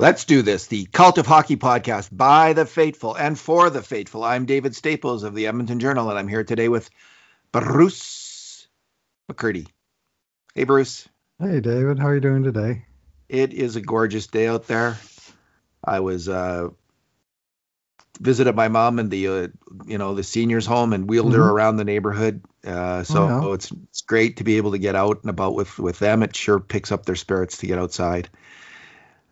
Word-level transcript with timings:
Let's 0.00 0.26
do 0.26 0.42
this. 0.42 0.68
The 0.68 0.84
Cult 0.84 1.18
of 1.18 1.26
Hockey 1.26 1.56
podcast 1.56 2.10
by 2.12 2.52
the 2.52 2.64
faithful 2.64 3.16
and 3.16 3.36
for 3.36 3.68
the 3.68 3.82
faithful. 3.82 4.22
I'm 4.22 4.46
David 4.46 4.76
Staples 4.76 5.24
of 5.24 5.34
the 5.34 5.48
Edmonton 5.48 5.80
Journal, 5.80 6.08
and 6.08 6.16
I'm 6.16 6.28
here 6.28 6.44
today 6.44 6.68
with 6.68 6.88
Bruce 7.50 8.68
McCurdy. 9.28 9.66
Hey, 10.54 10.62
Bruce. 10.62 11.08
Hey, 11.40 11.58
David. 11.58 11.98
How 11.98 12.06
are 12.06 12.14
you 12.14 12.20
doing 12.20 12.44
today? 12.44 12.84
It 13.28 13.52
is 13.52 13.74
a 13.74 13.80
gorgeous 13.80 14.28
day 14.28 14.46
out 14.46 14.68
there. 14.68 14.98
I 15.84 15.98
was 15.98 16.28
uh, 16.28 16.68
visited 18.20 18.54
my 18.54 18.68
mom 18.68 19.00
in 19.00 19.08
the 19.08 19.26
uh, 19.26 19.48
you 19.84 19.98
know 19.98 20.14
the 20.14 20.22
seniors 20.22 20.64
home 20.64 20.92
and 20.92 21.08
wheeled 21.08 21.32
mm-hmm. 21.32 21.42
her 21.42 21.50
around 21.50 21.76
the 21.76 21.84
neighborhood. 21.84 22.44
Uh, 22.64 23.02
so 23.02 23.24
oh, 23.24 23.48
yeah. 23.48 23.54
it's 23.54 23.72
it's 23.90 24.02
great 24.02 24.36
to 24.36 24.44
be 24.44 24.58
able 24.58 24.70
to 24.70 24.78
get 24.78 24.94
out 24.94 25.22
and 25.22 25.30
about 25.30 25.56
with 25.56 25.76
with 25.76 25.98
them. 25.98 26.22
It 26.22 26.36
sure 26.36 26.60
picks 26.60 26.92
up 26.92 27.04
their 27.04 27.16
spirits 27.16 27.58
to 27.58 27.66
get 27.66 27.80
outside 27.80 28.28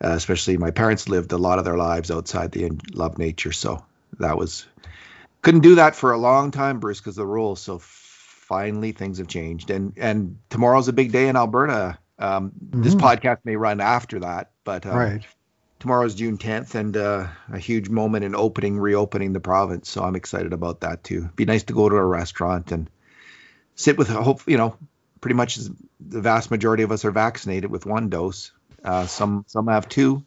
uh, 0.03 0.13
especially 0.13 0.57
my 0.57 0.71
parents 0.71 1.09
lived 1.09 1.33
a 1.33 1.39
lot 1.39 1.59
of 1.59 1.65
their 1.65 1.77
lives 1.77 2.11
outside 2.11 2.53
the 2.53 2.71
love 2.93 3.19
nature. 3.19 3.53
So 3.53 3.85
that 4.19 4.37
was 4.37 4.67
couldn't 5.43 5.61
do 5.61 5.77
that 5.77 5.95
for 5.95 6.13
a 6.13 6.19
long 6.19 6.51
time, 6.51 6.81
Bruce, 6.81 7.01
because 7.01 7.17
the 7.17 7.27
rules. 7.27 7.61
So 7.61 7.79
finally 7.81 8.93
things 8.93 9.19
have 9.19 9.29
changed, 9.29 9.71
and 9.71 9.93
and 9.97 10.39
tomorrow's 10.51 10.89
a 10.89 10.93
big 10.93 11.13
day 11.13 11.29
in 11.29 11.37
Alberta. 11.37 11.99
Um, 12.19 12.51
mm-hmm. 12.51 12.83
This 12.83 12.95
podcast 12.95 13.39
may 13.45 13.57
run 13.57 13.81
after 13.81 14.21
that, 14.21 14.51
but 14.65 14.87
um, 14.87 14.97
right. 14.97 15.23
Tomorrow's 15.79 16.15
June 16.15 16.39
10th, 16.39 16.75
and 16.75 16.97
uh, 16.97 17.27
a 17.53 17.59
huge 17.59 17.91
moment 17.91 18.25
in 18.25 18.35
opening, 18.35 18.79
reopening 18.79 19.35
the 19.35 19.41
province. 19.41 19.91
So 19.91 20.03
I'm 20.03 20.17
excited 20.17 20.55
about 20.55 20.81
that 20.81 21.05
too. 21.05 21.29
Be 21.37 21.45
nice 21.45 21.65
to 21.65 21.75
go 21.75 21.87
to 21.87 21.97
a 21.97 22.05
restaurant 22.05 22.73
and 22.73 22.89
sit 23.75 23.99
with 23.99 24.09
hope. 24.09 24.41
You 24.49 24.57
know, 24.57 24.77
pretty 25.21 25.35
much 25.35 25.57
the 26.01 26.21
vast 26.21 26.51
majority 26.51 26.83
of 26.83 26.93
us 26.93 27.05
are 27.05 27.11
vaccinated 27.11 27.71
with 27.71 27.85
one 27.85 28.09
dose. 28.09 28.53
Uh, 28.87 29.05
some 29.07 29.45
some 29.49 29.67
have 29.67 29.89
two, 29.89 30.25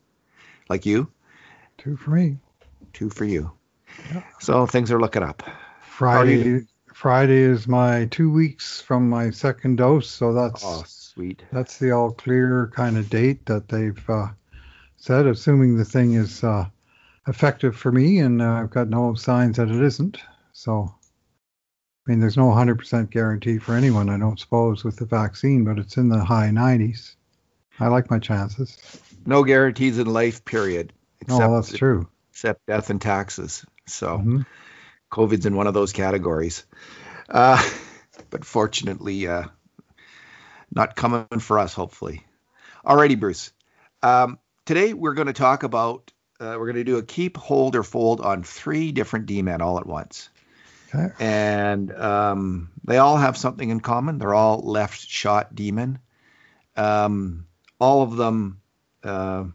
like 0.69 0.85
you. 0.85 1.09
Two 1.77 1.95
for 1.95 2.11
me. 2.11 2.37
Two 2.93 3.09
for 3.09 3.25
you. 3.25 3.51
Yep. 4.13 4.23
So 4.41 4.65
things 4.65 4.91
are 4.91 4.99
looking 4.99 5.23
up. 5.23 5.43
Friday. 5.81 6.65
Friday 6.93 7.37
is 7.37 7.65
my 7.65 8.07
two 8.07 8.29
weeks 8.29 8.81
from 8.81 9.09
my 9.09 9.29
second 9.29 9.77
dose, 9.77 10.09
so 10.09 10.33
that's 10.33 10.63
oh, 10.65 10.83
sweet. 10.85 11.41
That's 11.53 11.77
the 11.77 11.91
all 11.91 12.11
clear 12.11 12.69
kind 12.75 12.97
of 12.97 13.09
date 13.09 13.45
that 13.45 13.69
they've 13.69 14.09
uh, 14.09 14.27
said, 14.97 15.25
assuming 15.25 15.77
the 15.77 15.85
thing 15.85 16.15
is 16.15 16.43
uh, 16.43 16.67
effective 17.29 17.77
for 17.77 17.93
me, 17.93 18.19
and 18.19 18.41
uh, 18.41 18.51
I've 18.51 18.69
got 18.69 18.89
no 18.89 19.13
signs 19.13 19.55
that 19.55 19.69
it 19.69 19.81
isn't. 19.81 20.17
So, 20.51 20.93
I 22.05 22.11
mean, 22.11 22.19
there's 22.19 22.35
no 22.35 22.47
100% 22.47 23.09
guarantee 23.09 23.59
for 23.59 23.75
anyone, 23.75 24.09
I 24.09 24.17
don't 24.17 24.39
suppose, 24.39 24.83
with 24.83 24.97
the 24.97 25.05
vaccine, 25.05 25.63
but 25.63 25.79
it's 25.79 25.95
in 25.95 26.09
the 26.09 26.21
high 26.21 26.49
90s. 26.49 27.15
I 27.79 27.87
like 27.87 28.11
my 28.11 28.19
chances. 28.19 28.77
No 29.25 29.43
guarantees 29.43 29.97
in 29.97 30.07
life, 30.07 30.43
period. 30.43 30.93
Except, 31.21 31.41
oh, 31.41 31.55
that's 31.55 31.77
true. 31.77 32.07
Except 32.31 32.65
death 32.65 32.89
and 32.89 33.01
taxes. 33.01 33.65
So 33.87 34.17
mm-hmm. 34.17 34.41
COVID's 35.11 35.45
in 35.45 35.55
one 35.55 35.67
of 35.67 35.73
those 35.73 35.93
categories. 35.93 36.65
Uh, 37.29 37.61
but 38.29 38.45
fortunately, 38.45 39.27
uh, 39.27 39.43
not 40.71 40.95
coming 40.95 41.25
for 41.39 41.59
us, 41.59 41.73
hopefully. 41.73 42.25
Alrighty, 42.85 43.19
Bruce. 43.19 43.51
Um, 44.01 44.39
today 44.65 44.93
we're 44.93 45.13
going 45.13 45.27
to 45.27 45.33
talk 45.33 45.63
about, 45.63 46.11
uh, 46.39 46.55
we're 46.57 46.71
going 46.71 46.75
to 46.75 46.83
do 46.83 46.97
a 46.97 47.03
keep, 47.03 47.37
hold, 47.37 47.75
or 47.75 47.83
fold 47.83 48.21
on 48.21 48.43
three 48.43 48.91
different 48.91 49.25
D-men 49.25 49.61
all 49.61 49.79
at 49.79 49.85
once. 49.85 50.29
Okay. 50.93 51.13
And 51.19 51.91
um, 51.93 52.71
they 52.83 52.97
all 52.97 53.17
have 53.17 53.37
something 53.37 53.69
in 53.69 53.79
common. 53.79 54.17
They're 54.17 54.33
all 54.33 54.59
left 54.59 55.07
shot 55.07 55.53
D-men. 55.53 55.99
Um, 56.75 57.45
all 57.79 58.01
of 58.01 58.15
them. 58.15 58.61
Uh, 59.03 59.45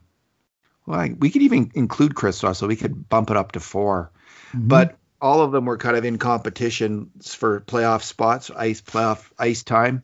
well, 0.86 1.08
we 1.18 1.30
could 1.30 1.42
even 1.42 1.70
include 1.74 2.14
Chris 2.14 2.38
so 2.38 2.66
We 2.66 2.76
could 2.76 3.08
bump 3.08 3.30
it 3.30 3.36
up 3.36 3.52
to 3.52 3.60
4 3.60 4.10
mm-hmm. 4.52 4.68
but 4.68 4.98
all 5.20 5.40
of 5.40 5.52
them 5.52 5.64
were 5.64 5.78
kind 5.78 5.96
of 5.96 6.04
in 6.04 6.18
competition 6.18 7.10
for 7.24 7.60
playoff 7.62 8.02
spots, 8.02 8.50
ice 8.50 8.82
playoff 8.82 9.30
ice 9.38 9.62
time. 9.62 10.02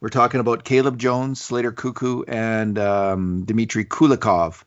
We're 0.00 0.10
talking 0.10 0.40
about 0.40 0.64
Caleb 0.64 0.98
Jones, 0.98 1.40
Slater 1.40 1.72
Koekkoek, 1.72 2.24
and 2.28 2.78
um, 2.78 3.44
Dmitry 3.44 3.86
Kulikov. 3.86 4.64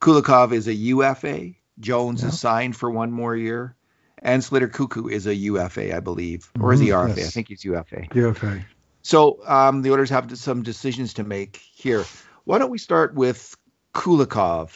Kulikov 0.00 0.52
is 0.52 0.68
a 0.68 0.74
UFA. 0.74 1.52
Jones 1.78 2.22
yeah. 2.22 2.28
is 2.28 2.40
signed 2.40 2.76
for 2.76 2.90
one 2.90 3.12
more 3.12 3.36
year, 3.36 3.76
and 4.20 4.42
Slater 4.42 4.68
Koekkoek 4.68 5.12
is 5.12 5.26
a 5.26 5.34
UFA, 5.34 5.94
I 5.94 6.00
believe, 6.00 6.50
or 6.58 6.72
is 6.72 6.80
he 6.80 6.88
mm-hmm. 6.88 7.10
RFA? 7.10 7.16
Yes. 7.18 7.26
I 7.26 7.30
think 7.30 7.48
he's 7.48 7.64
UFA. 7.64 8.06
UFA. 8.14 8.64
So 9.02 9.46
um, 9.46 9.82
the 9.82 9.92
Oilers 9.92 10.10
have 10.10 10.36
some 10.38 10.62
decisions 10.62 11.14
to 11.14 11.24
make 11.24 11.60
here. 11.74 12.04
Why 12.46 12.58
don't 12.58 12.70
we 12.70 12.78
start 12.78 13.12
with 13.12 13.56
Kulikov? 13.92 14.70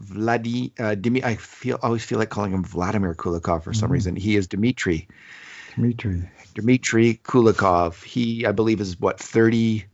Vladi, 0.00 0.70
uh, 0.78 0.94
Dimi, 0.94 1.24
I 1.24 1.34
feel 1.34 1.76
always 1.82 2.04
feel 2.04 2.20
like 2.20 2.30
calling 2.30 2.52
him 2.52 2.62
Vladimir 2.62 3.12
Kulikov 3.16 3.64
for 3.64 3.74
some 3.74 3.86
mm-hmm. 3.86 3.92
reason. 3.94 4.14
He 4.14 4.36
is 4.36 4.46
Dmitry. 4.46 5.08
Dmitry. 5.74 6.30
Dmitry 6.54 7.20
Kulikov. 7.24 8.04
He, 8.04 8.46
I 8.46 8.52
believe, 8.52 8.80
is 8.80 9.00
what 9.00 9.18
30, 9.18 9.86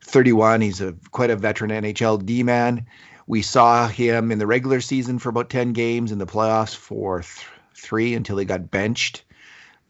31. 0.00 0.60
He's 0.60 0.80
a 0.80 0.96
quite 1.12 1.30
a 1.30 1.36
veteran 1.36 1.70
NHL 1.70 2.26
D 2.26 2.42
man. 2.42 2.86
We 3.28 3.42
saw 3.42 3.86
him 3.86 4.32
in 4.32 4.40
the 4.40 4.46
regular 4.48 4.80
season 4.80 5.20
for 5.20 5.28
about 5.28 5.48
10 5.48 5.72
games, 5.72 6.10
in 6.10 6.18
the 6.18 6.26
playoffs 6.26 6.74
for 6.74 7.20
th- 7.20 7.46
three 7.76 8.14
until 8.14 8.38
he 8.38 8.44
got 8.44 8.72
benched 8.72 9.22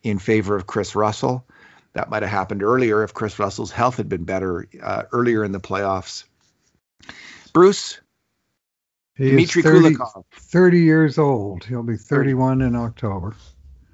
in 0.03 0.19
favor 0.19 0.55
of 0.55 0.67
Chris 0.67 0.95
Russell. 0.95 1.47
That 1.95 2.11
might 2.11 2.23
have 2.23 2.31
happened 2.31 2.63
earlier 2.63 3.03
if 3.03 3.15
Chris 3.15 3.39
Russell's 3.39 3.71
health 3.71 3.97
had 3.97 4.11
been 4.11 4.25
better 4.25 4.69
uh, 4.83 5.05
earlier 5.11 5.43
in 5.43 5.53
the 5.53 5.61
playoffs. 5.61 6.25
Bruce. 7.53 8.01
He 9.17 9.31
Dmitry 9.31 9.63
30, 9.63 9.95
Kulikov. 9.95 10.25
30 10.33 10.81
years 10.81 11.17
old. 11.17 11.65
He'll 11.65 11.83
be 11.83 11.97
31 11.97 12.59
30. 12.59 12.69
in 12.69 12.77
October. 12.77 13.35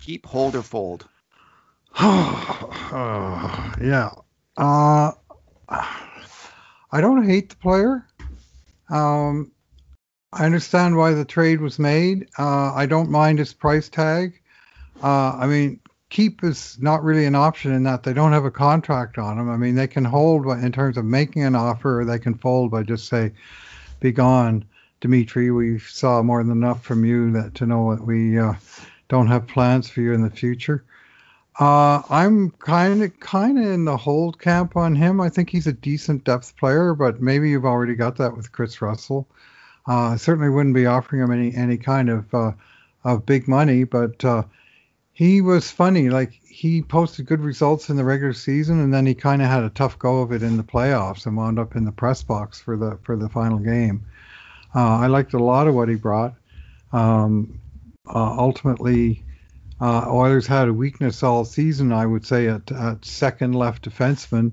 Keep, 0.01 0.27
hold, 0.27 0.57
or 0.57 0.63
fold. 0.63 1.07
uh, 1.95 3.73
yeah. 3.81 4.11
Uh, 4.57 5.13
I 5.69 7.01
don't 7.01 7.25
hate 7.25 7.51
the 7.51 7.57
player. 7.57 8.05
Um, 8.91 9.53
I 10.33 10.45
understand 10.45 10.97
why 10.97 11.13
the 11.13 11.25
trade 11.25 11.61
was 11.61 11.79
made. 11.79 12.29
Uh, 12.39 12.73
I 12.75 12.87
don't 12.87 13.11
mind 13.11 13.39
his 13.39 13.55
price 13.55 13.89
tag. 13.89 14.41
Uh, 15.03 15.37
I 15.37 15.47
mean, 15.47 15.79
keep 16.13 16.45
is 16.45 16.77
not 16.79 17.03
really 17.03 17.25
an 17.25 17.35
option 17.35 17.73
in 17.73 17.85
that 17.85 18.03
they 18.03 18.13
don't 18.13 18.33
have 18.33 18.45
a 18.45 18.51
contract 18.51 19.17
on 19.17 19.39
them. 19.39 19.51
I 19.51 19.57
mean, 19.57 19.75
they 19.75 19.89
can 19.89 20.05
hold 20.05 20.47
in 20.47 20.71
terms 20.71 20.99
of 20.99 21.07
making 21.07 21.43
an 21.43 21.57
offer, 21.57 22.01
or 22.01 22.05
they 22.05 22.19
can 22.19 22.35
fold 22.35 22.71
by 22.71 22.83
just 22.83 23.09
say, 23.09 23.33
"Be 23.99 24.13
gone, 24.13 24.65
Dimitri. 25.01 25.51
We 25.51 25.79
saw 25.79 26.23
more 26.23 26.45
than 26.45 26.53
enough 26.53 26.85
from 26.85 27.07
you 27.07 27.33
that 27.33 27.55
to 27.57 27.67
know 27.67 27.97
that 27.97 28.05
we 28.05 28.39
uh, 28.39 28.53
don't 29.09 29.29
have 29.29 29.47
plans 29.47 29.89
for 29.89 30.03
you 30.03 30.13
in 30.13 30.23
the 30.23 30.31
future." 30.31 30.85
Uh, 31.59 32.03
I'm 32.11 32.51
kind 32.51 33.03
of 33.03 33.19
kind 33.21 33.59
of 33.59 33.65
in 33.65 33.87
the 33.87 33.97
hold 33.97 34.39
camp 34.39 34.77
on 34.77 34.95
him. 34.95 35.19
I 35.19 35.31
think 35.31 35.49
he's 35.49 35.67
a 35.67 35.73
decent 35.73 36.25
depth 36.25 36.55
player, 36.59 36.95
but 36.95 37.23
maybe 37.23 37.49
you've 37.49 37.65
already 37.65 37.95
got 37.95 38.17
that 38.17 38.37
with 38.37 38.53
Chris 38.53 38.83
Russell. 38.83 39.27
Uh, 39.87 40.19
certainly 40.19 40.51
wouldn't 40.51 40.75
be 40.75 40.87
offering 40.87 41.23
him 41.23 41.33
any 41.33 41.55
any 41.55 41.79
kind 41.79 42.11
of 42.11 42.35
uh, 42.35 42.53
of 43.03 43.25
big 43.25 43.49
money, 43.49 43.85
but 43.85 44.23
uh, 44.27 44.43
he 45.13 45.41
was 45.41 45.71
funny. 45.71 46.11
Like 46.11 46.33
he 46.33 46.83
posted 46.83 47.27
good 47.27 47.41
results 47.41 47.91
in 47.91 47.97
the 47.97 48.05
regular 48.05 48.33
season, 48.33 48.81
and 48.81 48.93
then 48.93 49.07
he 49.07 49.15
kind 49.15 49.43
of 49.43 49.49
had 49.49 49.63
a 49.63 49.71
tough 49.71 49.99
go 49.99 50.21
of 50.21 50.33
it 50.33 50.43
in 50.43 50.57
the 50.57 50.63
playoffs 50.63 51.27
and 51.27 51.37
wound 51.37 51.59
up 51.59 51.77
in 51.77 51.85
the 51.85 51.93
press 51.93 52.23
box 52.23 52.61
for 52.61 52.77
the 52.77 52.99
for 53.03 53.17
the 53.17 53.29
final 53.29 53.59
game. 53.59 54.05
Uh, 54.75 54.99
I 54.99 55.07
liked 55.09 55.35
a 55.35 55.43
lot 55.43 55.69
of 55.69 55.75
what 55.75 55.89
he 55.89 55.97
brought. 55.97 56.35
Um, 56.93 57.61
uh, 58.07 58.37
ultimately, 58.39 59.25
uh, 59.81 60.07
Oilers 60.09 60.47
had 60.47 60.69
a 60.69 60.73
weakness 60.73 61.23
all 61.23 61.45
season, 61.45 61.93
I 61.93 62.07
would 62.07 62.27
say, 62.27 62.49
at, 62.49 62.71
at 62.73 63.05
second 63.05 63.55
left 63.55 63.89
defenseman, 63.89 64.53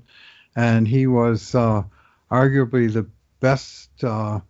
and 0.54 0.86
he 0.86 1.06
was 1.06 1.54
uh, 1.54 1.84
arguably 2.30 2.92
the 2.92 3.06
best 3.40 3.90
uh, 4.04 4.40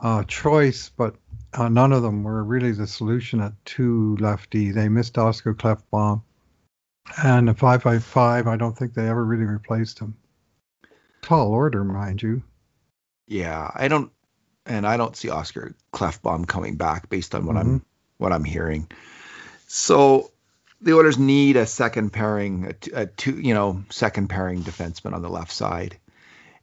uh, 0.00 0.22
choice, 0.24 0.90
but 0.96 1.16
uh, 1.56 1.68
none 1.68 1.92
of 1.92 2.02
them 2.02 2.22
were 2.22 2.44
really 2.44 2.72
the 2.72 2.86
solution 2.86 3.40
at 3.40 3.52
two 3.64 4.16
lefty. 4.20 4.70
They 4.70 4.88
missed 4.88 5.18
Oscar 5.18 5.54
Klefbom. 5.54 6.22
And 7.22 7.48
a 7.48 7.54
555, 7.54 8.46
I 8.46 8.56
don't 8.56 8.76
think 8.76 8.94
they 8.94 9.08
ever 9.08 9.24
really 9.24 9.44
replaced 9.44 9.98
him. 10.00 10.16
Tall 11.22 11.48
order, 11.48 11.84
mind 11.84 12.22
you. 12.22 12.42
Yeah, 13.26 13.70
I 13.74 13.88
don't, 13.88 14.12
and 14.66 14.86
I 14.86 14.96
don't 14.96 15.16
see 15.16 15.30
Oscar 15.30 15.74
Klefbom 15.92 16.46
coming 16.46 16.76
back 16.76 17.08
based 17.08 17.34
on 17.34 17.46
what 17.46 17.56
mm-hmm. 17.56 17.74
I'm 17.76 17.86
what 18.18 18.32
I'm 18.32 18.44
hearing. 18.44 18.88
So 19.68 20.30
the 20.80 20.94
Oilers 20.94 21.18
need 21.18 21.56
a 21.56 21.66
second 21.66 22.12
pairing, 22.12 22.66
a, 22.66 23.02
a 23.02 23.06
two, 23.06 23.38
you 23.38 23.54
know, 23.54 23.84
second 23.90 24.28
pairing 24.28 24.62
defenseman 24.62 25.12
on 25.12 25.22
the 25.22 25.28
left 25.28 25.52
side. 25.52 25.98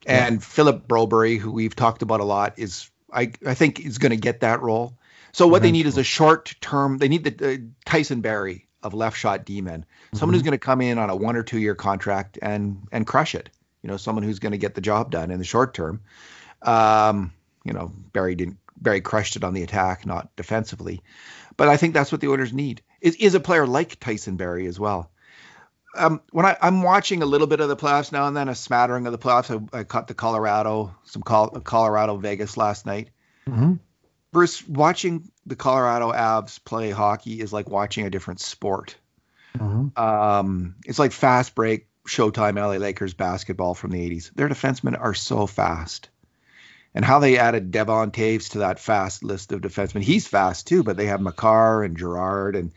And 0.05 0.35
yeah. 0.35 0.41
Philip 0.41 0.87
Broberg, 0.87 1.39
who 1.39 1.51
we've 1.51 1.75
talked 1.75 2.01
about 2.01 2.19
a 2.19 2.25
lot, 2.25 2.53
is 2.57 2.89
I, 3.13 3.31
I 3.45 3.54
think 3.54 3.80
is 3.80 3.98
going 3.98 4.12
to 4.12 4.18
get 4.18 4.42
that 4.42 4.62
role. 4.62 4.98
So 5.31 5.48
what 5.48 5.63
they 5.63 5.71
need 5.71 5.88
is 5.88 5.98
a 5.98 6.04
short 6.04 6.54
term. 6.62 6.98
They 7.00 7.07
need 7.07 7.24
the 7.24 7.54
uh, 7.54 7.57
Tyson 7.86 8.21
Barrie 8.21 8.68
of 8.83 8.94
left 8.94 9.18
shot 9.18 9.45
D-men, 9.45 9.81
mm-hmm. 9.81 10.18
someone 10.18 10.33
who's 10.33 10.44
going 10.44 10.51
to 10.51 10.60
come 10.60 10.81
in 10.81 11.00
on 11.00 11.10
a 11.10 11.15
one 11.15 11.36
or 11.36 11.44
two 11.44 11.60
year 11.60 11.74
contract 11.74 12.38
and 12.42 12.88
and 12.92 13.07
crush 13.07 13.33
it. 13.33 13.50
You 13.81 13.89
know, 13.89 13.98
someone 13.98 14.24
who's 14.24 14.39
going 14.39 14.51
to 14.51 14.57
get 14.57 14.75
the 14.75 14.81
job 14.81 15.12
done 15.12 15.31
in 15.31 15.39
the 15.39 15.45
short 15.45 15.74
term. 15.74 16.01
Um, 16.62 17.33
you 17.65 17.74
know, 17.74 17.92
Barrie 18.13 18.36
didn't 18.36 18.57
Barrie 18.77 19.01
crushed 19.01 19.36
it 19.36 19.44
on 19.44 19.54
the 19.54 19.63
attack, 19.63 20.06
not 20.06 20.36
defensively. 20.36 21.01
But 21.57 21.68
I 21.68 21.77
think 21.77 21.94
that's 21.94 22.12
what 22.12 22.21
the 22.21 22.27
Oilers 22.27 22.54
need. 22.54 22.81
Is 23.01 23.15
is 23.15 23.36
a 23.36 23.39
player 23.39 23.65
like 23.65 24.00
Tyson 24.00 24.38
Barrie 24.38 24.68
as 24.68 24.80
well. 24.80 25.12
Um, 25.95 26.21
when 26.31 26.45
I, 26.45 26.57
I'm 26.61 26.81
watching 26.81 27.21
a 27.21 27.25
little 27.25 27.47
bit 27.47 27.59
of 27.59 27.69
the 27.69 27.75
playoffs 27.75 28.11
now 28.11 28.27
and 28.27 28.35
then, 28.35 28.49
a 28.49 28.55
smattering 28.55 29.05
of 29.05 29.11
the 29.11 29.19
playoffs. 29.19 29.67
I, 29.73 29.79
I 29.79 29.83
caught 29.83 30.07
the 30.07 30.13
Colorado, 30.13 30.95
some 31.05 31.21
Colorado 31.21 32.17
Vegas 32.17 32.57
last 32.57 32.85
night. 32.85 33.09
Mm-hmm. 33.47 33.73
Bruce, 34.31 34.67
watching 34.67 35.29
the 35.45 35.55
Colorado 35.55 36.11
Avs 36.11 36.63
play 36.63 36.89
hockey 36.89 37.39
is 37.39 37.53
like 37.53 37.69
watching 37.69 38.05
a 38.05 38.09
different 38.09 38.39
sport. 38.39 38.95
Mm-hmm. 39.57 40.01
Um, 40.01 40.75
it's 40.85 40.97
like 40.97 41.11
fast 41.11 41.53
break 41.53 41.87
Showtime 42.07 42.55
LA 42.55 42.77
Lakers 42.77 43.13
basketball 43.13 43.75
from 43.75 43.91
the 43.91 44.09
80s. 44.09 44.33
Their 44.33 44.49
defensemen 44.49 44.99
are 44.99 45.13
so 45.13 45.45
fast. 45.45 46.09
And 46.95 47.03
how 47.03 47.19
they 47.19 47.39
added 47.39 47.71
Devon 47.71 48.11
Toews 48.11 48.51
to 48.51 48.59
that 48.59 48.79
fast 48.79 49.23
list 49.23 49.51
of 49.51 49.61
defensemen. 49.61 50.03
He's 50.03 50.27
fast 50.27 50.67
too, 50.67 50.83
but 50.83 50.95
they 50.95 51.07
have 51.07 51.21
Makar 51.21 51.83
and 51.83 51.97
Girard 51.97 52.55
and 52.55 52.71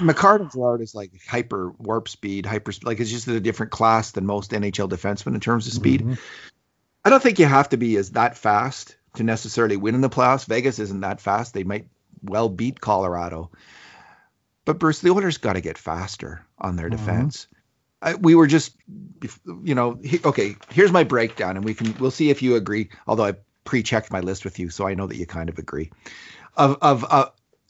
Makar 0.00 0.36
and 0.36 0.50
Girard 0.50 0.80
is 0.80 0.94
like 0.94 1.12
hyper 1.28 1.70
warp 1.78 2.08
speed, 2.08 2.46
hyper 2.46 2.72
like 2.82 3.00
it's 3.00 3.10
just 3.10 3.28
a 3.28 3.40
different 3.40 3.72
class 3.72 4.12
than 4.12 4.26
most 4.26 4.50
NHL 4.50 4.88
defensemen 4.88 5.34
in 5.34 5.40
terms 5.40 5.66
of 5.66 5.72
speed. 5.72 6.00
Mm-hmm. 6.00 6.14
I 7.04 7.10
don't 7.10 7.22
think 7.22 7.38
you 7.38 7.46
have 7.46 7.68
to 7.68 7.76
be 7.76 7.96
as 7.96 8.12
that 8.12 8.38
fast 8.38 8.96
to 9.16 9.22
necessarily 9.22 9.76
win 9.76 9.94
in 9.94 10.00
the 10.00 10.10
playoffs. 10.10 10.46
Vegas 10.46 10.78
isn't 10.78 11.00
that 11.00 11.20
fast. 11.20 11.52
They 11.52 11.64
might 11.64 11.86
well 12.22 12.48
beat 12.48 12.80
Colorado. 12.80 13.50
But 14.64 14.78
Bruce, 14.78 15.00
the 15.00 15.10
Oilers 15.10 15.36
got 15.36 15.52
to 15.52 15.60
get 15.60 15.76
faster 15.76 16.44
on 16.58 16.76
their 16.76 16.88
mm-hmm. 16.88 16.96
defense. 16.96 17.46
We 18.12 18.34
were 18.34 18.46
just, 18.46 18.76
you 19.62 19.74
know, 19.74 19.98
he, 20.02 20.20
okay. 20.24 20.56
Here's 20.70 20.92
my 20.92 21.04
breakdown, 21.04 21.56
and 21.56 21.64
we 21.64 21.74
can 21.74 21.96
we'll 21.98 22.10
see 22.10 22.30
if 22.30 22.42
you 22.42 22.56
agree. 22.56 22.90
Although 23.06 23.24
I 23.26 23.34
pre-checked 23.64 24.12
my 24.12 24.20
list 24.20 24.44
with 24.44 24.58
you, 24.58 24.70
so 24.70 24.86
I 24.86 24.94
know 24.94 25.06
that 25.06 25.16
you 25.16 25.26
kind 25.26 25.48
of 25.48 25.58
agree. 25.58 25.90
Of 26.56 26.78
of 26.82 27.04
uh, 27.08 27.26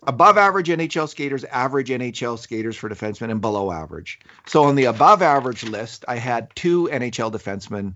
above 0.07 0.39
average 0.39 0.69
NHL 0.69 1.09
skaters, 1.09 1.45
average 1.45 1.89
NHL 1.89 2.39
skaters 2.39 2.77
for 2.77 2.89
defensemen, 2.89 3.31
and 3.31 3.41
below 3.41 3.71
average. 3.71 4.21
So 4.47 4.65
on 4.65 4.75
the 4.75 4.85
above 4.85 5.23
average 5.23 5.65
list, 5.65 6.05
I 6.09 6.17
had 6.17 6.55
two 6.55 6.89
NHL 6.93 7.33
defensemen 7.33 7.95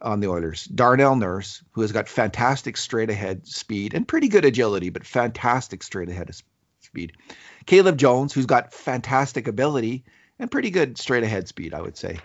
on 0.00 0.20
the 0.20 0.28
Oilers. 0.28 0.64
Darnell 0.64 1.16
Nurse, 1.16 1.62
who 1.72 1.80
has 1.80 1.92
got 1.92 2.08
fantastic 2.08 2.76
straight 2.76 3.10
ahead 3.10 3.46
speed 3.46 3.94
and 3.94 4.06
pretty 4.06 4.28
good 4.28 4.44
agility, 4.44 4.90
but 4.90 5.06
fantastic 5.06 5.82
straight 5.82 6.08
ahead 6.08 6.30
speed. 6.80 7.12
Caleb 7.66 7.96
Jones, 7.96 8.32
who's 8.32 8.46
got 8.46 8.72
fantastic 8.72 9.48
ability 9.48 10.04
and 10.38 10.50
pretty 10.50 10.70
good 10.70 10.98
straight 10.98 11.24
ahead 11.24 11.48
speed, 11.48 11.74
I 11.74 11.80
would 11.80 11.96
say. 11.96 12.18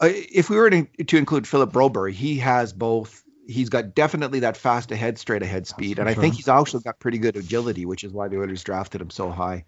Uh, 0.00 0.08
if 0.10 0.50
we 0.50 0.56
were 0.56 0.70
to, 0.70 0.84
to 1.04 1.16
include 1.16 1.46
Philip 1.46 1.72
Broberg, 1.72 2.12
he 2.12 2.38
has 2.38 2.72
both. 2.72 3.22
He's 3.46 3.68
got 3.68 3.94
definitely 3.94 4.40
that 4.40 4.56
fast 4.56 4.90
ahead, 4.90 5.18
straight 5.18 5.42
ahead 5.42 5.66
speed, 5.66 5.98
and 5.98 6.08
I 6.08 6.14
think 6.14 6.34
he's 6.34 6.48
also 6.48 6.78
got 6.78 6.98
pretty 6.98 7.18
good 7.18 7.36
agility, 7.36 7.84
which 7.84 8.02
is 8.02 8.10
why 8.10 8.28
the 8.28 8.38
Oilers 8.38 8.64
drafted 8.64 9.02
him 9.02 9.10
so 9.10 9.30
high. 9.30 9.64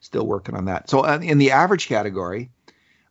Still 0.00 0.26
working 0.26 0.56
on 0.56 0.64
that. 0.66 0.90
So 0.90 1.00
uh, 1.00 1.20
in 1.22 1.38
the 1.38 1.52
average 1.52 1.86
category, 1.86 2.50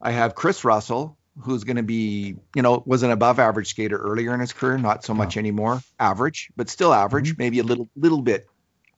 I 0.02 0.12
have 0.12 0.36
Chris 0.36 0.64
Russell, 0.66 1.18
who's 1.40 1.64
going 1.64 1.78
to 1.78 1.84
be, 1.84 2.36
you 2.54 2.62
know, 2.62 2.84
was 2.86 3.02
an 3.04 3.12
above 3.12 3.40
average 3.40 3.70
skater 3.70 3.98
earlier 3.98 4.34
in 4.34 4.40
his 4.40 4.54
career, 4.54 4.78
not 4.78 5.04
so 5.04 5.14
much 5.14 5.38
anymore. 5.38 5.81
Average, 6.00 6.52
but 6.56 6.70
still 6.70 6.94
average, 6.94 7.31
mm-hmm. 7.31 7.42
maybe 7.42 7.60
a 7.60 7.64
little 7.64 7.90
little 7.96 8.22
bit, 8.22 8.46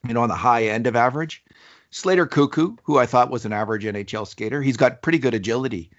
you 0.06 0.12
know, 0.12 0.22
on 0.22 0.28
the 0.28 0.34
high 0.34 0.64
end 0.64 0.86
of 0.86 0.96
average. 0.96 1.42
Slater 1.90 2.26
Koekkoek, 2.26 2.78
who 2.84 2.98
I 2.98 3.06
thought 3.06 3.30
was 3.30 3.44
an 3.44 3.52
average 3.52 3.84
NHL 3.84 4.26
skater, 4.26 4.62
he's 4.62 4.76
got 4.76 5.02
pretty 5.02 5.18
good 5.18 5.34
agility. 5.34 5.90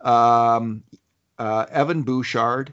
Um, 0.00 0.82
uh, 1.38 1.66
Evan 1.70 2.02
Bouchard, 2.02 2.72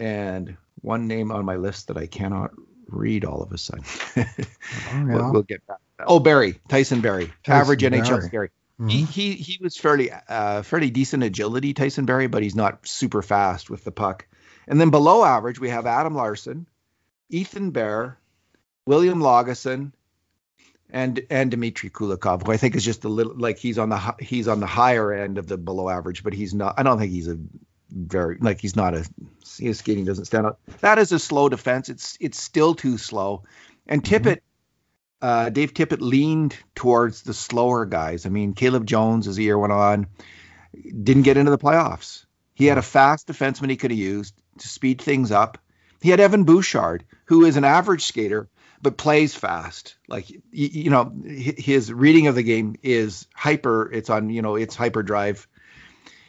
and 0.00 0.56
one 0.80 1.06
name 1.06 1.30
on 1.30 1.44
my 1.44 1.56
list 1.56 1.88
that 1.88 1.96
I 1.96 2.06
cannot 2.06 2.50
read 2.88 3.24
all 3.24 3.42
of 3.42 3.52
a 3.52 3.58
sudden. 3.58 3.84
oh, 4.16 4.24
yeah. 4.36 5.04
we'll, 5.06 5.32
we'll, 5.32 5.42
get 5.42 5.66
back. 5.66 5.78
Oh, 6.06 6.18
Barrie, 6.18 6.60
Tyson 6.68 7.00
Barrie, 7.00 7.32
Tyson 7.44 7.60
average 7.60 7.80
Barrie. 7.80 8.00
NHL 8.00 8.22
skater. 8.22 8.50
Mm-hmm. 8.80 8.88
He, 8.88 9.04
he 9.04 9.32
he 9.34 9.58
was 9.62 9.76
fairly 9.76 10.10
uh, 10.10 10.62
fairly 10.62 10.90
decent 10.90 11.22
agility, 11.22 11.74
Tyson 11.74 12.04
Barrie, 12.04 12.26
but 12.26 12.42
he's 12.42 12.56
not 12.56 12.86
super 12.86 13.22
fast 13.22 13.70
with 13.70 13.84
the 13.84 13.92
puck. 13.92 14.26
And 14.66 14.80
then 14.80 14.90
below 14.90 15.24
average, 15.24 15.60
we 15.60 15.68
have 15.68 15.86
Adam 15.86 16.14
Larsson, 16.14 16.66
Ethan 17.28 17.70
Bear, 17.70 18.18
William 18.86 19.20
Lagesson, 19.20 19.92
and 20.92 21.22
and 21.30 21.50
Dmitry 21.50 21.90
Kulikov, 21.90 22.46
who 22.46 22.52
I 22.52 22.58
think 22.58 22.76
is 22.76 22.84
just 22.84 23.04
a 23.04 23.08
little 23.08 23.34
like 23.36 23.58
he's 23.58 23.78
on 23.78 23.88
the 23.88 24.14
he's 24.20 24.46
on 24.46 24.60
the 24.60 24.66
higher 24.66 25.12
end 25.12 25.38
of 25.38 25.48
the 25.48 25.56
below 25.56 25.88
average, 25.88 26.22
but 26.22 26.34
he's 26.34 26.54
not. 26.54 26.74
I 26.78 26.82
don't 26.82 26.98
think 26.98 27.10
he's 27.10 27.28
a 27.28 27.38
very 27.90 28.36
like 28.40 28.60
he's 28.60 28.76
not 28.76 28.94
a 28.94 29.04
his 29.58 29.78
skating 29.78 30.04
doesn't 30.04 30.26
stand 30.26 30.46
out. 30.46 30.58
That 30.80 30.98
is 30.98 31.10
a 31.10 31.18
slow 31.18 31.48
defense. 31.48 31.88
It's 31.88 32.16
it's 32.20 32.40
still 32.40 32.74
too 32.74 32.98
slow. 32.98 33.44
And 33.86 34.04
mm-hmm. 34.04 34.14
Tippett, 34.14 34.36
mm-hmm. 34.36 35.26
uh, 35.26 35.48
Dave 35.48 35.72
Tippett 35.72 36.00
leaned 36.00 36.56
towards 36.74 37.22
the 37.22 37.34
slower 37.34 37.86
guys. 37.86 38.26
I 38.26 38.28
mean, 38.28 38.52
Caleb 38.52 38.86
Jones 38.86 39.26
as 39.26 39.36
the 39.36 39.44
year 39.44 39.58
went 39.58 39.72
on 39.72 40.06
didn't 40.74 41.22
get 41.22 41.38
into 41.38 41.50
the 41.50 41.58
playoffs. 41.58 42.26
He 42.54 42.66
had 42.66 42.78
a 42.78 42.82
fast 42.82 43.26
defenseman 43.26 43.70
he 43.70 43.76
could 43.76 43.90
have 43.90 43.98
used 43.98 44.34
to 44.58 44.68
speed 44.68 45.00
things 45.00 45.32
up. 45.32 45.58
He 46.02 46.10
had 46.10 46.20
Evan 46.20 46.44
Bouchard, 46.44 47.04
who 47.26 47.44
is 47.44 47.56
an 47.56 47.64
average 47.64 48.04
skater 48.04 48.48
but 48.82 48.96
plays 48.96 49.34
fast. 49.34 49.96
Like 50.08 50.28
you, 50.28 50.42
you 50.50 50.90
know, 50.90 51.12
his 51.24 51.92
reading 51.92 52.26
of 52.26 52.34
the 52.34 52.42
game 52.42 52.76
is 52.82 53.26
hyper. 53.34 53.90
It's 53.90 54.10
on 54.10 54.28
you 54.28 54.42
know, 54.42 54.56
it's 54.56 54.74
hyperdrive. 54.74 55.46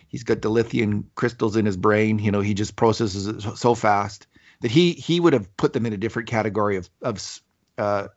He's 0.08 0.24
got 0.24 0.42
the 0.42 0.50
dilithium 0.50 1.06
crystals 1.16 1.56
in 1.56 1.66
his 1.66 1.76
brain. 1.76 2.20
You 2.20 2.32
know, 2.32 2.42
he 2.42 2.54
just 2.54 2.76
processes 2.76 3.28
it 3.28 3.42
so 3.58 3.74
fast 3.74 4.28
that 4.62 4.72
he 4.72 4.92
he 4.92 5.20
would 5.20 5.34
have 5.34 5.58
put 5.58 5.74
them 5.74 5.88
in 5.88 5.94
a 5.94 5.98
different 5.98 6.30
category 6.30 6.78
of 6.78 6.90
of 7.02 7.42
uh, 7.78 8.08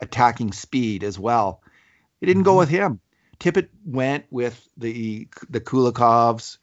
attacking 0.00 0.52
speed 0.52 1.04
as 1.04 1.18
well. 1.18 1.62
It 2.20 2.26
didn't 2.26 2.44
go 2.44 2.52
mm-hmm. 2.52 2.58
with 2.58 2.68
him. 2.70 3.00
Tippett 3.38 3.68
went 3.84 4.24
with 4.30 4.66
the 4.78 5.28
the 5.50 5.60
Kulikovs, 5.60 6.56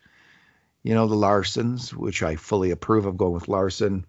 you 0.82 0.96
know, 0.96 1.08
the 1.08 1.16
Larssons, 1.16 1.94
which 1.94 2.24
I 2.24 2.38
fully 2.38 2.72
approve 2.72 3.06
of 3.06 3.18
going 3.18 3.34
with 3.34 3.48
Larsson. 3.48 4.06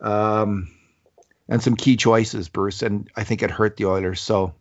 Um, 0.00 0.68
and 1.48 1.62
some 1.62 1.76
key 1.76 1.96
choices, 1.96 2.48
Bruce, 2.48 2.82
and 2.82 3.08
I 3.16 3.24
think 3.24 3.42
it 3.42 3.50
hurt 3.50 3.76
the 3.76 3.86
Oilers. 3.86 4.20
So 4.20 4.54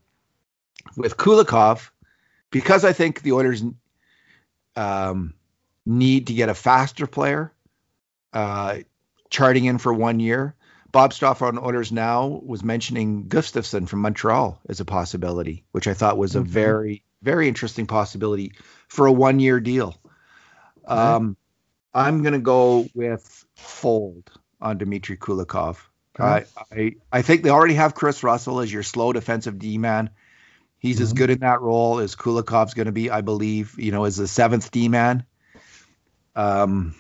with 0.96 1.18
Kulikov, 1.18 1.90
because 2.52 2.86
I 2.86 2.94
think 2.94 3.22
the 3.22 3.34
Oilers 3.34 3.64
um, 4.76 5.34
need 5.86 6.28
to 6.28 6.34
get 6.34 6.50
a 6.50 6.54
faster 6.54 7.08
player, 7.08 7.52
uh, 8.34 8.80
charting 9.30 9.66
in 9.66 9.78
for 9.78 9.94
one 9.94 10.20
year. 10.20 10.56
Bob 10.92 11.12
Stauffer 11.12 11.46
on 11.46 11.58
Oilers 11.58 11.92
Now 11.92 12.42
was 12.46 12.64
mentioning 12.64 13.26
Gustafsson 13.28 13.88
from 13.88 14.00
Montreal 14.00 14.62
as 14.70 14.80
a 14.80 14.86
possibility, 14.86 15.66
which 15.74 15.88
I 15.88 15.94
thought 15.94 16.18
was 16.18 16.36
a 16.36 16.40
mm-hmm. 16.40 16.50
very, 16.50 17.04
very 17.22 17.50
interesting 17.50 17.86
possibility 17.86 18.54
for 18.88 19.06
a 19.06 19.12
one 19.12 19.40
year 19.40 19.60
deal. 19.60 20.00
Um, 20.88 21.36
I'm 21.94 22.22
going 22.22 22.34
to 22.34 22.40
go 22.40 22.88
with 22.94 23.46
Fold 23.56 24.32
on 24.62 24.78
Dmitry 24.78 25.18
Kulikov. 25.18 25.78
I, 26.20 26.46
I 26.72 26.96
I 27.12 27.22
think 27.22 27.44
they 27.44 27.50
already 27.50 27.74
have 27.76 27.96
Chris 27.96 28.24
Russell 28.24 28.60
as 28.60 28.72
your 28.72 28.84
slow 28.84 29.14
defensive 29.14 29.60
D 29.60 29.78
man. 29.78 30.10
He's 30.78 30.98
mm-hmm. 30.98 31.04
as 31.04 31.14
good 31.14 31.30
in 31.30 31.40
that 31.40 31.62
role 31.62 32.00
as 32.00 32.16
Kulikov's 32.16 32.74
going 32.74 32.86
to 32.86 32.92
be, 32.92 33.10
I 33.10 33.22
believe. 33.22 33.76
You 33.78 33.92
know, 33.92 34.06
as 34.06 34.18
the 34.18 34.28
seventh 34.28 34.72
D 34.72 34.88
man. 34.88 35.26
Um, 36.36 36.96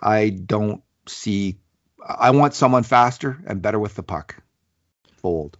I 0.00 0.30
don't 0.30 0.82
see. 1.06 1.58
I 2.04 2.30
want 2.30 2.54
someone 2.54 2.82
faster 2.82 3.38
and 3.46 3.62
better 3.62 3.78
with 3.78 3.94
the 3.94 4.02
puck. 4.02 4.36
Fold. 5.18 5.58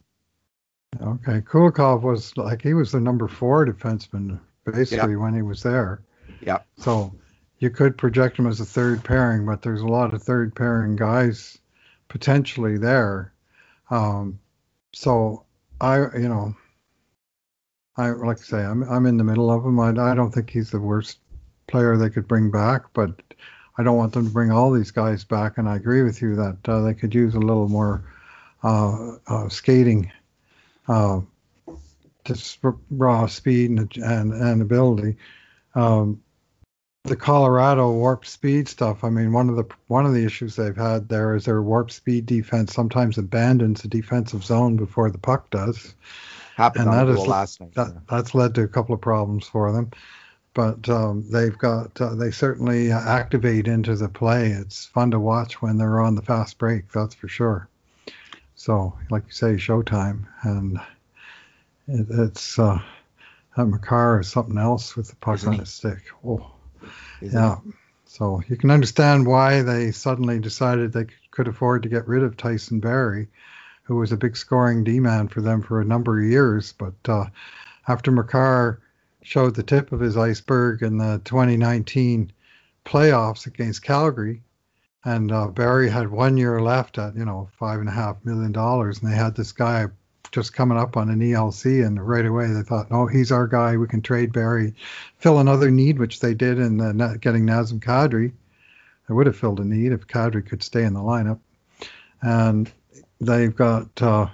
Okay, 1.01 1.41
Kulikov 1.41 2.03
was 2.03 2.37
like 2.37 2.63
he 2.63 2.75
was 2.75 2.93
the 2.93 3.01
number 3.01 3.29
four 3.29 3.65
defenseman 3.65 4.41
basically 4.65 5.17
when 5.17 5.35
he 5.35 5.43
was 5.43 5.63
there. 5.63 6.03
Yeah. 6.41 6.59
So 6.79 7.15
you 7.59 7.71
could 7.71 7.97
project 7.97 8.39
him 8.39 8.47
as 8.47 8.61
a 8.61 8.65
third 8.65 9.03
pairing, 9.05 9.47
but 9.47 9.63
there's 9.63 9.81
a 9.81 9.87
lot 9.87 10.13
of 10.13 10.23
third 10.23 10.55
pairing 10.55 10.97
guys 10.97 11.59
potentially 12.13 12.77
there. 12.77 13.33
Um, 13.91 14.39
so 14.93 15.47
I, 15.81 15.97
you 15.97 16.29
know, 16.29 16.55
I 17.97 18.11
like 18.11 18.39
I 18.39 18.43
say, 18.43 18.63
I'm 18.63 18.83
I'm 18.83 19.07
in 19.07 19.17
the 19.17 19.25
middle 19.25 19.51
of 19.51 19.65
him. 19.65 19.81
I, 19.81 19.89
I 19.89 20.15
don't 20.15 20.31
think 20.31 20.51
he's 20.51 20.71
the 20.71 20.79
worst 20.79 21.19
player 21.69 21.97
they 21.97 22.11
could 22.11 22.29
bring 22.29 22.51
back, 22.51 22.83
but 22.93 23.11
I 23.79 23.83
don't 23.83 23.97
want 23.97 24.13
them 24.13 24.27
to 24.27 24.33
bring 24.33 24.53
all 24.53 24.71
these 24.71 24.91
guys 24.91 25.25
back. 25.25 25.57
And 25.57 25.67
I 25.67 25.77
agree 25.77 26.03
with 26.03 26.21
you 26.21 26.37
that 26.37 26.59
uh, 26.69 26.83
they 26.83 26.93
could 26.93 27.15
use 27.15 27.35
a 27.35 27.41
little 27.41 27.69
more 27.69 28.05
uh, 28.63 29.17
uh, 29.27 29.49
skating, 29.49 30.13
uh, 30.89 31.21
just 32.27 32.59
raw 32.91 33.27
speed 33.27 33.71
and 33.71 33.97
and, 33.97 34.35
and 34.35 34.61
ability. 34.61 35.17
Um, 35.75 36.23
the 37.05 37.17
Colorado 37.17 37.91
warp 37.91 38.25
speed 38.25 38.69
stuff. 38.69 39.03
I 39.03 39.11
mean, 39.11 39.33
one 39.33 39.49
of 39.49 39.57
the 39.57 39.65
one 39.89 40.07
of 40.07 40.15
the 40.15 40.25
issues 40.25 40.55
they've 40.55 40.77
had 40.77 41.09
there 41.09 41.35
is 41.35 41.45
their 41.45 41.63
warp 41.63 41.91
speed 41.91 42.27
defense 42.27 42.73
sometimes 42.73 43.19
abandons 43.19 43.83
the 43.83 43.89
defensive 43.89 44.45
zone 44.45 44.77
before 44.77 45.11
the 45.11 45.19
puck 45.19 45.51
does. 45.51 45.95
Happened 46.57 46.89
and 46.89 46.93
that 46.93 47.09
is 47.09 47.27
last 47.27 47.61
night. 47.61 47.75
That, 47.75 47.89
yeah. 47.89 48.01
That's 48.09 48.35
led 48.35 48.55
to 48.55 48.63
a 48.63 48.69
couple 48.69 48.95
of 48.95 49.01
problems 49.01 49.47
for 49.47 49.73
them. 49.73 49.91
But 50.55 50.89
um, 50.89 51.25
they've 51.31 51.57
got 51.57 52.01
uh, 52.01 52.15
they 52.15 52.31
certainly 52.31 52.93
activate 52.93 53.67
into 53.67 53.97
the 53.97 54.09
play. 54.09 54.49
It's 54.51 54.87
fun 54.87 55.11
to 55.11 55.19
watch 55.19 55.61
when 55.61 55.79
they're 55.79 56.01
on 56.01 56.15
the 56.15 56.23
fast 56.23 56.59
break. 56.59 56.93
That's 56.93 57.15
for 57.15 57.27
sure. 57.27 57.69
So, 58.55 58.97
like 59.11 59.25
you 59.27 59.33
say, 59.33 59.55
Showtime, 59.55 60.27
and 60.43 60.79
it, 61.89 62.07
it's 62.11 62.59
uh, 62.59 62.81
that 63.57 63.67
Makar 63.67 64.21
is 64.21 64.29
something 64.29 64.59
else 64.59 64.95
with 64.95 65.09
the 65.09 65.17
puck 65.17 65.37
Isn't 65.37 65.55
on 65.55 65.59
his 65.59 65.71
stick. 65.71 66.03
Oh, 66.25 66.53
yeah. 67.23 67.57
So 68.07 68.43
you 68.49 68.57
can 68.57 68.71
understand 68.71 69.27
why 69.27 69.63
they 69.63 69.91
suddenly 69.91 70.39
decided 70.39 70.93
they 70.93 71.07
could 71.31 71.49
afford 71.49 71.83
to 71.83 71.89
get 71.89 72.07
rid 72.07 72.23
of 72.23 72.37
Tyson 72.37 72.79
Barrie, 72.81 73.29
who 73.85 73.97
was 73.97 74.13
a 74.13 74.17
big 74.17 74.37
scoring 74.37 74.85
D 74.85 75.01
man 75.01 75.29
for 75.29 75.41
them 75.41 75.63
for 75.63 75.81
a 75.81 75.85
number 75.85 76.21
of 76.21 76.27
years. 76.27 76.73
But 76.73 76.95
uh, 77.09 77.27
after 77.89 78.11
Makar 78.11 78.81
showed 79.23 79.55
the 79.55 79.63
tip 79.63 79.93
of 79.93 80.01
his 80.01 80.17
iceberg 80.17 80.83
in 80.83 80.99
the 80.99 81.21
2019 81.25 82.33
playoffs 82.85 83.47
against 83.47 83.83
Calgary, 83.83 84.43
and 85.05 85.33
uh, 85.33 85.49
Barrie 85.49 85.91
had 85.91 86.11
one 86.11 86.37
year 86.37 86.61
left 86.61 86.99
at 86.99 87.17
you 87.17 87.25
know 87.25 87.49
five 87.59 87.81
and 87.81 87.89
a 87.89 87.93
half 87.93 88.25
million 88.25 88.53
dollars, 88.53 89.01
and 89.01 89.11
they 89.11 89.17
had 89.17 89.35
this 89.35 89.53
guy 89.53 89.87
just 90.33 90.55
coming 90.55 90.79
up 90.79 90.97
on 90.97 91.11
an 91.11 91.21
ELC, 91.21 91.87
and 91.87 92.05
right 92.05 92.27
away 92.27 92.49
they 92.49 92.63
thought, 92.63 92.91
no, 92.91 93.07
he's 93.07 93.31
our 93.31 93.47
guy. 93.47 93.77
We 93.77 93.87
can 93.87 94.03
trade 94.03 94.33
Barrie, 94.33 94.75
fill 95.19 95.39
another 95.39 95.71
need, 95.71 95.99
which 95.99 96.21
they 96.21 96.35
did 96.35 96.59
in 96.59 96.79
the, 96.79 97.19
getting 97.21 97.47
Nazem 97.47 97.81
Kadri. 97.81 98.33
They 99.09 99.15
would 99.15 99.27
have 99.27 99.37
filled 99.37 99.61
a 99.61 99.65
need 99.65 99.93
if 99.93 100.07
Kadri 100.07 100.47
could 100.47 100.63
stay 100.63 100.85
in 100.85 100.95
the 100.95 101.01
lineup, 101.01 101.39
and 102.23 102.71
they've 103.21 103.55
got. 103.55 104.03
Uh, 104.03 104.29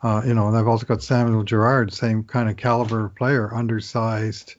uh, 0.00 0.22
you 0.24 0.32
know, 0.32 0.52
they've 0.52 0.68
also 0.68 0.86
got 0.86 1.02
Samuel 1.02 1.42
Girard, 1.42 1.92
same 1.92 2.22
kind 2.22 2.48
of 2.48 2.56
caliber 2.56 3.08
player, 3.08 3.52
undersized, 3.52 4.54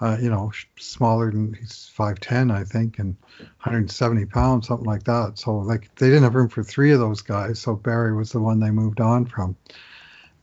uh, 0.00 0.16
you 0.20 0.30
know, 0.30 0.50
smaller 0.78 1.30
than 1.30 1.54
he's 1.54 1.90
5'10, 1.96 2.52
I 2.52 2.64
think, 2.64 2.98
and 2.98 3.16
170 3.38 4.24
pounds, 4.26 4.66
something 4.66 4.86
like 4.86 5.04
that. 5.04 5.38
So, 5.38 5.58
like, 5.58 5.94
they 5.96 6.08
didn't 6.08 6.24
have 6.24 6.34
room 6.34 6.48
for 6.48 6.64
three 6.64 6.90
of 6.90 6.98
those 6.98 7.22
guys. 7.22 7.60
So, 7.60 7.76
Barrie 7.76 8.16
was 8.16 8.32
the 8.32 8.40
one 8.40 8.58
they 8.58 8.70
moved 8.70 9.00
on 9.00 9.26
from. 9.26 9.56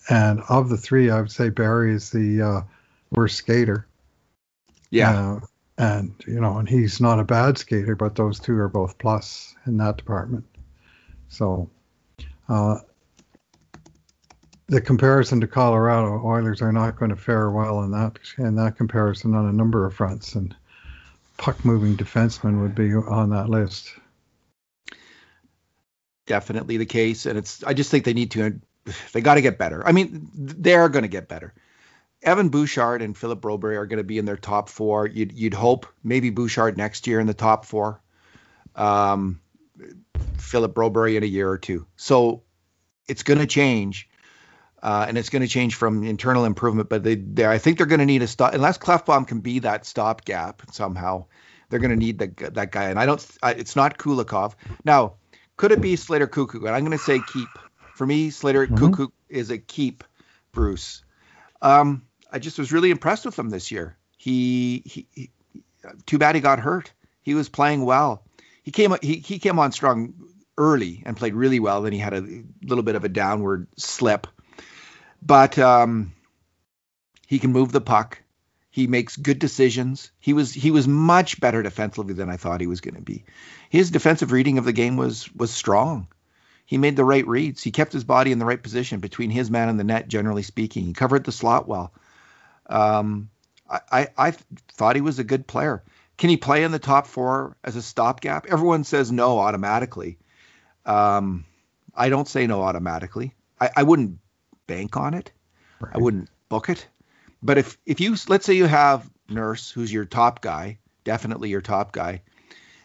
And 0.09 0.41
of 0.49 0.69
the 0.69 0.77
three, 0.77 1.09
I 1.09 1.19
would 1.19 1.31
say 1.31 1.49
Barrie 1.49 1.93
is 1.93 2.09
the 2.09 2.41
uh, 2.41 2.61
worst 3.11 3.35
skater. 3.35 3.87
Yeah. 4.89 5.11
Uh, 5.11 5.39
and, 5.77 6.15
you 6.25 6.39
know, 6.39 6.57
and 6.57 6.67
he's 6.67 6.99
not 6.99 7.19
a 7.19 7.23
bad 7.23 7.57
skater, 7.57 7.95
but 7.95 8.15
those 8.15 8.39
two 8.39 8.57
are 8.57 8.69
both 8.69 8.97
plus 8.97 9.53
in 9.65 9.77
that 9.77 9.97
department. 9.97 10.45
So, 11.29 11.69
uh, 12.49 12.79
the 14.67 14.81
comparison 14.81 15.41
to 15.41 15.47
Colorado 15.47 16.21
Oilers 16.25 16.61
are 16.61 16.71
not 16.71 16.97
going 16.97 17.09
to 17.09 17.15
fare 17.15 17.49
well 17.49 17.83
in 17.83 17.91
that 17.91 18.19
in 18.37 18.55
that 18.55 18.75
comparison 18.75 19.33
on 19.33 19.47
a 19.47 19.53
number 19.53 19.85
of 19.85 19.93
fronts, 19.93 20.35
and 20.35 20.53
puck 21.37 21.63
moving 21.63 21.95
defensemen 21.95 22.61
would 22.61 22.75
be 22.75 22.93
on 22.93 23.29
that 23.29 23.49
list. 23.49 23.93
Definitely 26.25 26.77
the 26.77 26.85
case, 26.85 27.25
and 27.25 27.37
it's. 27.37 27.63
I 27.63 27.73
just 27.73 27.89
think 27.89 28.03
they 28.03 28.13
need 28.13 28.31
to. 28.31 28.59
They 29.13 29.21
got 29.21 29.35
to 29.35 29.41
get 29.41 29.57
better. 29.57 29.85
I 29.85 29.91
mean, 29.91 30.29
they 30.33 30.75
are 30.75 30.89
going 30.89 31.03
to 31.03 31.09
get 31.09 31.27
better. 31.27 31.53
Evan 32.23 32.49
Bouchard 32.49 33.01
and 33.01 33.15
Philip 33.15 33.41
Broberg 33.41 33.77
are 33.77 33.85
going 33.85 33.97
to 33.97 34.03
be 34.03 34.17
in 34.17 34.25
their 34.25 34.37
top 34.37 34.69
four. 34.69 35.07
You'd 35.07 35.31
you'd 35.33 35.53
hope 35.53 35.85
maybe 36.03 36.29
Bouchard 36.29 36.77
next 36.77 37.07
year 37.07 37.19
in 37.19 37.27
the 37.27 37.33
top 37.33 37.65
four. 37.65 38.01
Um, 38.75 39.39
Philip 40.37 40.73
Broberg 40.73 41.15
in 41.15 41.23
a 41.23 41.27
year 41.27 41.49
or 41.49 41.57
two. 41.57 41.85
So 41.95 42.43
it's 43.07 43.23
going 43.23 43.39
to 43.39 43.45
change 43.45 44.09
uh, 44.81 45.05
and 45.07 45.17
it's 45.17 45.29
going 45.29 45.41
to 45.41 45.47
change 45.47 45.75
from 45.75 46.03
internal 46.03 46.45
improvement. 46.45 46.89
But 46.89 47.03
they, 47.03 47.45
I 47.45 47.57
think 47.57 47.77
they're 47.77 47.87
going 47.87 47.99
to 47.99 48.05
need 48.05 48.21
a 48.21 48.27
stop 48.27 48.53
unless 48.53 48.77
Klefbom 48.77 49.27
can 49.27 49.39
be 49.39 49.59
that 49.59 49.85
stopgap 49.85 50.61
somehow. 50.71 51.25
They're 51.69 51.79
going 51.79 51.91
to 51.91 51.97
need 51.97 52.19
the, 52.19 52.51
that 52.51 52.71
guy, 52.71 52.85
and 52.85 52.97
I 52.97 53.05
don't. 53.05 53.25
I, 53.43 53.51
it's 53.51 53.75
not 53.75 53.97
Kulikov. 53.97 54.53
Now, 54.85 55.15
could 55.57 55.73
it 55.73 55.81
be 55.81 55.97
Slater 55.97 56.27
Koekkoek? 56.27 56.65
And 56.65 56.69
I'm 56.69 56.85
going 56.85 56.97
to 56.97 57.03
say 57.03 57.19
keep. 57.33 57.49
For 57.97 58.05
me, 58.05 58.29
Slater 58.29 58.65
mm-hmm. 58.65 58.75
Koekkoek 58.75 59.11
is 59.29 59.51
a 59.51 59.57
keep. 59.57 60.03
Bruce. 60.53 61.03
Um, 61.61 62.03
I 62.31 62.39
just 62.39 62.57
was 62.57 62.71
really 62.71 62.89
impressed 62.89 63.25
with 63.25 63.37
him 63.37 63.49
this 63.49 63.71
year. 63.71 63.95
He, 64.17 64.81
he, 64.85 65.07
he 65.13 65.29
too 66.07 66.17
bad 66.17 66.33
he 66.33 66.41
got 66.41 66.59
hurt. 66.59 66.91
He 67.21 67.35
was 67.35 67.47
playing 67.47 67.85
well. 67.85 68.23
He 68.63 68.71
came 68.71 68.95
he, 69.01 69.17
he 69.17 69.37
came 69.37 69.59
on 69.59 69.71
strong 69.71 70.13
early 70.57 71.03
and 71.05 71.15
played 71.15 71.35
really 71.35 71.59
well. 71.59 71.83
Then 71.83 71.93
he 71.93 71.99
had 71.99 72.13
a 72.13 72.43
little 72.63 72.83
bit 72.83 72.95
of 72.95 73.03
a 73.03 73.09
downward 73.09 73.67
slip 73.77 74.25
but 75.21 75.57
um, 75.57 76.13
he 77.27 77.39
can 77.39 77.51
move 77.51 77.71
the 77.71 77.81
puck. 77.81 78.21
He 78.69 78.87
makes 78.87 79.17
good 79.17 79.39
decisions. 79.39 80.11
He 80.19 80.33
was 80.33 80.53
he 80.53 80.71
was 80.71 80.87
much 80.87 81.39
better 81.39 81.63
defensively 81.63 82.13
than 82.13 82.29
I 82.29 82.37
thought 82.37 82.61
he 82.61 82.67
was 82.67 82.81
going 82.81 82.95
to 82.95 83.01
be. 83.01 83.25
His 83.69 83.89
defensive 83.91 84.31
reading 84.31 84.57
of 84.57 84.65
the 84.65 84.73
game 84.73 84.97
was 84.97 85.33
was 85.33 85.51
strong. 85.51 86.07
He 86.67 86.77
made 86.77 86.97
the 86.97 87.05
right 87.05 87.25
reads. 87.25 87.63
He 87.63 87.71
kept 87.71 87.93
his 87.93 88.03
body 88.03 88.33
in 88.33 88.39
the 88.39 88.45
right 88.45 88.61
position 88.61 88.99
between 88.99 89.29
his 89.29 89.49
man 89.49 89.69
and 89.69 89.79
the 89.79 89.85
net. 89.85 90.09
Generally 90.09 90.43
speaking, 90.43 90.83
he 90.85 90.93
covered 90.93 91.23
the 91.23 91.31
slot 91.31 91.65
well. 91.65 91.93
Um, 92.67 93.29
I, 93.69 93.79
I, 93.89 94.07
I 94.17 94.31
thought 94.73 94.97
he 94.97 95.01
was 95.01 95.17
a 95.17 95.23
good 95.23 95.47
player. 95.47 95.81
Can 96.17 96.29
he 96.29 96.35
play 96.35 96.63
in 96.63 96.71
the 96.71 96.77
top 96.77 97.07
four 97.07 97.55
as 97.63 97.77
a 97.77 97.81
stopgap? 97.81 98.47
Everyone 98.47 98.83
says 98.83 99.13
no 99.13 99.39
automatically. 99.39 100.17
Um, 100.85 101.45
I 101.95 102.09
don't 102.09 102.27
say 102.27 102.47
no 102.47 102.61
automatically. 102.61 103.33
I, 103.61 103.69
I 103.77 103.83
wouldn't 103.83 104.19
bank 104.67 104.97
on 104.97 105.13
it. 105.13 105.31
Right. 105.79 105.95
I 105.95 105.99
wouldn't 105.99 106.29
book 106.49 106.67
it. 106.67 106.85
But 107.41 107.57
if 107.57 107.77
if 107.85 108.01
you 108.01 108.17
let's 108.27 108.45
say 108.45 108.55
you 108.55 108.65
have 108.65 109.09
Nurse, 109.29 109.71
who's 109.71 109.93
your 109.93 110.03
top 110.03 110.41
guy, 110.41 110.79
definitely 111.05 111.49
your 111.49 111.61
top 111.61 111.93
guy, 111.93 112.23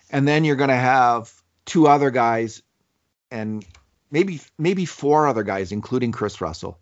and 0.09 0.29
then 0.29 0.45
you're 0.45 0.57
going 0.57 0.69
to 0.69 0.77
have 0.77 1.33
two 1.65 1.89
other 1.89 2.11
guys, 2.11 2.63
and 3.33 3.65
maybe 4.11 4.41
maybe 4.59 4.85
four 4.85 5.27
other 5.27 5.43
guys, 5.43 5.73
including 5.73 6.13
Chris 6.13 6.41
Russell. 6.41 6.79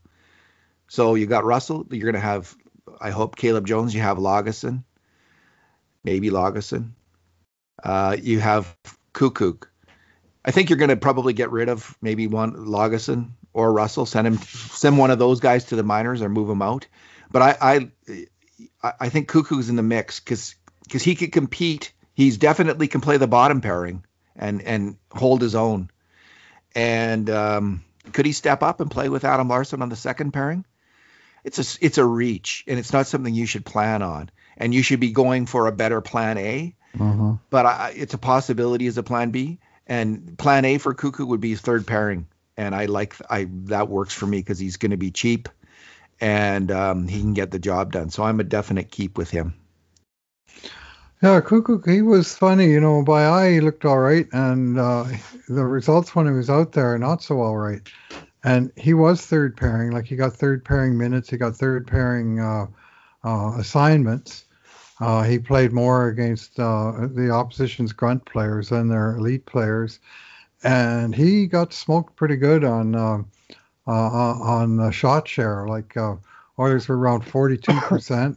So 0.88 1.14
you 1.14 1.26
got 1.26 1.44
Russell. 1.44 1.86
You're 1.90 2.10
going 2.10 2.14
to 2.14 2.20
have, 2.20 2.54
I 3.00 3.10
hope, 3.10 3.36
Caleb 3.36 3.66
Jones. 3.66 3.94
You 3.94 4.00
have 4.02 4.18
Lagesson, 4.18 4.82
maybe 6.04 6.30
Lagesson. 6.30 6.90
Uh, 7.82 8.16
you 8.20 8.40
have 8.40 8.76
Koekkoek. 9.14 9.66
I 10.44 10.50
think 10.50 10.68
you're 10.68 10.78
going 10.78 10.90
to 10.90 10.96
probably 10.96 11.32
get 11.32 11.50
rid 11.50 11.68
of 11.68 11.96
maybe 12.02 12.26
one 12.26 12.52
Lagesson 12.54 13.30
or 13.52 13.72
Russell, 13.72 14.06
send 14.06 14.26
him 14.26 14.38
send 14.38 14.98
one 14.98 15.10
of 15.10 15.18
those 15.18 15.40
guys 15.40 15.64
to 15.66 15.76
the 15.76 15.82
minors 15.82 16.22
or 16.22 16.28
move 16.28 16.48
him 16.48 16.62
out. 16.62 16.86
But 17.30 17.42
I 17.42 17.90
I 18.82 18.92
I 19.00 19.08
think 19.08 19.28
Koekkoek's 19.28 19.68
in 19.68 19.76
the 19.76 19.82
mix 19.82 20.20
because 20.20 20.54
because 20.84 21.02
he 21.02 21.14
could 21.14 21.32
compete. 21.32 21.92
He's 22.14 22.38
definitely 22.38 22.88
can 22.88 23.00
play 23.00 23.16
the 23.16 23.26
bottom 23.26 23.60
pairing 23.60 24.04
and 24.36 24.62
and 24.62 24.96
hold 25.12 25.42
his 25.42 25.54
own. 25.54 25.90
And 26.74 27.28
um, 27.30 27.84
could 28.12 28.26
he 28.26 28.32
step 28.32 28.62
up 28.62 28.80
and 28.80 28.90
play 28.90 29.08
with 29.08 29.24
Adam 29.24 29.48
Larsson 29.48 29.82
on 29.82 29.88
the 29.88 29.96
second 29.96 30.32
pairing? 30.32 30.64
It's 31.42 31.58
a 31.58 31.84
it's 31.84 31.98
a 31.98 32.04
reach, 32.04 32.64
and 32.66 32.78
it's 32.78 32.92
not 32.92 33.06
something 33.06 33.34
you 33.34 33.46
should 33.46 33.64
plan 33.64 34.02
on. 34.02 34.30
And 34.56 34.74
you 34.74 34.82
should 34.82 35.00
be 35.00 35.12
going 35.12 35.46
for 35.46 35.66
a 35.66 35.72
better 35.72 36.00
plan 36.00 36.36
A. 36.36 36.74
Uh-huh. 36.98 37.34
But 37.48 37.66
I, 37.66 37.94
it's 37.96 38.14
a 38.14 38.18
possibility 38.18 38.86
as 38.86 38.98
a 38.98 39.02
plan 39.02 39.30
B. 39.30 39.58
And 39.86 40.36
plan 40.38 40.64
A 40.64 40.78
for 40.78 40.94
Koekkoek 40.94 41.26
would 41.26 41.40
be 41.40 41.54
third 41.54 41.86
pairing 41.86 42.26
and 42.60 42.74
I 42.74 42.86
like 42.86 43.16
I 43.30 43.48
that 43.64 43.88
works 43.88 44.12
for 44.12 44.26
me 44.26 44.38
because 44.38 44.58
he's 44.58 44.76
going 44.76 44.90
to 44.90 44.98
be 44.98 45.10
cheap, 45.10 45.48
and 46.20 46.70
um, 46.70 47.08
he 47.08 47.20
can 47.20 47.32
get 47.32 47.50
the 47.50 47.58
job 47.58 47.92
done. 47.92 48.10
So 48.10 48.22
I'm 48.22 48.38
a 48.38 48.44
definite 48.44 48.90
keep 48.90 49.16
with 49.16 49.30
him. 49.30 49.54
Yeah, 51.22 51.40
Koekkoek, 51.40 51.86
he 51.86 52.00
was 52.02 52.34
funny. 52.34 52.70
You 52.70 52.80
know, 52.80 53.02
by 53.02 53.26
eye 53.26 53.52
he 53.52 53.60
looked 53.60 53.84
all 53.84 53.98
right, 53.98 54.26
and 54.32 54.78
uh, 54.78 55.04
the 55.48 55.64
results 55.66 56.14
when 56.14 56.26
he 56.26 56.32
was 56.32 56.48
out 56.48 56.72
there 56.72 56.94
are 56.94 56.98
not 56.98 57.22
so 57.22 57.40
all 57.40 57.58
right. 57.58 57.82
And 58.42 58.72
he 58.76 58.94
was 58.94 59.26
third 59.26 59.56
pairing, 59.56 59.92
like 59.92 60.06
he 60.06 60.16
got 60.16 60.32
third 60.32 60.64
pairing 60.64 60.96
minutes, 60.96 61.28
he 61.28 61.36
got 61.36 61.56
third 61.56 61.86
pairing 61.86 62.40
uh, 62.40 62.66
uh, 63.22 63.52
assignments. 63.58 64.44
Uh, 64.98 65.22
he 65.22 65.38
played 65.38 65.72
more 65.72 66.08
against 66.08 66.58
uh, 66.58 67.06
the 67.14 67.30
opposition's 67.30 67.92
grunt 67.92 68.24
players 68.24 68.70
than 68.70 68.88
their 68.88 69.16
elite 69.16 69.44
players 69.44 70.00
and 70.62 71.14
he 71.14 71.46
got 71.46 71.72
smoked 71.72 72.16
pretty 72.16 72.36
good 72.36 72.64
on 72.64 72.94
uh, 72.94 73.22
on 73.86 74.90
shot 74.92 75.26
share. 75.26 75.66
Like 75.66 75.96
Oilers 76.58 76.88
were 76.88 76.98
around 76.98 77.24
42% 77.24 78.36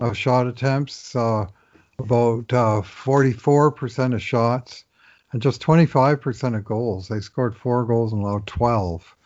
of 0.00 0.16
shot 0.16 0.46
attempts, 0.46 1.16
uh, 2.00 2.04
about 2.04 2.84
44% 2.84 4.12
uh, 4.12 4.16
of 4.16 4.22
shots, 4.22 4.84
and 5.32 5.42
just 5.42 5.62
25% 5.62 6.56
of 6.56 6.64
goals. 6.64 7.08
They 7.08 7.20
scored 7.20 7.56
four 7.56 7.84
goals 7.84 8.12
and 8.12 8.22
allowed 8.22 8.46
12 8.46 9.16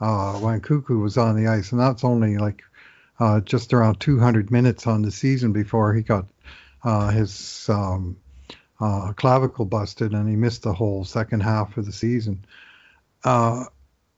uh, 0.00 0.32
when 0.34 0.60
Koekkoek 0.60 1.00
was 1.00 1.16
on 1.16 1.36
the 1.36 1.48
ice, 1.48 1.72
and 1.72 1.80
that's 1.80 2.04
only 2.04 2.38
like 2.38 2.62
just 3.44 3.72
around 3.72 4.00
200 4.00 4.50
minutes 4.50 4.88
on 4.88 5.02
the 5.02 5.12
season 5.12 5.52
before 5.52 5.94
he 5.94 6.02
got 6.02 6.26
his 7.12 7.68
um, 7.68 8.16
uh, 8.82 9.12
clavicle 9.12 9.64
busted 9.64 10.12
and 10.12 10.28
he 10.28 10.34
missed 10.34 10.62
the 10.62 10.72
whole 10.72 11.04
second 11.04 11.40
half 11.40 11.76
of 11.76 11.86
the 11.86 11.92
season. 11.92 12.44
Uh, 13.24 13.64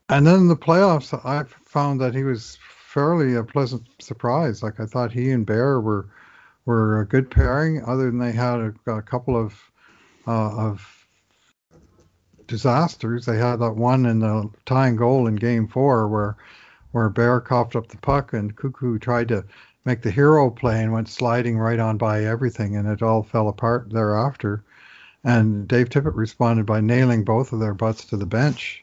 and 0.08 0.26
then 0.26 0.36
in 0.36 0.48
the 0.48 0.56
playoffs, 0.56 1.12
I 1.24 1.44
found 1.66 2.00
that 2.00 2.14
he 2.14 2.24
was 2.24 2.58
fairly 2.62 3.34
a 3.34 3.44
pleasant 3.44 3.82
surprise. 4.00 4.62
Like 4.62 4.80
I 4.80 4.86
thought 4.86 5.12
he 5.12 5.30
and 5.30 5.44
Bear 5.44 5.80
were 5.80 6.08
were 6.64 7.00
a 7.00 7.06
good 7.06 7.30
pairing. 7.30 7.82
Other 7.84 8.06
than 8.06 8.18
they 8.18 8.32
had 8.32 8.74
a, 8.86 8.90
a 8.90 9.02
couple 9.02 9.36
of 9.36 9.54
uh, 10.26 10.68
of 10.68 11.06
disasters. 12.46 13.26
They 13.26 13.38
had 13.38 13.56
that 13.56 13.76
one 13.76 14.06
in 14.06 14.20
the 14.20 14.50
tying 14.66 14.96
goal 14.96 15.26
in 15.26 15.36
Game 15.36 15.68
Four 15.68 16.08
where 16.08 16.36
where 16.92 17.08
Bear 17.08 17.40
coughed 17.40 17.74
up 17.74 17.88
the 17.88 17.96
puck 17.96 18.32
and 18.32 18.54
Koekkoek 18.56 19.00
tried 19.00 19.28
to 19.28 19.44
make 19.84 20.02
the 20.02 20.10
hero 20.10 20.50
play 20.50 20.82
and 20.82 20.92
went 20.92 21.08
sliding 21.08 21.58
right 21.58 21.78
on 21.78 21.98
by 21.98 22.24
everything, 22.24 22.76
and 22.76 22.88
it 22.88 23.02
all 23.02 23.22
fell 23.22 23.48
apart 23.48 23.90
thereafter. 23.90 24.62
And 25.24 25.66
Dave 25.66 25.88
Tippett 25.88 26.14
responded 26.14 26.66
by 26.66 26.80
nailing 26.80 27.24
both 27.24 27.52
of 27.52 27.58
their 27.58 27.74
butts 27.74 28.04
to 28.06 28.16
the 28.16 28.26
bench 28.26 28.82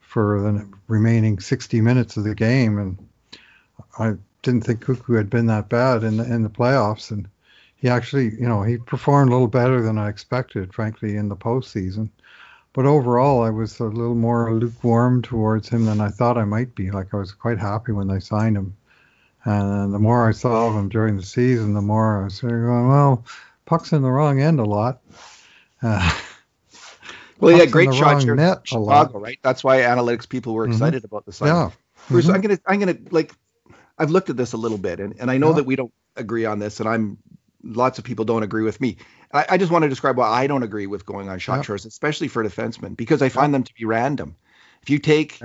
for 0.00 0.40
the 0.40 0.66
remaining 0.88 1.40
60 1.40 1.80
minutes 1.80 2.16
of 2.16 2.24
the 2.24 2.34
game. 2.34 2.78
And 2.78 3.08
I 3.98 4.14
didn't 4.42 4.62
think 4.62 4.84
Koekkoek 4.84 5.16
had 5.16 5.30
been 5.30 5.46
that 5.46 5.68
bad 5.68 6.04
in 6.04 6.16
the, 6.16 6.24
in 6.24 6.42
the 6.42 6.50
playoffs. 6.50 7.10
And 7.10 7.28
he 7.76 7.88
actually, 7.88 8.34
you 8.34 8.48
know, 8.48 8.62
he 8.62 8.78
performed 8.78 9.30
a 9.30 9.32
little 9.32 9.48
better 9.48 9.82
than 9.82 9.98
I 9.98 10.08
expected, 10.08 10.74
frankly, 10.74 11.16
in 11.16 11.28
the 11.28 11.36
postseason. 11.36 12.10
But 12.72 12.86
overall, 12.86 13.42
I 13.42 13.50
was 13.50 13.80
a 13.80 13.84
little 13.84 14.14
more 14.14 14.54
lukewarm 14.54 15.22
towards 15.22 15.68
him 15.68 15.86
than 15.86 16.00
I 16.00 16.08
thought 16.08 16.38
I 16.38 16.44
might 16.44 16.74
be. 16.74 16.90
Like 16.90 17.12
I 17.12 17.16
was 17.16 17.32
quite 17.32 17.58
happy 17.58 17.92
when 17.92 18.06
they 18.06 18.20
signed 18.20 18.56
him. 18.56 18.76
And 19.44 19.92
the 19.92 19.98
more 19.98 20.28
I 20.28 20.32
saw 20.32 20.68
of 20.68 20.76
him 20.76 20.88
during 20.88 21.16
the 21.16 21.22
season, 21.22 21.74
the 21.74 21.80
more 21.80 22.20
I 22.20 22.24
was 22.24 22.40
going, 22.40 22.88
well, 22.88 23.24
puck's 23.64 23.92
in 23.92 24.02
the 24.02 24.10
wrong 24.10 24.40
end 24.40 24.60
a 24.60 24.64
lot. 24.64 25.00
Uh, 25.82 26.14
well, 27.38 27.56
yeah, 27.56 27.64
great 27.64 27.94
shot 27.94 28.22
here 28.22 28.34
net 28.34 28.68
Chicago, 28.68 29.18
right? 29.18 29.38
That's 29.40 29.64
why 29.64 29.78
analytics 29.78 30.28
people 30.28 30.52
were 30.52 30.64
mm-hmm. 30.64 30.72
excited 30.72 30.98
mm-hmm. 30.98 31.14
about 31.14 31.24
the 31.24 31.32
signing. 31.32 31.54
Yeah. 31.54 31.70
Bruce, 32.08 32.26
mm-hmm. 32.26 32.34
I'm 32.34 32.40
gonna, 32.42 32.58
I'm 32.66 32.78
gonna 32.80 32.98
like, 33.10 33.32
I've 34.00 34.10
looked 34.10 34.30
at 34.30 34.36
this 34.36 34.54
a 34.54 34.56
little 34.56 34.78
bit, 34.78 34.98
and, 34.98 35.14
and 35.20 35.30
I 35.30 35.36
know 35.36 35.50
yeah. 35.50 35.56
that 35.56 35.66
we 35.66 35.76
don't 35.76 35.92
agree 36.16 36.46
on 36.46 36.58
this, 36.58 36.80
and 36.80 36.88
I'm 36.88 37.18
lots 37.62 37.98
of 37.98 38.04
people 38.04 38.24
don't 38.24 38.42
agree 38.42 38.62
with 38.62 38.80
me. 38.80 38.96
I, 39.30 39.44
I 39.50 39.58
just 39.58 39.70
want 39.70 39.82
to 39.82 39.90
describe 39.90 40.16
why 40.16 40.26
I 40.26 40.46
don't 40.46 40.62
agree 40.62 40.86
with 40.86 41.04
going 41.04 41.28
on 41.28 41.38
shot 41.38 41.56
yeah. 41.56 41.62
shares, 41.62 41.84
especially 41.84 42.28
for 42.28 42.42
defensemen, 42.42 42.96
because 42.96 43.20
I 43.20 43.28
find 43.28 43.52
them 43.52 43.62
to 43.62 43.74
be 43.74 43.84
random. 43.84 44.36
If 44.82 44.88
you 44.88 44.98
take, 44.98 45.38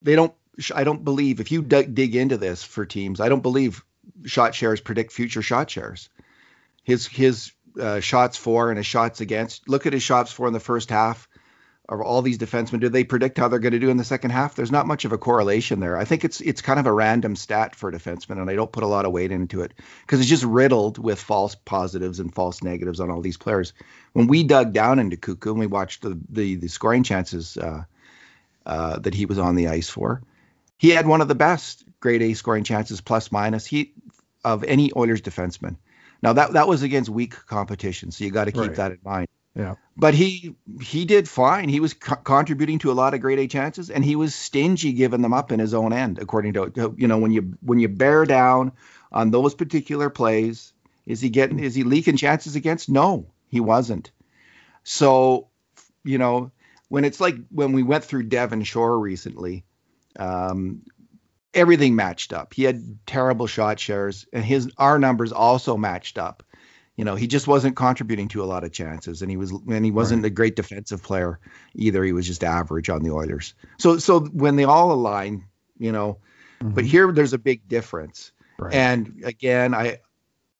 they 0.00 0.16
don't 0.16 0.32
I 0.74 0.84
don't 0.84 1.04
believe 1.04 1.40
if 1.40 1.52
you 1.52 1.62
d- 1.62 1.82
dig 1.82 2.16
into 2.16 2.38
this 2.38 2.64
for 2.64 2.86
teams, 2.86 3.20
I 3.20 3.28
don't 3.28 3.42
believe 3.42 3.84
shot 4.24 4.54
shares 4.54 4.80
predict 4.80 5.12
future 5.12 5.42
shot 5.42 5.68
shares. 5.68 6.08
His 6.84 7.06
his 7.06 7.52
uh, 7.78 8.00
shots 8.00 8.38
for 8.38 8.70
and 8.70 8.78
his 8.78 8.86
shots 8.86 9.20
against. 9.20 9.68
Look 9.68 9.84
at 9.84 9.92
his 9.92 10.02
shots 10.02 10.32
for 10.32 10.46
in 10.46 10.54
the 10.54 10.60
first 10.60 10.88
half 10.88 11.28
of 11.88 12.00
all 12.00 12.22
these 12.22 12.38
defensemen. 12.38 12.80
Do 12.80 12.88
they 12.88 13.04
predict 13.04 13.38
how 13.38 13.48
they're 13.48 13.58
going 13.58 13.72
to 13.72 13.78
do 13.78 13.90
in 13.90 13.96
the 13.96 14.04
second 14.04 14.30
half? 14.30 14.54
There's 14.54 14.72
not 14.72 14.86
much 14.86 15.04
of 15.04 15.12
a 15.12 15.18
correlation 15.18 15.80
there. 15.80 15.96
I 15.96 16.04
think 16.04 16.24
it's 16.24 16.40
it's 16.40 16.62
kind 16.62 16.80
of 16.80 16.86
a 16.86 16.92
random 16.92 17.36
stat 17.36 17.74
for 17.74 17.92
defensemen, 17.92 18.40
and 18.40 18.48
I 18.48 18.54
don't 18.54 18.72
put 18.72 18.84
a 18.84 18.88
lot 18.88 19.04
of 19.04 19.12
weight 19.12 19.32
into 19.32 19.62
it 19.62 19.72
because 20.02 20.20
it's 20.20 20.28
just 20.28 20.44
riddled 20.44 20.98
with 20.98 21.20
false 21.20 21.54
positives 21.54 22.20
and 22.20 22.34
false 22.34 22.62
negatives 22.62 23.00
on 23.00 23.10
all 23.10 23.20
these 23.20 23.36
players. 23.36 23.72
When 24.12 24.26
we 24.26 24.42
dug 24.44 24.72
down 24.72 24.98
into 24.98 25.16
Koekkoek 25.16 25.50
and 25.50 25.60
we 25.60 25.66
watched 25.66 26.02
the 26.02 26.18
the, 26.30 26.56
the 26.56 26.68
scoring 26.68 27.02
chances 27.02 27.56
uh, 27.56 27.84
uh, 28.64 28.98
that 29.00 29.14
he 29.14 29.26
was 29.26 29.38
on 29.38 29.54
the 29.54 29.68
ice 29.68 29.88
for 29.88 30.22
he 30.78 30.90
had 30.90 31.06
one 31.06 31.20
of 31.20 31.28
the 31.28 31.34
best 31.34 31.84
grade 32.00 32.22
A 32.22 32.34
scoring 32.34 32.64
chances 32.64 33.00
plus 33.00 33.32
minus 33.32 33.66
he 33.66 33.92
of 34.44 34.64
any 34.64 34.92
Oilers 34.94 35.22
defenseman. 35.22 35.76
Now 36.22 36.34
that 36.34 36.52
that 36.52 36.68
was 36.68 36.82
against 36.82 37.10
weak 37.10 37.34
competition, 37.46 38.10
so 38.10 38.24
you 38.24 38.30
got 38.30 38.44
to 38.44 38.52
keep 38.52 38.60
right. 38.60 38.76
that 38.76 38.92
in 38.92 38.98
mind. 39.04 39.23
Yeah. 39.54 39.74
But 39.96 40.14
he 40.14 40.56
he 40.80 41.04
did 41.04 41.28
fine. 41.28 41.68
He 41.68 41.78
was 41.78 41.94
co- 41.94 42.16
contributing 42.16 42.80
to 42.80 42.90
a 42.90 42.94
lot 42.94 43.14
of 43.14 43.20
grade 43.20 43.38
A 43.38 43.46
chances, 43.46 43.90
and 43.90 44.04
he 44.04 44.16
was 44.16 44.34
stingy 44.34 44.92
giving 44.92 45.22
them 45.22 45.32
up 45.32 45.52
in 45.52 45.60
his 45.60 45.74
own 45.74 45.92
end. 45.92 46.18
According 46.18 46.54
to 46.54 46.94
you 46.96 47.06
know 47.06 47.18
when 47.18 47.30
you 47.30 47.54
when 47.60 47.78
you 47.78 47.88
bear 47.88 48.24
down 48.24 48.72
on 49.12 49.30
those 49.30 49.54
particular 49.54 50.10
plays, 50.10 50.72
is 51.06 51.20
he 51.20 51.28
getting 51.30 51.60
is 51.60 51.74
he 51.74 51.84
leaking 51.84 52.16
chances 52.16 52.56
against? 52.56 52.88
No, 52.88 53.26
he 53.48 53.60
wasn't. 53.60 54.10
So 54.82 55.48
you 56.02 56.18
know 56.18 56.50
when 56.88 57.04
it's 57.04 57.20
like 57.20 57.36
when 57.50 57.72
we 57.72 57.84
went 57.84 58.04
through 58.04 58.24
Devin 58.24 58.64
Shore 58.64 58.98
recently, 58.98 59.64
um, 60.18 60.82
everything 61.54 61.94
matched 61.94 62.32
up. 62.32 62.54
He 62.54 62.64
had 62.64 62.98
terrible 63.06 63.46
shot 63.46 63.78
shares, 63.78 64.26
and 64.32 64.44
his 64.44 64.70
our 64.76 64.98
numbers 64.98 65.30
also 65.30 65.76
matched 65.76 66.18
up. 66.18 66.42
You 66.96 67.04
know, 67.04 67.16
he 67.16 67.26
just 67.26 67.48
wasn't 67.48 67.76
contributing 67.76 68.28
to 68.28 68.42
a 68.42 68.46
lot 68.46 68.62
of 68.62 68.72
chances, 68.72 69.22
and 69.22 69.30
he 69.30 69.36
was 69.36 69.50
and 69.50 69.84
he 69.84 69.90
wasn't 69.90 70.22
right. 70.22 70.30
a 70.30 70.34
great 70.34 70.56
defensive 70.56 71.02
player 71.02 71.40
either. 71.74 72.04
He 72.04 72.12
was 72.12 72.26
just 72.26 72.44
average 72.44 72.88
on 72.88 73.02
the 73.02 73.10
Oilers. 73.10 73.54
So 73.78 73.98
so 73.98 74.20
when 74.20 74.56
they 74.56 74.64
all 74.64 74.92
align, 74.92 75.46
you 75.76 75.90
know, 75.90 76.18
mm-hmm. 76.60 76.74
but 76.74 76.84
here 76.84 77.10
there's 77.10 77.32
a 77.32 77.38
big 77.38 77.66
difference. 77.66 78.30
Right. 78.58 78.74
And 78.74 79.22
again, 79.24 79.74
I 79.74 79.98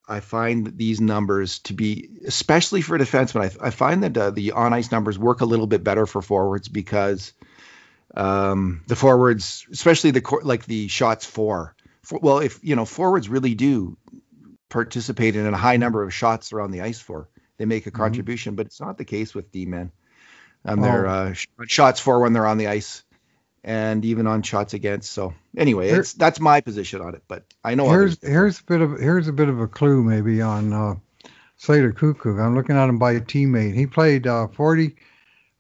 I 0.07 0.21
find 0.21 0.77
these 0.77 1.01
numbers 1.01 1.61
to 1.61 1.73
be, 1.73 2.11
especially 2.27 2.83
for 2.83 2.99
defensemen, 2.99 3.59
I, 3.61 3.69
I 3.69 3.71
find 3.71 4.03
that 4.03 4.17
uh, 4.17 4.31
the 4.31 4.53
on 4.53 4.73
ice 4.73 4.91
numbers 4.91 5.19
work 5.19 5.41
a 5.41 5.47
little 5.47 5.67
bit 5.67 5.83
better 5.83 6.05
for 6.05 6.21
forwards 6.21 6.69
because 6.69 7.33
um, 8.17 8.83
the 8.87 8.97
forwards, 8.97 9.67
especially 9.73 10.11
the 10.11 10.41
like 10.43 10.67
the 10.67 10.89
shots 10.89 11.25
for, 11.25 11.75
for, 12.03 12.19
well, 12.19 12.39
if 12.39 12.61
you 12.63 12.77
know 12.77 12.85
forwards 12.85 13.29
really 13.29 13.55
do 13.55 13.97
participate 14.75 15.37
in 15.37 15.47
a 15.47 15.57
high 15.57 15.77
number 15.77 16.03
of 16.03 16.13
shots 16.13 16.53
around 16.53 16.73
the 16.73 16.81
ice 16.81 16.99
for, 16.99 17.29
they 17.57 17.65
make 17.65 17.87
a 17.87 17.91
mm-hmm. 17.91 18.03
contribution, 18.03 18.51
mm-hmm. 18.51 18.57
but 18.57 18.67
it's 18.67 18.81
not 18.81 18.99
the 18.99 19.05
case 19.05 19.35
with 19.35 19.53
D 19.53 19.67
men. 19.67 19.93
Um, 20.65 20.81
oh. 20.81 20.83
they're 20.83 21.07
uh, 21.07 21.35
shots 21.67 22.01
for 22.01 22.19
when 22.21 22.33
they're 22.33 22.47
on 22.47 22.59
the 22.59 22.67
ice, 22.67 23.05
and 23.63 24.05
even 24.05 24.27
on 24.27 24.43
shots 24.43 24.75
against. 24.75 25.13
So 25.13 25.33
anyway, 25.57 25.89
Here, 25.89 26.01
it's 26.01 26.13
that's 26.13 26.41
my 26.41 26.61
position 26.61 27.01
on 27.01 27.15
it. 27.15 27.23
But 27.29 27.45
I 27.63 27.77
know 27.77 27.89
here's 27.89 28.19
here's 28.21 28.61
a 28.61 28.65
bit 28.65 28.81
of 28.81 28.99
here's 28.99 29.29
a 29.29 29.33
bit 29.33 29.49
of 29.49 29.61
a 29.61 29.69
clue 29.69 30.03
maybe 30.03 30.43
on 30.43 30.73
uh, 30.73 30.95
Slater 31.57 31.93
Koekkoek. 31.93 32.45
I'm 32.45 32.57
looking 32.57 32.77
at 32.77 32.89
him 32.89 32.99
by 32.99 33.13
a 33.13 33.21
teammate. 33.21 33.75
He 33.75 33.87
played 33.87 34.27
uh, 34.27 34.49
40, 34.49 34.97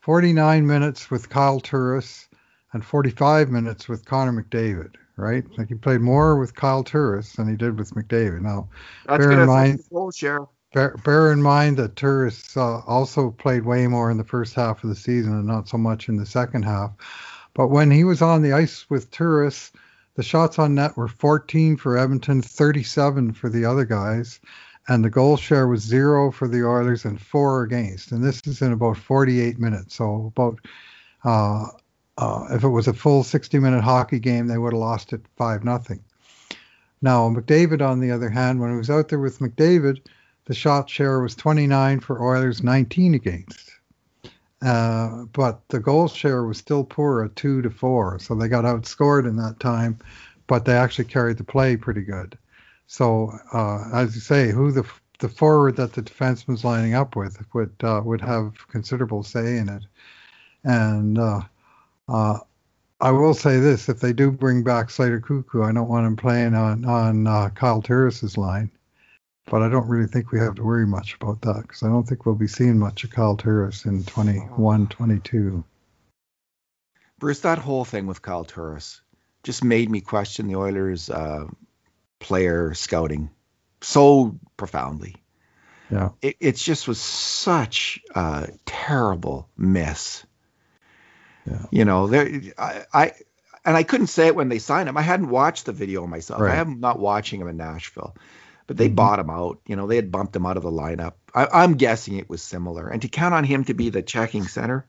49 0.00 0.66
minutes 0.66 1.08
with 1.08 1.30
Kyle 1.30 1.60
Turris 1.60 2.28
and 2.72 2.84
45 2.84 3.50
minutes 3.50 3.88
with 3.88 4.04
Connor 4.04 4.42
McDavid, 4.42 4.96
right? 5.16 5.44
Like 5.56 5.68
he 5.68 5.74
played 5.74 6.00
more 6.00 6.36
with 6.38 6.54
Kyle 6.54 6.84
Turris 6.84 7.34
than 7.34 7.48
he 7.48 7.56
did 7.56 7.78
with 7.78 7.94
McDavid. 7.94 8.42
Now, 8.42 8.68
That's 9.06 9.24
bear 9.24 9.40
in 9.40 9.46
mind, 9.46 9.80
share. 10.14 10.46
Bear, 10.72 10.96
bear, 11.04 11.32
in 11.32 11.40
mind 11.40 11.76
that 11.76 11.94
Turris 11.94 12.56
uh, 12.56 12.80
also 12.80 13.30
played 13.30 13.64
way 13.64 13.86
more 13.86 14.10
in 14.10 14.16
the 14.16 14.24
first 14.24 14.54
half 14.54 14.82
of 14.82 14.90
the 14.90 14.96
season 14.96 15.32
and 15.32 15.46
not 15.46 15.68
so 15.68 15.78
much 15.78 16.08
in 16.08 16.16
the 16.16 16.26
second 16.26 16.64
half. 16.64 16.90
But 17.54 17.68
when 17.68 17.90
he 17.90 18.02
was 18.02 18.20
on 18.20 18.42
the 18.42 18.52
ice 18.52 18.84
with 18.90 19.12
Turris, 19.12 19.70
the 20.16 20.24
shots 20.24 20.58
on 20.58 20.74
net 20.74 20.96
were 20.96 21.08
14 21.08 21.76
for 21.76 21.96
Edmonton, 21.96 22.42
37 22.42 23.32
for 23.32 23.48
the 23.48 23.64
other 23.64 23.84
guys, 23.84 24.40
and 24.88 25.04
the 25.04 25.10
goal 25.10 25.36
share 25.36 25.68
was 25.68 25.80
zero 25.82 26.30
for 26.30 26.48
the 26.48 26.66
Oilers 26.66 27.04
and 27.04 27.20
four 27.20 27.62
against. 27.62 28.10
And 28.10 28.22
this 28.22 28.40
is 28.44 28.60
in 28.60 28.72
about 28.72 28.96
48 28.96 29.58
minutes, 29.58 29.94
so 29.94 30.32
about 30.36 30.58
uh, 31.24 31.66
uh, 32.18 32.46
if 32.50 32.64
it 32.64 32.68
was 32.68 32.88
a 32.88 32.92
full 32.92 33.24
60 33.24 33.58
minute 33.58 33.82
hockey 33.82 34.18
game, 34.18 34.46
they 34.46 34.58
would 34.58 34.72
have 34.72 34.80
lost 34.80 35.12
it 35.12 35.22
5 35.36 35.64
nothing. 35.64 36.02
Now, 37.02 37.28
McDavid, 37.28 37.86
on 37.86 38.00
the 38.00 38.10
other 38.10 38.30
hand, 38.30 38.60
when 38.60 38.70
he 38.70 38.76
was 38.76 38.90
out 38.90 39.08
there 39.08 39.18
with 39.18 39.40
McDavid, 39.40 40.00
the 40.46 40.54
shot 40.54 40.88
share 40.88 41.20
was 41.20 41.34
29 41.34 42.00
for 42.00 42.22
Oilers, 42.22 42.62
19 42.62 43.14
against. 43.14 43.70
Uh, 44.62 45.24
but 45.32 45.60
the 45.68 45.80
goal 45.80 46.08
share 46.08 46.44
was 46.44 46.56
still 46.56 46.84
poor 46.84 47.24
at 47.24 47.36
2 47.36 47.62
to 47.62 47.70
4. 47.70 48.18
So 48.20 48.34
they 48.34 48.48
got 48.48 48.64
outscored 48.64 49.28
in 49.28 49.36
that 49.36 49.60
time, 49.60 49.98
but 50.46 50.64
they 50.64 50.74
actually 50.74 51.06
carried 51.06 51.36
the 51.36 51.44
play 51.44 51.76
pretty 51.76 52.02
good. 52.02 52.38
So, 52.86 53.38
uh, 53.52 53.88
as 53.92 54.14
you 54.14 54.20
say, 54.20 54.50
who 54.50 54.70
the 54.70 54.84
the 55.20 55.28
forward 55.28 55.76
that 55.76 55.92
the 55.92 56.02
defenseman's 56.02 56.64
lining 56.64 56.94
up 56.94 57.16
with 57.16 57.38
would 57.54 57.74
uh, 57.82 58.02
would 58.04 58.20
have 58.20 58.52
considerable 58.68 59.22
say 59.22 59.56
in 59.56 59.68
it. 59.68 59.82
And 60.64 61.18
uh, 61.18 61.42
uh, 62.08 62.38
I 63.00 63.10
will 63.10 63.34
say 63.34 63.60
this: 63.60 63.88
if 63.88 64.00
they 64.00 64.12
do 64.12 64.30
bring 64.30 64.62
back 64.62 64.90
Slater 64.90 65.20
Koekkoek, 65.20 65.68
I 65.68 65.72
don't 65.72 65.88
want 65.88 66.06
him 66.06 66.16
playing 66.16 66.54
on 66.54 66.84
on 66.84 67.26
uh, 67.26 67.50
Kyle 67.50 67.82
Turris's 67.82 68.36
line. 68.38 68.70
But 69.46 69.62
I 69.62 69.68
don't 69.68 69.88
really 69.88 70.06
think 70.06 70.32
we 70.32 70.38
have 70.40 70.54
to 70.54 70.64
worry 70.64 70.86
much 70.86 71.14
about 71.20 71.42
that 71.42 71.62
because 71.62 71.82
I 71.82 71.88
don't 71.88 72.04
think 72.04 72.24
we'll 72.24 72.34
be 72.34 72.48
seeing 72.48 72.78
much 72.78 73.04
of 73.04 73.10
Kyle 73.10 73.36
Turris 73.36 73.84
in 73.84 74.02
21, 74.04 74.86
22. 74.86 75.62
Bruce, 77.18 77.40
that 77.40 77.58
whole 77.58 77.84
thing 77.84 78.06
with 78.06 78.22
Kyle 78.22 78.46
Turris 78.46 79.02
just 79.42 79.62
made 79.62 79.90
me 79.90 80.00
question 80.00 80.48
the 80.48 80.56
Oilers' 80.56 81.10
uh, 81.10 81.46
player 82.20 82.72
scouting 82.72 83.28
so 83.82 84.38
profoundly. 84.56 85.16
Yeah, 85.90 86.10
it, 86.22 86.36
it 86.40 86.56
just 86.56 86.88
was 86.88 86.98
such 86.98 88.00
a 88.14 88.48
terrible 88.64 89.50
miss 89.58 90.24
yeah. 91.46 91.66
You 91.70 91.84
know, 91.84 92.06
there 92.06 92.40
I, 92.58 92.84
I 92.92 93.12
and 93.64 93.76
I 93.76 93.82
couldn't 93.82 94.08
say 94.08 94.26
it 94.26 94.36
when 94.36 94.48
they 94.48 94.58
signed 94.58 94.88
him. 94.88 94.96
I 94.96 95.02
hadn't 95.02 95.30
watched 95.30 95.66
the 95.66 95.72
video 95.72 96.06
myself. 96.06 96.40
Right. 96.40 96.56
I 96.56 96.60
am 96.60 96.80
not 96.80 96.98
watching 96.98 97.40
him 97.40 97.48
in 97.48 97.56
Nashville, 97.56 98.14
but 98.66 98.76
they 98.76 98.86
mm-hmm. 98.86 98.94
bought 98.94 99.18
him 99.18 99.30
out. 99.30 99.60
You 99.66 99.76
know, 99.76 99.86
they 99.86 99.96
had 99.96 100.12
bumped 100.12 100.36
him 100.36 100.46
out 100.46 100.56
of 100.56 100.62
the 100.62 100.70
lineup. 100.70 101.14
I, 101.34 101.64
am 101.64 101.74
guessing 101.74 102.16
it 102.16 102.28
was 102.28 102.42
similar. 102.42 102.88
And 102.88 103.02
to 103.02 103.08
count 103.08 103.34
on 103.34 103.44
him 103.44 103.64
to 103.64 103.74
be 103.74 103.90
the 103.90 104.02
checking 104.02 104.44
center, 104.44 104.86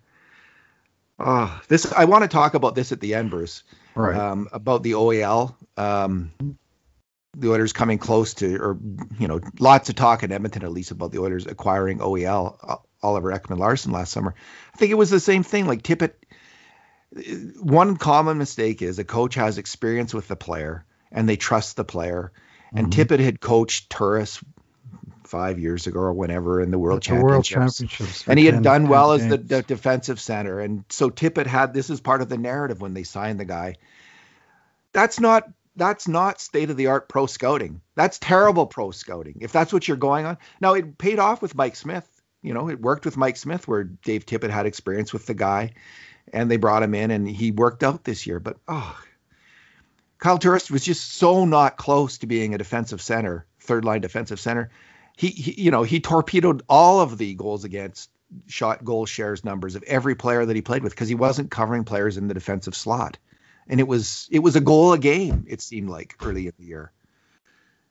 oh, 1.19 1.61
this 1.67 1.91
I 1.91 2.05
want 2.05 2.23
to 2.23 2.27
talk 2.27 2.53
about 2.53 2.75
this 2.75 2.91
at 2.91 2.99
the 2.99 3.15
end, 3.15 3.31
Bruce. 3.31 3.63
Right. 3.95 4.15
Um, 4.15 4.49
about 4.51 4.83
the 4.83 4.91
OEL. 4.91 5.55
Um, 5.77 6.31
the 7.37 7.51
Oilers 7.51 7.73
coming 7.73 7.97
close 7.97 8.33
to, 8.35 8.55
or 8.57 8.77
you 9.19 9.27
know, 9.27 9.41
lots 9.59 9.89
of 9.89 9.95
talk 9.95 10.23
in 10.23 10.31
Edmonton 10.31 10.63
at 10.63 10.71
least 10.71 10.91
about 10.91 11.11
the 11.11 11.19
Oilers 11.19 11.45
acquiring 11.45 11.99
OEL. 11.99 12.81
Oliver 13.03 13.31
Ekman 13.31 13.59
Larsson 13.59 13.91
last 13.91 14.11
summer. 14.11 14.33
I 14.73 14.77
think 14.77 14.91
it 14.91 14.95
was 14.95 15.11
the 15.11 15.19
same 15.19 15.43
thing. 15.43 15.67
Like 15.67 15.83
Tippett, 15.83 16.13
one 17.15 17.97
common 17.97 18.37
mistake 18.37 18.81
is 18.81 18.99
a 18.99 19.03
coach 19.03 19.35
has 19.35 19.57
experience 19.57 20.13
with 20.13 20.27
the 20.27 20.35
player 20.35 20.85
and 21.11 21.29
they 21.29 21.37
trust 21.37 21.77
the 21.77 21.85
player. 21.85 22.31
And 22.73 22.91
mm-hmm. 22.91 23.01
Tippett 23.01 23.19
had 23.19 23.39
coached 23.39 23.89
Turris 23.89 24.43
five 25.23 25.59
years 25.59 25.87
ago 25.87 25.99
or 25.99 26.13
whenever 26.13 26.61
in 26.61 26.71
the 26.71 26.79
World 26.79 26.97
the 26.97 27.05
Championships. 27.05 27.55
World 27.55 27.79
Championships 27.79 28.27
and 28.27 28.37
he 28.37 28.45
had 28.45 28.55
10, 28.55 28.61
done 28.63 28.87
well 28.87 29.13
as 29.13 29.27
the, 29.27 29.37
the, 29.37 29.61
defensive 29.61 30.19
center. 30.19 30.59
And 30.59 30.83
so 30.89 31.09
Tippett 31.09 31.47
had 31.47 31.73
this 31.73 31.89
is 31.89 32.01
part 32.01 32.21
of 32.21 32.29
the 32.29 32.37
narrative 32.37 32.81
when 32.81 32.93
they 32.93 33.03
signed 33.03 33.39
the 33.39 33.45
guy. 33.45 33.75
That's 34.91 35.19
not 35.19 35.49
that's 35.77 36.07
not 36.07 36.39
state 36.39 36.69
of 36.69 36.77
the 36.77 36.87
art 36.87 37.09
pro 37.09 37.25
scouting. 37.25 37.81
That's 37.95 38.17
terrible 38.19 38.65
pro 38.65 38.91
scouting. 38.91 39.39
If 39.41 39.51
that's 39.51 39.73
what 39.73 39.87
you're 39.87 39.97
going 39.97 40.25
on. 40.25 40.37
Now 40.61 40.73
it 40.73 40.97
paid 40.97 41.19
off 41.19 41.41
with 41.41 41.55
Mike 41.55 41.75
Smith. 41.75 42.07
You 42.41 42.53
know, 42.53 42.69
it 42.69 42.79
worked 42.79 43.05
with 43.05 43.17
Mike 43.17 43.37
Smith 43.37 43.67
where 43.67 43.83
Dave 43.83 44.25
Tippett 44.25 44.51
had 44.51 44.65
experience 44.65 45.11
with 45.11 45.25
the 45.25 45.33
guy 45.33 45.73
and 46.33 46.49
they 46.49 46.57
brought 46.57 46.83
him 46.83 46.93
in 46.93 47.11
and 47.11 47.27
he 47.27 47.51
worked 47.51 47.83
out 47.83 48.03
this 48.03 48.27
year. 48.27 48.39
But 48.39 48.57
oh 48.67 48.99
Kyle 50.17 50.39
Turris 50.39 50.71
was 50.71 50.83
just 50.83 51.13
so 51.13 51.45
not 51.45 51.77
close 51.77 52.19
to 52.19 52.27
being 52.27 52.53
a 52.53 52.57
defensive 52.57 53.01
center, 53.01 53.45
third 53.59 53.85
line 53.85 54.01
defensive 54.01 54.39
center. 54.39 54.69
He, 55.17 55.27
he 55.27 55.61
you 55.63 55.71
know, 55.71 55.83
he 55.83 55.99
torpedoed 55.99 56.63
all 56.67 57.01
of 57.01 57.17
the 57.17 57.35
goals 57.35 57.63
against 57.63 58.09
shot 58.47 58.83
goal 58.83 59.05
shares 59.05 59.43
numbers 59.43 59.75
of 59.75 59.83
every 59.83 60.15
player 60.15 60.45
that 60.45 60.55
he 60.55 60.61
played 60.61 60.83
with 60.83 60.93
because 60.93 61.07
he 61.07 61.15
wasn't 61.15 61.51
covering 61.51 61.83
players 61.83 62.17
in 62.17 62.27
the 62.27 62.33
defensive 62.33 62.75
slot 62.75 63.17
and 63.67 63.79
it 63.79 63.87
was 63.87 64.27
it 64.31 64.39
was 64.39 64.55
a 64.55 64.61
goal 64.61 64.93
a 64.93 64.97
game. 64.97 65.45
It 65.47 65.61
seemed 65.61 65.89
like 65.89 66.15
early 66.23 66.47
in 66.47 66.53
the 66.57 66.65
year. 66.65 66.91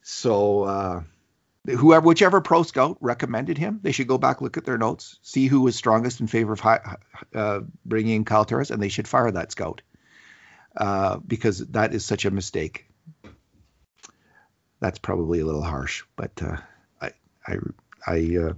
So 0.03 0.65
uh, 0.65 1.03
whoever 1.67 2.07
whichever 2.07 2.41
pro 2.41 2.63
scout 2.63 2.99
recommended 3.01 3.59
him, 3.59 3.81
they 3.83 3.93
should 3.93 4.09
go 4.09 4.19
back 4.19 4.41
look 4.41 4.57
at 4.57 4.65
their 4.65 4.79
notes, 4.79 5.19
see 5.23 5.47
who 5.47 5.63
was 5.63 5.77
strongest 5.77 6.21
in 6.21 6.27
favor 6.27 6.53
of 6.53 6.61
high, 6.61 6.97
uh, 7.35 7.61
bringing 7.85 8.17
in 8.17 8.25
Kyle 8.25 8.45
Turris, 8.45 8.71
and 8.71 8.83
they 8.83 8.89
should 8.89 9.09
fire 9.09 9.31
that 9.31 9.53
scout 9.53 9.83
uh, 10.77 11.19
because 11.27 11.59
that 11.59 11.95
is 11.95 12.05
such 12.05 12.25
a 12.25 12.31
mistake. 12.31 12.87
That's 14.81 14.99
probably 14.99 15.41
a 15.41 15.47
little 15.47 15.63
harsh, 15.63 16.05
but 16.17 16.43
uh, 16.43 16.57
I 17.01 17.13
I 17.47 17.57
I 18.07 18.37
uh, 18.37 18.53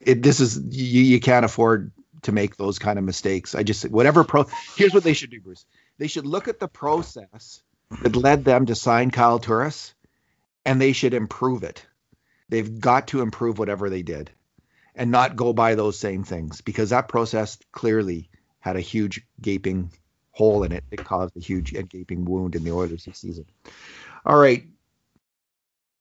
it, 0.00 0.22
this 0.22 0.40
is 0.40 0.58
you, 0.58 1.02
you 1.02 1.20
can't 1.20 1.44
afford 1.44 1.92
to 2.22 2.32
make 2.32 2.56
those 2.56 2.78
kind 2.78 2.98
of 2.98 3.04
mistakes. 3.04 3.54
I 3.54 3.62
just 3.62 3.88
whatever 3.88 4.24
pro. 4.24 4.46
Here's 4.76 4.92
what 4.92 5.04
they 5.04 5.12
should 5.12 5.30
do, 5.30 5.40
Bruce. 5.40 5.64
They 5.98 6.08
should 6.08 6.26
look 6.26 6.48
at 6.48 6.58
the 6.58 6.68
process 6.68 7.62
that 8.02 8.16
led 8.16 8.44
them 8.44 8.66
to 8.66 8.74
sign 8.74 9.10
Kyle 9.10 9.38
Turris, 9.38 9.94
and 10.64 10.80
they 10.80 10.92
should 10.92 11.14
improve 11.14 11.62
it. 11.62 11.86
They've 12.50 12.80
got 12.80 13.08
to 13.08 13.22
improve 13.22 13.58
whatever 13.58 13.88
they 13.88 14.02
did, 14.02 14.30
and 14.94 15.10
not 15.10 15.36
go 15.36 15.52
by 15.52 15.76
those 15.76 15.98
same 15.98 16.24
things 16.24 16.60
because 16.60 16.90
that 16.90 17.08
process 17.08 17.56
clearly 17.72 18.28
had 18.58 18.76
a 18.76 18.80
huge 18.80 19.22
gaping 19.40 19.92
hole 20.32 20.64
in 20.64 20.72
it. 20.72 20.84
It 20.90 21.04
caused 21.04 21.36
a 21.36 21.40
huge 21.40 21.72
and 21.72 21.88
gaping 21.88 22.24
wound 22.24 22.56
in 22.56 22.64
the 22.64 22.72
Oilers 22.72 23.04
this 23.04 23.18
season. 23.18 23.46
All 24.26 24.38
right, 24.38 24.64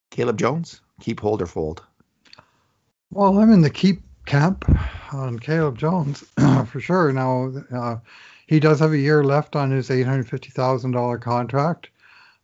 Caleb 0.09 0.38
Jones, 0.38 0.81
keep 0.99 1.19
hold 1.19 1.41
or 1.41 1.45
fold. 1.45 1.83
Well, 3.12 3.38
I'm 3.38 3.51
in 3.51 3.62
the 3.62 3.69
keep 3.69 4.01
camp 4.25 4.65
on 5.13 5.39
Caleb 5.39 5.77
Jones 5.77 6.23
for 6.67 6.79
sure. 6.79 7.12
Now, 7.12 7.53
uh, 7.73 7.97
he 8.47 8.59
does 8.59 8.79
have 8.79 8.91
a 8.91 8.97
year 8.97 9.23
left 9.23 9.55
on 9.55 9.71
his 9.71 9.89
$850,000 9.89 11.21
contract, 11.21 11.89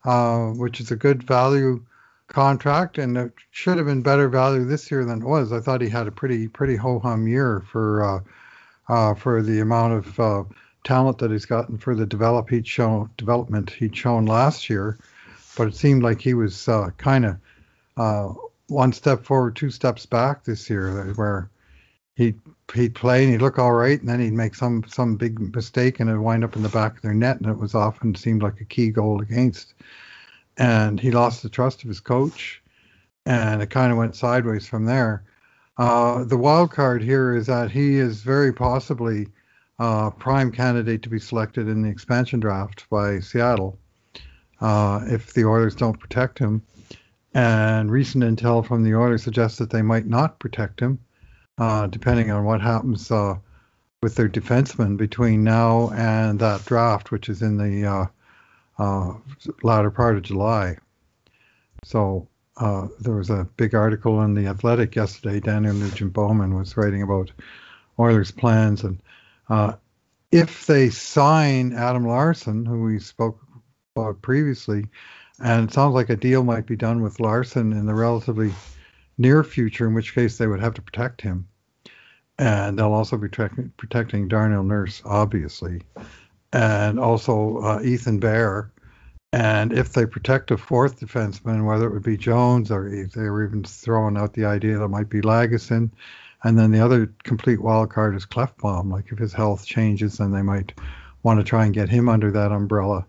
uh, 0.03 0.49
which 0.49 0.79
is 0.79 0.91
a 0.91 0.95
good 0.95 1.23
value 1.23 1.83
contract, 2.27 2.97
and 2.97 3.17
it 3.17 3.33
should 3.51 3.77
have 3.77 3.85
been 3.85 4.01
better 4.01 4.27
value 4.27 4.65
this 4.65 4.89
year 4.89 5.05
than 5.05 5.21
it 5.21 5.25
was. 5.25 5.51
I 5.51 5.59
thought 5.59 5.81
he 5.81 5.89
had 5.89 6.07
a 6.07 6.11
pretty 6.11 6.47
pretty 6.47 6.75
ho 6.75 6.99
hum 6.99 7.27
year 7.27 7.63
for 7.71 8.03
uh, 8.03 8.19
uh, 8.93 9.13
for 9.15 9.41
the 9.41 9.59
amount 9.59 9.93
of 9.93 10.19
uh, 10.19 10.43
talent 10.83 11.17
that 11.19 11.31
he's 11.31 11.45
gotten 11.45 11.77
for 11.77 11.95
the 11.95 12.05
develop 12.05 12.49
he'd 12.49 12.67
shown 12.67 13.09
development 13.17 13.69
he'd 13.69 13.95
shown 13.95 14.25
last 14.25 14.69
year, 14.69 14.97
but 15.57 15.67
it 15.67 15.75
seemed 15.75 16.03
like 16.03 16.21
he 16.21 16.33
was 16.33 16.67
uh, 16.67 16.89
kind 16.97 17.25
of 17.25 17.37
uh, 17.97 18.33
one 18.67 18.91
step 18.91 19.23
forward, 19.23 19.55
two 19.55 19.69
steps 19.69 20.05
back 20.05 20.43
this 20.43 20.69
year, 20.69 21.13
where 21.15 21.49
he'd 22.15 22.39
he'd 22.73 22.95
play 22.95 23.23
and 23.23 23.31
he'd 23.31 23.41
look 23.41 23.59
all 23.59 23.73
right, 23.73 23.99
and 23.99 24.09
then 24.09 24.19
he'd 24.19 24.33
make 24.33 24.55
some 24.55 24.83
some 24.87 25.15
big 25.15 25.39
mistake 25.55 25.99
and 25.99 26.09
it'd 26.09 26.21
wind 26.21 26.43
up 26.43 26.55
in 26.55 26.63
the 26.63 26.69
back 26.69 26.95
of 26.95 27.01
their 27.01 27.13
net, 27.13 27.39
and 27.39 27.49
it 27.49 27.57
was 27.57 27.75
often 27.75 28.15
seemed 28.15 28.41
like 28.41 28.59
a 28.61 28.65
key 28.65 28.89
goal 28.89 29.21
against. 29.21 29.73
And 30.57 30.99
he 30.99 31.11
lost 31.11 31.43
the 31.43 31.49
trust 31.49 31.83
of 31.83 31.89
his 31.89 31.99
coach, 31.99 32.61
and 33.25 33.61
it 33.61 33.69
kind 33.69 33.91
of 33.91 33.97
went 33.97 34.15
sideways 34.15 34.67
from 34.67 34.85
there. 34.85 35.23
Uh, 35.77 36.23
the 36.23 36.37
wild 36.37 36.71
card 36.71 37.03
here 37.03 37.35
is 37.35 37.47
that 37.47 37.71
he 37.71 37.97
is 37.97 38.21
very 38.21 38.53
possibly 38.53 39.27
a 39.79 40.11
prime 40.11 40.51
candidate 40.51 41.01
to 41.03 41.09
be 41.09 41.19
selected 41.19 41.67
in 41.67 41.81
the 41.81 41.89
expansion 41.89 42.39
draft 42.39 42.85
by 42.89 43.19
Seattle 43.19 43.77
uh, 44.61 45.01
if 45.07 45.33
the 45.33 45.43
Oilers 45.45 45.75
don't 45.75 45.99
protect 45.99 46.39
him. 46.39 46.61
And 47.33 47.91
recent 47.91 48.23
intel 48.23 48.65
from 48.65 48.83
the 48.83 48.95
Oilers 48.95 49.23
suggests 49.23 49.57
that 49.57 49.69
they 49.69 49.81
might 49.81 50.05
not 50.05 50.39
protect 50.39 50.79
him 50.79 50.99
uh, 51.57 51.87
depending 51.87 52.31
on 52.31 52.43
what 52.43 52.61
happens 52.61 53.11
uh, 53.11 53.35
with 54.01 54.15
their 54.15 54.29
defensemen 54.29 54.97
between 54.97 55.43
now 55.43 55.89
and 55.91 56.39
that 56.39 56.65
draft, 56.65 57.11
which 57.11 57.29
is 57.29 57.41
in 57.41 57.57
the 57.57 58.09
uh, 58.77 59.13
latter 59.63 59.91
part 59.91 60.17
of 60.17 60.23
July. 60.23 60.77
So 61.83 62.27
uh, 62.57 62.87
there 62.99 63.15
was 63.15 63.29
a 63.29 63.47
big 63.57 63.75
article 63.75 64.21
in 64.21 64.33
the 64.33 64.47
Athletic 64.47 64.95
yesterday. 64.95 65.39
Daniel 65.39 65.73
Nugent 65.73 66.13
Bowman 66.13 66.55
was 66.55 66.77
writing 66.77 67.01
about 67.01 67.31
Oilers' 67.99 68.31
plans, 68.31 68.83
and 68.83 69.01
uh, 69.49 69.73
if 70.31 70.65
they 70.65 70.89
sign 70.89 71.73
Adam 71.73 72.07
Larsson, 72.07 72.65
who 72.65 72.83
we 72.83 72.99
spoke 72.99 73.39
about 73.95 74.21
previously, 74.21 74.85
and 75.41 75.69
it 75.69 75.73
sounds 75.73 75.93
like 75.93 76.09
a 76.09 76.15
deal 76.15 76.43
might 76.43 76.65
be 76.65 76.75
done 76.75 77.01
with 77.01 77.19
Larsson 77.19 77.73
in 77.73 77.85
the 77.85 77.93
relatively 77.93 78.53
near 79.17 79.43
future, 79.43 79.87
in 79.87 79.93
which 79.93 80.15
case 80.15 80.37
they 80.37 80.47
would 80.47 80.59
have 80.59 80.73
to 80.73 80.81
protect 80.81 81.21
him. 81.21 81.47
And 82.37 82.77
they'll 82.77 82.91
also 82.91 83.15
be 83.15 83.29
protecting, 83.29 83.71
protecting 83.77 84.27
Darnell 84.27 84.63
Nurse, 84.63 85.01
obviously, 85.05 85.81
and 86.53 86.99
also 86.99 87.57
uh, 87.57 87.81
Ethan 87.83 88.19
Bear. 88.19 88.71
And 89.33 89.73
if 89.73 89.93
they 89.93 90.05
protect 90.05 90.51
a 90.51 90.57
fourth 90.57 90.99
defenseman, 91.01 91.65
whether 91.65 91.87
it 91.87 91.93
would 91.93 92.03
be 92.03 92.17
Jones 92.17 92.71
or 92.71 92.87
if 92.87 93.11
they 93.11 93.29
were 93.29 93.45
even 93.45 93.63
throwing 93.63 94.17
out 94.17 94.33
the 94.33 94.45
idea 94.45 94.77
that 94.77 94.87
might 94.87 95.09
be 95.09 95.21
Lagesson, 95.21 95.91
and 96.43 96.57
then 96.57 96.71
the 96.71 96.79
other 96.79 97.11
complete 97.23 97.61
wild 97.61 97.89
card 97.89 98.15
is 98.15 98.25
Klefbom. 98.25 98.91
Like 98.91 99.11
if 99.11 99.17
his 99.17 99.33
health 99.33 99.65
changes, 99.65 100.17
then 100.17 100.31
they 100.31 100.41
might 100.41 100.73
want 101.23 101.39
to 101.39 101.43
try 101.43 101.65
and 101.65 101.73
get 101.73 101.89
him 101.89 102.07
under 102.07 102.31
that 102.31 102.51
umbrella 102.51 103.05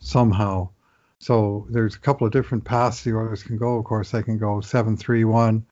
somehow. 0.00 0.70
So 1.18 1.66
there's 1.68 1.96
a 1.96 2.00
couple 2.00 2.26
of 2.26 2.32
different 2.32 2.64
paths 2.64 3.02
the 3.02 3.14
Oilers 3.14 3.42
can 3.42 3.58
go. 3.58 3.76
Of 3.78 3.84
course, 3.84 4.10
they 4.10 4.22
can 4.22 4.38
go 4.38 4.56
7-3-1 4.56 5.62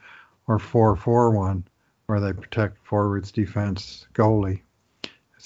or 0.47 0.59
4-4-1, 0.59 1.63
where 2.07 2.21
they 2.21 2.33
protect 2.33 2.85
forwards, 2.85 3.33
defense, 3.33 4.07
goalie. 4.13 4.61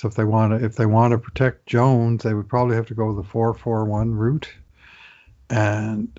So 0.00 0.08
if 0.08 0.14
they 0.14 0.24
want 0.24 0.58
to, 0.58 0.64
if 0.64 0.76
they 0.76 0.86
want 0.86 1.10
to 1.10 1.18
protect 1.18 1.66
Jones, 1.66 2.22
they 2.22 2.32
would 2.32 2.48
probably 2.48 2.74
have 2.74 2.86
to 2.86 2.94
go 2.94 3.14
the 3.14 3.22
4-4-1 3.22 4.16
route. 4.16 4.50
And 5.50 6.18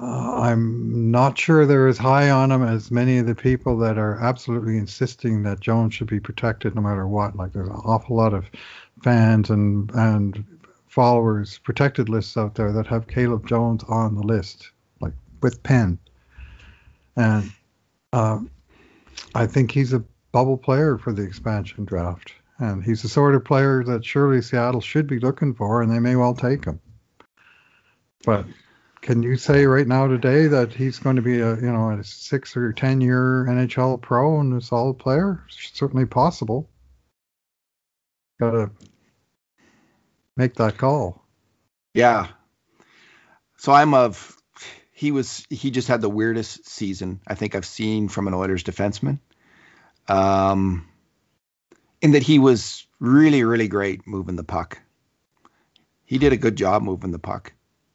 uh, 0.00 0.42
I'm 0.42 1.10
not 1.10 1.36
sure 1.36 1.66
they're 1.66 1.88
as 1.88 1.98
high 1.98 2.30
on 2.30 2.52
him 2.52 2.62
as 2.62 2.92
many 2.92 3.18
of 3.18 3.26
the 3.26 3.34
people 3.34 3.78
that 3.78 3.98
are 3.98 4.14
absolutely 4.20 4.78
insisting 4.78 5.42
that 5.42 5.58
Jones 5.58 5.92
should 5.92 6.06
be 6.06 6.20
protected 6.20 6.76
no 6.76 6.82
matter 6.82 7.08
what. 7.08 7.34
Like 7.34 7.52
there's 7.52 7.66
an 7.66 7.74
awful 7.74 8.16
lot 8.16 8.32
of 8.32 8.48
fans 9.02 9.50
and 9.50 9.90
and 9.96 10.44
followers, 10.86 11.58
protected 11.58 12.08
lists 12.08 12.36
out 12.36 12.54
there 12.54 12.70
that 12.70 12.86
have 12.86 13.08
Caleb 13.08 13.48
Jones 13.48 13.82
on 13.88 14.14
the 14.14 14.22
list, 14.22 14.70
like 15.00 15.14
with 15.40 15.60
pen. 15.64 15.98
And 17.16 17.50
uh, 18.12 18.38
I 19.34 19.46
think 19.46 19.72
he's 19.72 19.92
a 19.92 20.04
bubble 20.30 20.58
player 20.58 20.96
for 20.96 21.12
the 21.12 21.22
expansion 21.22 21.84
draft. 21.84 22.32
And 22.58 22.82
he's 22.82 23.02
the 23.02 23.08
sort 23.08 23.34
of 23.34 23.44
player 23.44 23.84
that 23.84 24.04
surely 24.04 24.40
Seattle 24.40 24.80
should 24.80 25.06
be 25.06 25.20
looking 25.20 25.54
for, 25.54 25.82
and 25.82 25.92
they 25.92 25.98
may 25.98 26.16
well 26.16 26.34
take 26.34 26.64
him. 26.64 26.80
But 28.24 28.46
can 29.02 29.22
you 29.22 29.36
say 29.36 29.66
right 29.66 29.86
now 29.86 30.06
today 30.06 30.46
that 30.48 30.72
he's 30.72 30.98
going 30.98 31.16
to 31.16 31.22
be 31.22 31.40
a 31.40 31.54
you 31.56 31.70
know 31.72 31.90
a 31.90 32.02
six 32.02 32.56
or 32.56 32.72
ten 32.72 33.00
year 33.00 33.46
NHL 33.48 34.00
pro 34.00 34.40
and 34.40 34.54
a 34.54 34.60
solid 34.60 34.98
player? 34.98 35.44
Certainly 35.48 36.06
possible. 36.06 36.68
Got 38.40 38.50
to 38.50 38.70
make 40.36 40.54
that 40.56 40.76
call. 40.76 41.24
Yeah. 41.94 42.28
So 43.58 43.72
I'm 43.72 43.94
of 43.94 44.36
he 44.92 45.12
was 45.12 45.46
he 45.50 45.70
just 45.70 45.88
had 45.88 46.00
the 46.00 46.08
weirdest 46.08 46.66
season 46.66 47.20
I 47.26 47.34
think 47.34 47.54
I've 47.54 47.66
seen 47.66 48.08
from 48.08 48.26
an 48.28 48.34
Oilers 48.34 48.64
defenseman. 48.64 49.20
Um 50.08 50.88
in 52.06 52.12
that 52.12 52.22
he 52.22 52.38
was 52.38 52.86
really 53.00 53.42
really 53.44 53.68
great 53.68 54.06
moving 54.06 54.36
the 54.36 54.44
puck. 54.44 54.78
He 56.04 56.18
did 56.18 56.32
a 56.32 56.36
good 56.44 56.56
job 56.56 56.82
moving 56.82 57.10
the 57.10 57.18
puck. 57.18 57.52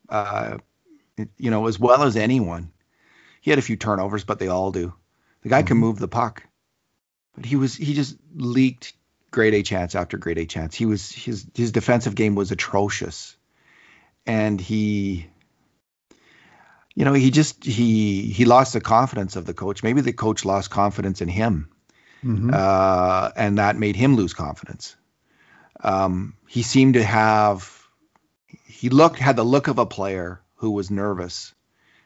Uh 0.10 0.58
you 1.38 1.52
know, 1.52 1.68
as 1.68 1.80
well 1.80 2.04
as 2.04 2.16
anyone. 2.16 2.72
He 3.42 3.52
had 3.52 3.60
a 3.60 3.68
few 3.70 3.76
turnovers, 3.76 4.24
but 4.24 4.40
they 4.40 4.48
all 4.48 4.72
do. 4.72 4.94
The 5.42 5.50
guy 5.50 5.60
mm-hmm. 5.60 5.68
can 5.68 5.78
move 5.78 6.00
the 6.00 6.08
puck. 6.08 6.44
but 7.36 7.46
he 7.46 7.56
was 7.56 7.76
he 7.76 7.94
just 7.94 8.18
leaked 8.36 8.94
grade 9.32 9.54
A 9.54 9.64
chance 9.64 9.96
after 9.96 10.18
grade 10.18 10.38
A 10.38 10.46
chance. 10.46 10.76
He 10.76 10.86
was 10.86 11.12
his 11.12 11.46
his 11.56 11.72
defensive 11.72 12.16
game 12.16 12.36
was 12.36 12.52
atrocious, 12.52 13.38
and 14.26 14.60
he, 14.60 15.28
you 16.96 17.06
know, 17.06 17.14
he 17.14 17.32
just 17.32 17.64
he 17.64 18.28
he 18.32 18.46
lost 18.46 18.74
the 18.74 18.82
confidence 18.82 19.36
of 19.36 19.46
the 19.46 19.54
coach. 19.54 19.84
Maybe 19.84 20.02
the 20.02 20.14
coach 20.14 20.46
lost 20.46 20.70
confidence 20.70 21.22
in 21.22 21.30
him, 21.30 21.70
mm-hmm. 22.24 22.52
uh, 22.54 23.32
and 23.36 23.58
that 23.58 23.78
made 23.78 23.96
him 23.96 24.16
lose 24.16 24.34
confidence. 24.34 24.96
Um, 25.84 26.36
he 26.48 26.64
seemed 26.64 26.94
to 26.96 27.04
have 27.04 27.78
he 28.66 28.90
looked 28.90 29.20
had 29.20 29.36
the 29.36 29.44
look 29.44 29.68
of 29.68 29.80
a 29.80 29.86
player 29.86 30.42
who 30.56 30.72
was 30.72 30.92
nervous, 30.92 31.54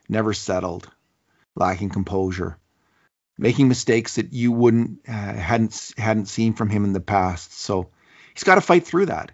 never 0.07 0.33
settled, 0.33 0.89
lacking 1.55 1.89
composure 1.89 2.57
making 3.37 3.67
mistakes 3.67 4.15
that 4.15 4.33
you 4.33 4.51
wouldn't 4.51 4.99
uh, 5.07 5.11
hadn't 5.11 5.93
hadn't 5.97 6.27
seen 6.27 6.53
from 6.53 6.69
him 6.69 6.83
in 6.83 6.93
the 6.93 7.01
past. 7.01 7.53
So 7.53 7.89
he's 8.33 8.43
got 8.43 8.55
to 8.55 8.61
fight 8.61 8.85
through 8.85 9.07
that. 9.07 9.31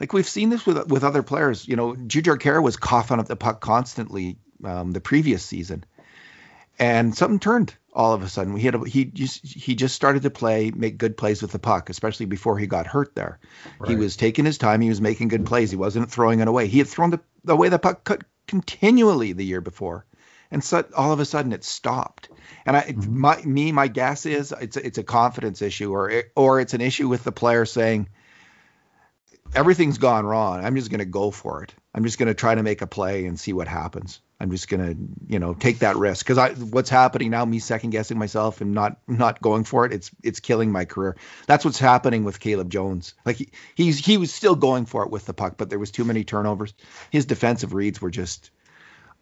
Like 0.00 0.12
we've 0.12 0.28
seen 0.28 0.50
this 0.50 0.66
with 0.66 0.88
with 0.88 1.04
other 1.04 1.22
players. 1.22 1.66
You 1.66 1.76
know, 1.76 1.94
Jujhar 1.94 2.38
Khaira 2.38 2.62
was 2.62 2.76
coughing 2.76 3.20
up 3.20 3.26
the 3.26 3.36
puck 3.36 3.60
constantly 3.60 4.38
um, 4.64 4.90
the 4.92 5.00
previous 5.00 5.44
season, 5.44 5.84
and 6.78 7.16
something 7.16 7.38
turned 7.38 7.74
all 7.94 8.12
of 8.12 8.22
a 8.22 8.28
sudden. 8.28 8.56
He 8.56 8.66
had 8.66 8.74
a, 8.74 8.88
he 8.88 9.04
just 9.04 9.44
he 9.44 9.74
just 9.74 9.94
started 9.94 10.22
to 10.22 10.30
play, 10.30 10.70
make 10.74 10.98
good 10.98 11.16
plays 11.16 11.42
with 11.42 11.52
the 11.52 11.58
puck, 11.58 11.90
especially 11.90 12.26
before 12.26 12.58
he 12.58 12.66
got 12.66 12.86
hurt. 12.86 13.14
There, 13.14 13.38
right. 13.78 13.90
he 13.90 13.96
was 13.96 14.16
taking 14.16 14.44
his 14.44 14.58
time. 14.58 14.80
He 14.80 14.88
was 14.88 15.00
making 15.00 15.28
good 15.28 15.46
plays. 15.46 15.70
He 15.70 15.76
wasn't 15.76 16.10
throwing 16.10 16.40
it 16.40 16.48
away. 16.48 16.66
He 16.66 16.78
had 16.78 16.88
thrown 16.88 17.10
the 17.10 17.20
away 17.46 17.68
the 17.68 17.78
puck 17.78 18.04
cut 18.04 18.24
continually 18.46 19.32
the 19.32 19.44
year 19.44 19.60
before 19.60 20.04
and 20.54 20.62
so 20.62 20.84
all 20.96 21.12
of 21.12 21.18
a 21.18 21.24
sudden 21.24 21.52
it 21.52 21.64
stopped. 21.64 22.28
And 22.64 22.76
I, 22.76 22.82
mm-hmm. 22.82 23.18
my, 23.18 23.42
me, 23.42 23.72
my 23.72 23.88
guess 23.88 24.24
is 24.24 24.54
it's 24.60 24.76
a, 24.76 24.86
it's 24.86 24.98
a 24.98 25.02
confidence 25.02 25.60
issue, 25.62 25.92
or 25.92 26.24
or 26.36 26.60
it's 26.60 26.74
an 26.74 26.80
issue 26.80 27.08
with 27.08 27.24
the 27.24 27.32
player 27.32 27.64
saying 27.64 28.08
everything's 29.54 29.98
gone 29.98 30.24
wrong. 30.24 30.64
I'm 30.64 30.76
just 30.76 30.90
going 30.90 31.00
to 31.00 31.06
go 31.06 31.32
for 31.32 31.64
it. 31.64 31.74
I'm 31.92 32.04
just 32.04 32.18
going 32.18 32.28
to 32.28 32.34
try 32.34 32.54
to 32.54 32.62
make 32.62 32.82
a 32.82 32.86
play 32.86 33.26
and 33.26 33.38
see 33.38 33.52
what 33.52 33.66
happens. 33.66 34.20
I'm 34.44 34.50
just 34.50 34.68
to, 34.68 34.96
you 35.26 35.38
know, 35.38 35.54
take 35.54 35.78
that 35.78 35.96
risk 35.96 36.26
because 36.26 36.36
I 36.36 36.50
what's 36.52 36.90
happening 36.90 37.30
now, 37.30 37.46
me 37.46 37.60
second 37.60 37.90
guessing 37.90 38.18
myself 38.18 38.60
and 38.60 38.74
not 38.74 38.98
not 39.08 39.40
going 39.40 39.64
for 39.64 39.86
it. 39.86 39.92
It's 39.94 40.10
it's 40.22 40.40
killing 40.40 40.70
my 40.70 40.84
career. 40.84 41.16
That's 41.46 41.64
what's 41.64 41.78
happening 41.78 42.24
with 42.24 42.38
Caleb 42.38 42.68
Jones. 42.68 43.14
Like 43.24 43.36
he, 43.36 43.48
he's 43.74 43.98
he 43.98 44.18
was 44.18 44.32
still 44.32 44.54
going 44.54 44.84
for 44.84 45.02
it 45.02 45.10
with 45.10 45.24
the 45.24 45.32
puck, 45.32 45.54
but 45.56 45.70
there 45.70 45.78
was 45.78 45.90
too 45.90 46.04
many 46.04 46.24
turnovers. 46.24 46.74
His 47.10 47.24
defensive 47.24 47.72
reads 47.72 48.02
were 48.02 48.10
just 48.10 48.50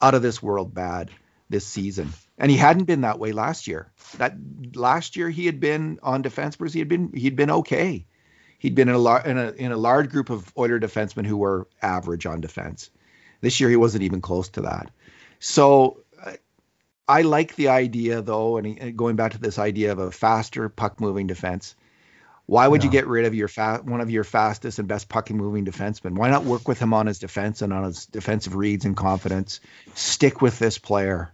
out 0.01 0.15
of 0.15 0.23
this 0.23 0.43
world 0.43 0.75
bad 0.75 1.11
this 1.49 1.65
season. 1.65 2.13
And 2.37 2.51
he 2.51 2.57
hadn't 2.57 2.85
been 2.85 3.03
that 3.03 3.21
way 3.21 3.31
last 3.31 3.69
year. 3.69 3.93
That 4.19 4.35
last 4.75 5.15
year 5.15 5.31
he 5.31 5.47
had 5.47 5.61
been 5.61 6.01
on 6.03 6.23
defense 6.23 6.57
he 6.73 6.81
had 6.81 6.89
been 6.89 7.13
he'd 7.15 7.37
been 7.37 7.51
okay. 7.51 8.07
He'd 8.59 8.75
been 8.75 8.89
in 8.89 8.95
a, 8.95 8.99
lar- 8.99 9.25
in 9.25 9.39
a 9.39 9.51
in 9.53 9.71
a 9.71 9.77
large 9.77 10.11
group 10.11 10.31
of 10.31 10.53
Oiler 10.59 10.81
defensemen 10.81 11.27
who 11.27 11.37
were 11.37 11.69
average 11.81 12.27
on 12.27 12.41
defense. 12.41 12.91
This 13.41 13.59
year 13.59 13.69
he 13.69 13.77
wasn't 13.77 14.05
even 14.05 14.21
close 14.21 14.49
to 14.51 14.63
that. 14.63 14.91
So 15.45 15.99
I 17.09 17.23
like 17.23 17.57
the 17.57 17.69
idea 17.69 18.23
though, 18.23 18.59
and 18.59 18.97
going 18.97 19.17
back 19.17 19.33
to 19.33 19.39
this 19.39 19.59
idea 19.59 19.91
of 19.91 19.99
a 19.99 20.13
faster 20.13 20.69
puck 20.69 21.01
moving 21.01 21.27
defense. 21.27 21.75
Why 22.47 22.67
would 22.69 22.83
yeah. 22.83 22.87
you 22.87 22.93
get 22.93 23.07
rid 23.09 23.25
of 23.25 23.35
your 23.35 23.49
fa- 23.49 23.83
one 23.85 24.01
of 24.01 24.11
your 24.11 24.23
fastest 24.23 24.79
and 24.79 24.87
best 24.87 25.09
puck 25.09 25.31
moving 25.31 25.65
defensemen? 25.65 26.13
Why 26.13 26.31
not 26.31 26.45
work 26.45 26.69
with 26.69 26.79
him 26.79 26.95
on 26.95 27.07
his 27.07 27.19
defense 27.19 27.61
and 27.61 27.73
on 27.73 27.85
his 27.85 28.07
defensive 28.07 28.55
reads 28.55 28.85
and 28.85 28.97
confidence? 28.97 29.61
Stick 29.95 30.41
with 30.43 30.61
this 30.61 30.79
player 30.79 31.33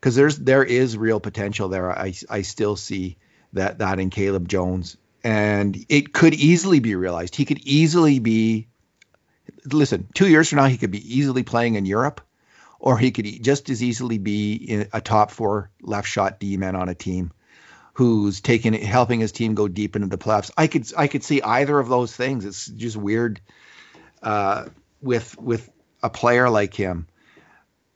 because 0.00 0.16
there's 0.16 0.36
there 0.36 0.64
is 0.64 0.96
real 0.96 1.20
potential 1.20 1.68
there. 1.68 1.96
I 1.96 2.14
I 2.28 2.42
still 2.42 2.74
see 2.74 3.18
that 3.52 3.78
that 3.78 4.00
in 4.00 4.10
Caleb 4.10 4.48
Jones, 4.48 4.96
and 5.22 5.76
it 5.88 6.12
could 6.12 6.34
easily 6.34 6.80
be 6.80 6.96
realized. 6.96 7.36
He 7.36 7.44
could 7.44 7.60
easily 7.60 8.18
be. 8.18 8.66
Listen, 9.64 10.08
two 10.12 10.28
years 10.28 10.48
from 10.48 10.56
now, 10.56 10.66
he 10.66 10.76
could 10.76 10.90
be 10.90 11.16
easily 11.18 11.44
playing 11.44 11.76
in 11.76 11.86
Europe, 11.86 12.20
or 12.78 12.98
he 12.98 13.10
could 13.10 13.26
just 13.42 13.70
as 13.70 13.82
easily 13.82 14.18
be 14.18 14.86
a 14.92 15.00
top 15.00 15.30
four 15.30 15.70
left 15.82 16.08
shot 16.08 16.38
D 16.38 16.56
man 16.56 16.76
on 16.76 16.88
a 16.88 16.94
team 16.94 17.32
who's 17.94 18.40
taking 18.40 18.74
helping 18.74 19.18
his 19.18 19.32
team 19.32 19.54
go 19.54 19.66
deep 19.66 19.96
into 19.96 20.08
the 20.08 20.18
playoffs. 20.18 20.52
I 20.56 20.68
could 20.68 20.86
I 20.96 21.08
could 21.08 21.24
see 21.24 21.42
either 21.42 21.78
of 21.78 21.88
those 21.88 22.14
things. 22.14 22.44
It's 22.44 22.66
just 22.66 22.96
weird 22.96 23.40
uh, 24.22 24.66
with 25.02 25.36
with 25.38 25.68
a 26.02 26.10
player 26.10 26.48
like 26.48 26.74
him. 26.74 27.08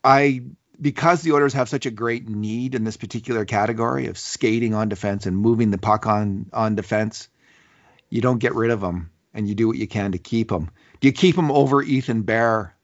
I 0.03 0.43
because 0.81 1.23
the 1.23 1.33
Oilers 1.33 1.53
have 1.53 1.69
such 1.69 1.87
a 1.87 1.93
great 1.93 2.29
need 2.29 2.75
in 2.75 2.83
this 2.83 2.97
particular 2.97 3.45
category 3.45 4.09
of 4.09 4.19
skating 4.19 4.75
on 4.75 4.89
defense 4.89 5.27
and 5.27 5.37
moving 5.37 5.71
the 5.71 5.79
puck 5.79 6.07
on 6.07 6.51
on 6.53 6.75
defense, 6.75 7.29
you 8.11 8.21
don't 8.21 8.39
get 8.39 8.57
rid 8.57 8.73
of 8.73 8.81
them 8.81 9.13
and 9.33 9.49
you 9.49 9.55
do 9.55 9.69
what 9.69 9.77
you 9.77 9.87
can 9.87 10.13
to 10.13 10.19
keep 10.19 10.49
them. 10.49 10.71
Do 11.01 11.07
you 11.07 11.13
keep 11.13 11.37
them 11.37 11.53
over 11.53 11.81
Ethan 11.81 12.23
Bear? 12.23 12.75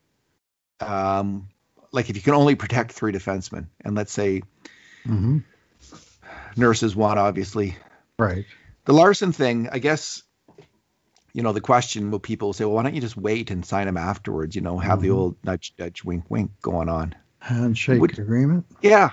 Um, 0.80 1.48
like 1.92 2.10
if 2.10 2.16
you 2.16 2.22
can 2.22 2.34
only 2.34 2.54
protect 2.54 2.92
three 2.92 3.12
defensemen, 3.12 3.66
and 3.84 3.94
let's 3.94 4.12
say 4.12 4.42
mm-hmm. 5.06 5.38
Nurse 6.56 6.82
is 6.82 6.96
one, 6.96 7.18
obviously. 7.18 7.76
Right. 8.18 8.44
The 8.84 8.92
Larsson 8.92 9.32
thing, 9.32 9.68
I 9.70 9.78
guess. 9.78 10.22
You 11.34 11.42
know, 11.42 11.52
the 11.52 11.60
question 11.60 12.10
will 12.10 12.18
people 12.18 12.52
say, 12.52 12.64
well, 12.64 12.74
why 12.74 12.82
don't 12.82 12.94
you 12.94 13.00
just 13.00 13.16
wait 13.16 13.50
and 13.50 13.64
sign 13.64 13.86
him 13.86 13.96
afterwards? 13.96 14.56
You 14.56 14.62
know, 14.62 14.78
have 14.78 14.98
mm-hmm. 14.98 15.02
the 15.02 15.10
old 15.10 15.36
nudge, 15.44 15.74
nudge, 15.78 16.02
wink, 16.02 16.24
wink 16.28 16.50
going 16.62 16.88
on 16.88 17.14
handshake 17.38 18.00
Would, 18.00 18.18
agreement? 18.18 18.66
Yeah, 18.82 19.10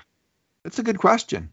that's 0.64 0.78
a 0.78 0.82
good 0.82 0.98
question. 0.98 1.50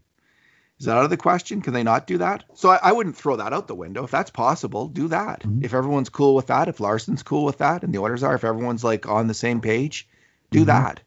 Is 0.79 0.87
that 0.87 0.97
out 0.97 1.03
of 1.03 1.11
the 1.11 1.17
question? 1.17 1.61
Can 1.61 1.73
they 1.73 1.83
not 1.83 2.07
do 2.07 2.17
that? 2.17 2.45
So 2.55 2.69
I, 2.69 2.79
I 2.81 2.91
wouldn't 2.91 3.15
throw 3.15 3.35
that 3.35 3.53
out 3.53 3.67
the 3.67 3.75
window. 3.75 4.03
If 4.03 4.11
that's 4.11 4.31
possible, 4.31 4.87
do 4.87 5.09
that. 5.09 5.41
Mm-hmm. 5.41 5.63
If 5.63 5.73
everyone's 5.73 6.09
cool 6.09 6.33
with 6.33 6.47
that, 6.47 6.67
if 6.67 6.79
Larsson's 6.79 7.23
cool 7.23 7.45
with 7.45 7.59
that, 7.59 7.83
and 7.83 7.93
the 7.93 7.99
orders 7.99 8.23
are, 8.23 8.35
if 8.35 8.43
everyone's 8.43 8.83
like 8.83 9.07
on 9.07 9.27
the 9.27 9.33
same 9.33 9.61
page, 9.61 10.07
do 10.49 10.59
mm-hmm. 10.59 10.67
that. 10.67 11.01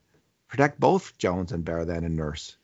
Protect 0.48 0.78
both 0.78 1.16
Jones 1.18 1.52
and 1.52 1.64
Bear 1.64 1.84
then 1.84 2.04
and 2.04 2.16
Nurse. 2.16 2.56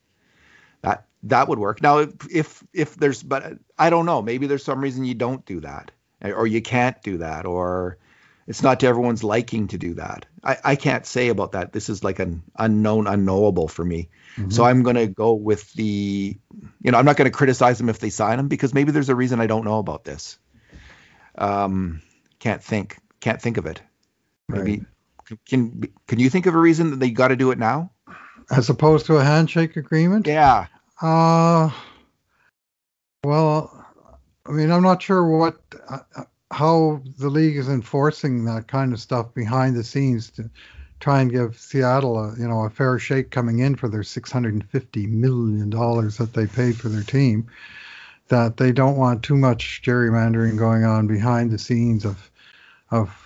That 0.82 1.06
that 1.24 1.48
would 1.48 1.58
work. 1.58 1.82
Now, 1.82 1.98
if, 1.98 2.12
if 2.30 2.64
if 2.72 2.94
there's, 2.96 3.22
but 3.22 3.58
I 3.78 3.90
don't 3.90 4.06
know. 4.06 4.22
Maybe 4.22 4.46
there's 4.46 4.64
some 4.64 4.80
reason 4.80 5.04
you 5.04 5.14
don't 5.14 5.44
do 5.46 5.60
that, 5.60 5.90
or 6.22 6.46
you 6.46 6.60
can't 6.60 7.00
do 7.02 7.18
that, 7.18 7.46
or 7.46 7.98
it's 8.46 8.62
not 8.62 8.80
to 8.80 8.86
everyone's 8.86 9.22
liking 9.22 9.68
to 9.68 9.78
do 9.78 9.94
that. 9.94 10.26
I, 10.42 10.56
I 10.64 10.76
can't 10.76 11.06
say 11.06 11.28
about 11.28 11.52
that. 11.52 11.72
This 11.72 11.88
is 11.88 12.02
like 12.02 12.18
an 12.18 12.42
unknown, 12.58 13.06
unknowable 13.06 13.68
for 13.68 13.84
me. 13.84 14.08
Mm-hmm. 14.36 14.50
So 14.50 14.64
I'm 14.64 14.82
going 14.82 14.96
to 14.96 15.06
go 15.06 15.32
with 15.34 15.72
the, 15.74 16.36
you 16.82 16.90
know, 16.90 16.98
I'm 16.98 17.04
not 17.04 17.16
going 17.16 17.30
to 17.30 17.36
criticize 17.36 17.78
them 17.78 17.88
if 17.88 18.00
they 18.00 18.10
sign 18.10 18.38
them 18.38 18.48
because 18.48 18.74
maybe 18.74 18.90
there's 18.90 19.08
a 19.08 19.14
reason 19.14 19.40
I 19.40 19.46
don't 19.46 19.64
know 19.64 19.78
about 19.78 20.04
this. 20.04 20.38
Um, 21.36 22.02
can't 22.40 22.62
think, 22.62 22.98
can't 23.20 23.40
think 23.40 23.56
of 23.56 23.66
it. 23.66 23.80
Maybe 24.48 24.78
right. 24.78 24.86
Can 25.48 25.82
can 26.06 26.18
you 26.18 26.30
think 26.30 26.46
of 26.46 26.54
a 26.54 26.58
reason 26.58 26.90
that 26.90 27.00
they 27.00 27.10
got 27.10 27.28
to 27.28 27.36
do 27.36 27.50
it 27.50 27.58
now? 27.58 27.90
As 28.50 28.68
opposed 28.68 29.06
to 29.06 29.16
a 29.16 29.24
handshake 29.24 29.76
agreement? 29.76 30.26
Yeah. 30.26 30.66
Uh, 31.00 31.70
well, 33.24 33.86
I 34.46 34.52
mean, 34.52 34.70
I'm 34.70 34.82
not 34.82 35.02
sure 35.02 35.24
what. 35.24 35.60
Uh, 35.88 36.24
how 36.52 37.00
the 37.18 37.30
league 37.30 37.56
is 37.56 37.68
enforcing 37.68 38.44
that 38.44 38.68
kind 38.68 38.92
of 38.92 39.00
stuff 39.00 39.32
behind 39.32 39.74
the 39.74 39.82
scenes 39.82 40.30
to 40.30 40.50
try 41.00 41.20
and 41.20 41.32
give 41.32 41.58
Seattle 41.58 42.18
a 42.18 42.36
you 42.38 42.46
know 42.46 42.60
a 42.60 42.70
fair 42.70 42.98
shake 42.98 43.30
coming 43.30 43.58
in 43.60 43.74
for 43.74 43.88
their 43.88 44.02
650 44.02 45.06
million 45.06 45.70
dollars 45.70 46.18
that 46.18 46.34
they 46.34 46.46
paid 46.46 46.76
for 46.76 46.88
their 46.88 47.02
team 47.02 47.48
that 48.28 48.56
they 48.56 48.70
don't 48.70 48.96
want 48.96 49.22
too 49.22 49.36
much 49.36 49.82
gerrymandering 49.84 50.56
going 50.56 50.84
on 50.84 51.06
behind 51.06 51.50
the 51.50 51.58
scenes 51.58 52.04
of 52.04 52.30
of 52.90 53.18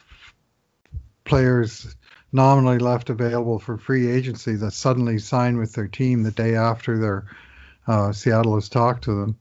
players 1.24 1.95
nominally 2.36 2.78
left 2.78 3.10
available 3.10 3.58
for 3.58 3.78
free 3.78 4.08
agency 4.08 4.54
that 4.54 4.72
suddenly 4.72 5.18
sign 5.18 5.56
with 5.56 5.72
their 5.72 5.88
team 5.88 6.22
the 6.22 6.30
day 6.30 6.54
after 6.54 6.98
their 6.98 7.26
uh, 7.88 8.12
Seattle 8.12 8.54
has 8.54 8.68
talked 8.68 9.04
to 9.04 9.20
them. 9.20 9.38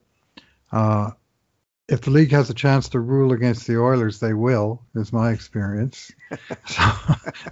Uh, 0.72 1.12
if 1.88 2.02
the 2.02 2.10
league 2.10 2.32
has 2.32 2.50
a 2.50 2.56
chance 2.56 2.90
to 2.90 3.00
rule 3.00 3.34
against 3.34 3.68
the 3.68 3.80
Oilers, 3.80 4.20
they 4.20 4.34
will, 4.34 4.82
is 4.96 5.14
my 5.14 5.32
experience. 5.32 6.12
so, 6.66 6.92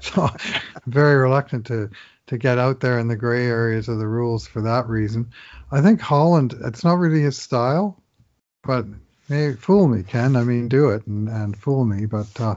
so 0.01 0.23
I'm 0.23 0.91
very 0.91 1.15
reluctant 1.15 1.67
to 1.67 1.91
to 2.25 2.38
get 2.38 2.58
out 2.58 2.79
there 2.79 2.99
in 2.99 3.10
the 3.10 3.17
gray 3.17 3.45
areas 3.45 3.89
of 3.89 3.99
the 3.99 4.08
rules 4.08 4.47
for 4.47 4.62
that 4.62 4.88
reason. 4.88 5.29
I 5.71 5.82
think 5.82 5.99
Holland, 5.99 6.56
it's 6.63 6.84
not 6.84 6.97
really 6.97 7.21
his 7.21 7.38
style, 7.38 8.01
but 8.63 8.86
hey, 9.27 9.53
fool 9.53 9.89
me, 9.89 10.03
Ken. 10.03 10.38
I 10.38 10.43
mean, 10.43 10.69
do 10.69 10.91
it 10.91 11.06
and, 11.06 11.27
and 11.27 11.58
fool 11.58 11.84
me. 11.84 12.06
But 12.06 12.39
uh, 12.39 12.56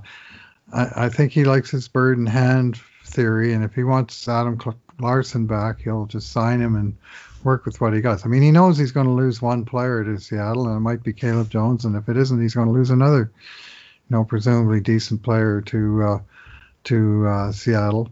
I, 0.72 1.04
I 1.04 1.08
think 1.08 1.32
he 1.32 1.44
likes 1.44 1.70
his 1.70 1.88
bird 1.88 2.18
in 2.18 2.26
hand 2.26 2.80
theory, 3.04 3.52
and 3.52 3.64
if 3.64 3.74
he 3.74 3.84
wants 3.84 4.28
Adam 4.28 4.58
Larsson 4.98 5.46
back, 5.46 5.80
he'll 5.80 6.06
just 6.06 6.32
sign 6.32 6.60
him 6.60 6.74
and 6.74 6.96
work 7.44 7.64
with 7.64 7.80
what 7.80 7.94
he 7.94 8.00
got. 8.00 8.24
I 8.24 8.28
mean, 8.28 8.42
he 8.42 8.50
knows 8.50 8.76
he's 8.76 8.92
going 8.92 9.06
to 9.06 9.12
lose 9.12 9.40
one 9.40 9.64
player 9.64 10.02
to 10.04 10.18
Seattle, 10.18 10.66
and 10.66 10.76
it 10.76 10.80
might 10.80 11.02
be 11.02 11.12
Caleb 11.12 11.50
Jones, 11.50 11.84
and 11.84 11.96
if 11.96 12.08
it 12.08 12.16
isn't, 12.16 12.40
he's 12.40 12.54
going 12.54 12.66
to 12.66 12.72
lose 12.72 12.90
another, 12.90 13.30
you 13.30 14.16
know, 14.16 14.24
presumably 14.24 14.80
decent 14.80 15.22
player 15.22 15.60
to 15.62 16.02
uh, 16.02 16.18
to 16.84 17.26
uh, 17.26 17.52
Seattle. 17.52 18.08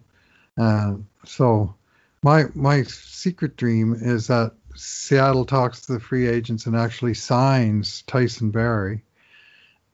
Uh, 0.57 0.95
so, 1.25 1.75
my 2.23 2.45
my 2.55 2.83
secret 2.85 3.57
dream 3.57 3.95
is 3.95 4.29
that 4.29 4.53
Seattle 4.77 5.45
talks 5.45 5.83
to 5.83 5.93
the 5.93 6.01
free 6.01 6.29
agents 6.29 6.67
and 6.67 6.77
actually 6.77 7.15
signs 7.15 8.03
Tyson 8.03 8.51
Barrie. 8.51 9.03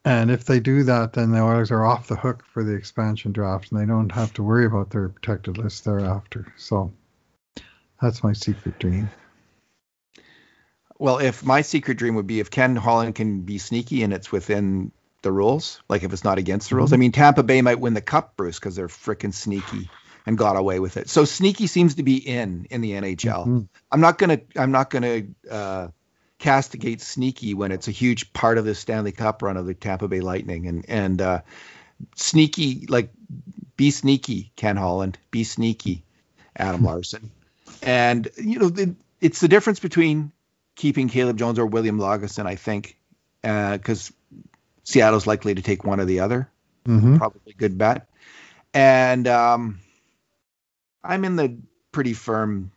And 0.05 0.31
if 0.31 0.45
they 0.45 0.61
do 0.61 0.85
that, 0.85 1.13
then 1.13 1.31
the 1.31 1.41
Oilers 1.41 1.71
are 1.71 1.85
off 1.85 2.09
the 2.09 2.17
hook 2.17 2.45
for 2.53 2.65
the 2.65 2.73
expansion 2.73 3.33
draft, 3.33 3.71
and 3.71 3.81
they 3.81 3.87
don't 3.87 4.13
have 4.13 4.33
to 4.35 4.43
worry 4.43 4.65
about 4.65 4.91
their 4.91 5.11
protected 5.11 5.59
list 5.59 5.85
thereafter. 5.85 6.53
So 6.57 6.93
that's 8.01 8.25
my 8.25 8.33
secret 8.33 8.79
dream. 8.79 9.11
Well, 10.99 11.19
if 11.19 11.45
my 11.45 11.63
secret 11.63 11.99
dream 11.99 12.15
would 12.15 12.27
be 12.27 12.41
if 12.41 12.51
Ken 12.51 12.77
Holland 12.77 13.15
can 13.15 13.43
be 13.43 13.59
sneaky 13.59 14.03
and 14.03 14.13
it's 14.13 14.33
within 14.33 14.93
the 15.23 15.33
rules, 15.33 15.83
like 15.89 16.03
if 16.03 16.13
it's 16.13 16.25
not 16.25 16.39
against 16.39 16.71
the 16.71 16.77
rules. 16.77 16.91
Mm-hmm. 16.91 16.95
I 16.95 16.99
mean, 16.99 17.13
Tampa 17.13 17.43
Bay 17.43 17.63
might 17.63 17.81
win 17.81 17.95
the 17.95 18.01
cup, 18.01 18.37
Bruce, 18.37 18.59
because 18.59 18.77
they're 18.77 18.89
freaking 18.89 19.35
sneaky 19.35 19.91
and 20.27 20.37
got 20.37 20.57
away 20.57 20.81
with 20.81 20.97
it. 20.97 21.09
So 21.09 21.25
sneaky 21.25 21.67
seems 21.67 21.97
to 21.97 22.03
be 22.03 22.17
in 22.17 22.67
in 22.71 22.81
the 22.81 22.93
NHL. 22.93 23.47
Mm-hmm. 23.47 23.61
I'm 23.91 24.01
not 24.01 24.19
gonna 24.19 24.41
I'm 24.57 24.73
not 24.73 24.91
gonna 24.91 25.23
uh, 25.51 25.89
castigate 26.41 27.03
sneaky 27.03 27.53
when 27.55 27.71
it's 27.71 27.87
a 27.87 27.93
huge 27.93 28.33
part 28.33 28.59
of 28.59 28.65
the 28.65 28.75
Stanley 28.75 29.13
Cup 29.13 29.43
run 29.43 29.59
of 29.59 29.67
the 29.67 29.75
Tampa 29.75 30.09
Bay 30.09 30.21
Lightning 30.21 30.67
and 30.67 30.85
and 30.89 31.23
uh, 31.23 31.41
sneaky 32.17 32.87
like 32.89 33.11
be 33.77 33.91
sneaky 33.91 34.51
Ken 34.57 34.77
Holland 34.77 35.19
be 35.31 35.45
sneaky 35.45 36.03
Adam 36.57 36.83
Larsson. 36.83 37.31
and 37.83 38.29
you 38.37 38.59
know 38.59 38.71
the, 38.71 38.97
it's 39.21 39.41
the 39.41 39.49
difference 39.49 39.81
between 39.81 40.33
keeping 40.75 41.09
Caleb 41.09 41.37
Jones 41.37 41.59
or 41.59 41.67
William 41.67 41.99
Lagesson 41.99 42.47
I 42.47 42.57
think 42.57 42.97
because 43.43 44.11
uh, 44.11 44.37
Seattle's 44.83 45.27
likely 45.27 45.55
to 45.55 45.63
take 45.63 45.85
one 45.85 46.01
or 46.01 46.07
the 46.07 46.21
other 46.21 46.49
mm-hmm. 46.87 47.19
probably 47.19 47.53
good 47.53 47.77
bet 47.77 48.09
and 48.73 49.29
um, 49.29 49.81
I'm 51.05 51.25
in 51.27 51.37
the 51.37 51.59
pretty 51.93 52.13
firm 52.13 52.71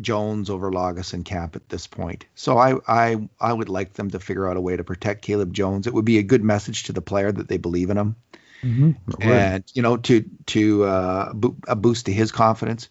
Jones 0.00 0.50
over 0.50 0.70
Lagesson 0.70 1.24
camp 1.24 1.56
at 1.56 1.68
this 1.68 1.86
point. 1.86 2.26
So 2.34 2.58
I, 2.58 2.74
I 2.86 3.28
I 3.40 3.52
would 3.52 3.68
like 3.68 3.94
them 3.94 4.10
to 4.10 4.20
figure 4.20 4.48
out 4.48 4.56
a 4.56 4.60
way 4.60 4.76
to 4.76 4.84
protect 4.84 5.22
Caleb 5.22 5.52
Jones. 5.52 5.86
It 5.86 5.94
would 5.94 6.04
be 6.04 6.18
a 6.18 6.22
good 6.22 6.44
message 6.44 6.84
to 6.84 6.92
the 6.92 7.02
player 7.02 7.32
that 7.32 7.48
they 7.48 7.56
believe 7.56 7.90
in 7.90 7.96
him, 7.96 8.16
mm-hmm. 8.62 9.22
and 9.22 9.64
you 9.74 9.82
know 9.82 9.96
to 9.96 10.24
to 10.46 10.84
uh, 10.84 11.32
a 11.66 11.76
boost 11.76 12.06
to 12.06 12.12
his 12.12 12.32
confidence. 12.32 12.88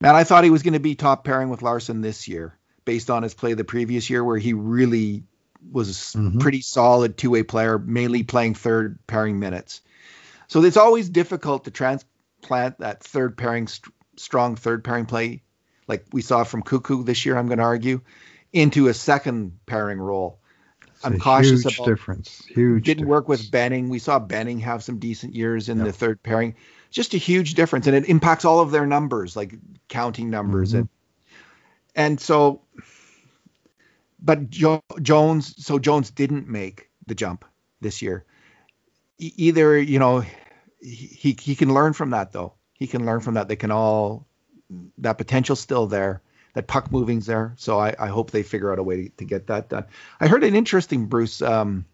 Man, 0.00 0.14
I 0.14 0.24
thought 0.24 0.44
he 0.44 0.50
was 0.50 0.62
going 0.62 0.74
to 0.74 0.80
be 0.80 0.96
top 0.96 1.24
pairing 1.24 1.48
with 1.50 1.62
Larsson 1.62 2.00
this 2.00 2.28
year, 2.28 2.58
based 2.84 3.10
on 3.10 3.22
his 3.22 3.34
play 3.34 3.54
the 3.54 3.64
previous 3.64 4.10
year, 4.10 4.24
where 4.24 4.38
he 4.38 4.52
really 4.52 5.24
was 5.70 6.14
mm-hmm. 6.16 6.40
pretty 6.40 6.60
solid 6.60 7.16
two 7.16 7.30
way 7.30 7.42
player, 7.42 7.78
mainly 7.78 8.22
playing 8.22 8.54
third 8.54 8.98
pairing 9.06 9.38
minutes. 9.38 9.80
So 10.48 10.62
it's 10.62 10.76
always 10.76 11.08
difficult 11.08 11.64
to 11.64 11.70
transplant 11.70 12.78
that 12.80 13.02
third 13.02 13.38
pairing 13.38 13.66
st- 13.66 13.93
strong 14.16 14.56
third 14.56 14.84
pairing 14.84 15.06
play, 15.06 15.42
like 15.86 16.06
we 16.12 16.22
saw 16.22 16.44
from 16.44 16.62
Koekkoek 16.62 17.04
this 17.04 17.24
year, 17.26 17.36
I'm 17.36 17.46
going 17.46 17.58
to 17.58 17.64
argue, 17.64 18.00
into 18.52 18.88
a 18.88 18.94
second 18.94 19.58
pairing 19.66 19.98
role. 19.98 20.38
It's 20.94 21.04
I'm 21.04 21.18
cautious 21.18 21.62
huge 21.62 21.78
about 21.78 21.86
difference. 21.86 22.44
Huge. 22.46 22.84
Didn't 22.84 23.04
difference. 23.04 23.10
work 23.10 23.28
with 23.28 23.50
Benning. 23.50 23.88
We 23.88 23.98
saw 23.98 24.18
Benning 24.18 24.60
have 24.60 24.82
some 24.82 24.98
decent 24.98 25.34
years 25.34 25.68
in 25.68 25.78
yep. 25.78 25.86
the 25.86 25.92
third 25.92 26.22
pairing. 26.22 26.54
Just 26.90 27.14
a 27.14 27.18
huge 27.18 27.54
difference, 27.54 27.86
and 27.88 27.96
it 27.96 28.08
impacts 28.08 28.44
all 28.44 28.60
of 28.60 28.70
their 28.70 28.86
numbers, 28.86 29.34
like 29.34 29.54
counting 29.88 30.30
numbers, 30.30 30.70
mm-hmm. 30.70 30.78
and 30.78 30.88
and 31.96 32.20
so. 32.20 32.62
But 34.20 34.48
jo- 34.48 34.80
Jones, 35.02 35.62
so 35.62 35.78
Jones 35.78 36.10
didn't 36.10 36.48
make 36.48 36.88
the 37.06 37.14
jump 37.14 37.44
this 37.80 38.00
year. 38.00 38.24
E- 39.18 39.32
either 39.36 39.76
you 39.76 39.98
know, 39.98 40.24
he 40.80 41.36
he 41.38 41.56
can 41.56 41.74
learn 41.74 41.94
from 41.94 42.10
that 42.10 42.30
though 42.30 42.54
he 42.74 42.86
can 42.86 43.06
learn 43.06 43.20
from 43.20 43.34
that. 43.34 43.48
They 43.48 43.56
can 43.56 43.70
all 43.70 44.26
that 44.98 45.18
potential's 45.18 45.60
still 45.60 45.86
there. 45.86 46.20
That 46.54 46.66
puck 46.66 46.92
moving's 46.92 47.26
there. 47.26 47.54
So 47.56 47.78
I, 47.78 47.94
I 47.98 48.08
hope 48.08 48.30
they 48.30 48.42
figure 48.42 48.72
out 48.72 48.78
a 48.78 48.82
way 48.82 49.04
to, 49.04 49.08
to 49.16 49.24
get 49.24 49.48
that 49.48 49.68
done. 49.68 49.86
I 50.20 50.28
heard 50.28 50.44
an 50.44 50.54
interesting 50.54 51.06
Bruce 51.06 51.42
um, 51.42 51.84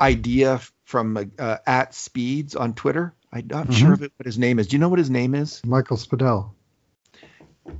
idea 0.00 0.60
from 0.84 1.32
uh, 1.38 1.56
at 1.66 1.94
Speeds 1.94 2.54
on 2.54 2.74
Twitter. 2.74 3.14
I'm 3.32 3.46
not 3.48 3.66
mm-hmm. 3.66 3.72
sure 3.72 3.96
what 3.96 4.26
his 4.26 4.38
name 4.38 4.58
is. 4.58 4.68
Do 4.68 4.76
you 4.76 4.78
know 4.78 4.88
what 4.88 4.98
his 4.98 5.10
name 5.10 5.34
is? 5.34 5.60
Michael 5.64 5.96
Spadell. 5.96 6.50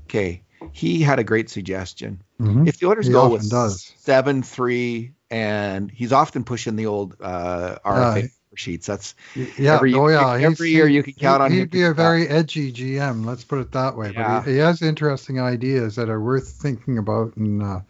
Okay, 0.05 0.43
he 0.73 1.03
had 1.03 1.19
a 1.19 1.25
great 1.25 1.51
suggestion. 1.51 2.23
Mm-hmm. 2.41 2.67
If 2.67 2.79
the 2.79 2.87
Oilers 2.87 3.07
he 3.07 3.13
go 3.13 3.29
with 3.29 3.49
does. 3.51 3.93
seven 3.99 4.43
three, 4.43 5.13
and 5.31 5.91
he's 5.91 6.13
often 6.13 6.45
pushing 6.45 6.77
the 6.77 6.87
old 6.87 7.17
uh, 7.21 7.77
RFA 7.85 8.31
sheets. 8.55 8.87
That's 8.87 9.15
yeah, 9.35 9.75
every, 9.75 9.95
oh 9.95 10.09
yeah. 10.09 10.35
Every 10.35 10.71
year 10.71 10.89
you 10.89 11.03
can 11.03 11.15
count 11.15 11.41
he, 11.41 11.45
on. 11.45 11.53
He'd 11.53 11.71
be 11.71 11.83
a 11.83 11.95
very 11.95 12.29
edgy 12.29 12.73
GM. 12.73 13.25
Let's 13.25 13.45
put 13.45 13.61
it 13.61 13.73
that 13.73 13.97
way. 13.97 14.13
Yeah. 14.13 14.41
But 14.41 14.49
he, 14.49 14.53
he, 14.53 14.59
has 14.59 14.83
interesting 14.83 15.41
ideas 15.41 15.97
that 15.97 16.09
are 16.09 16.21
worth 16.21 16.49
thinking 16.49 16.99
about, 16.99 17.37
and 17.37 17.63
uh, 17.63 17.81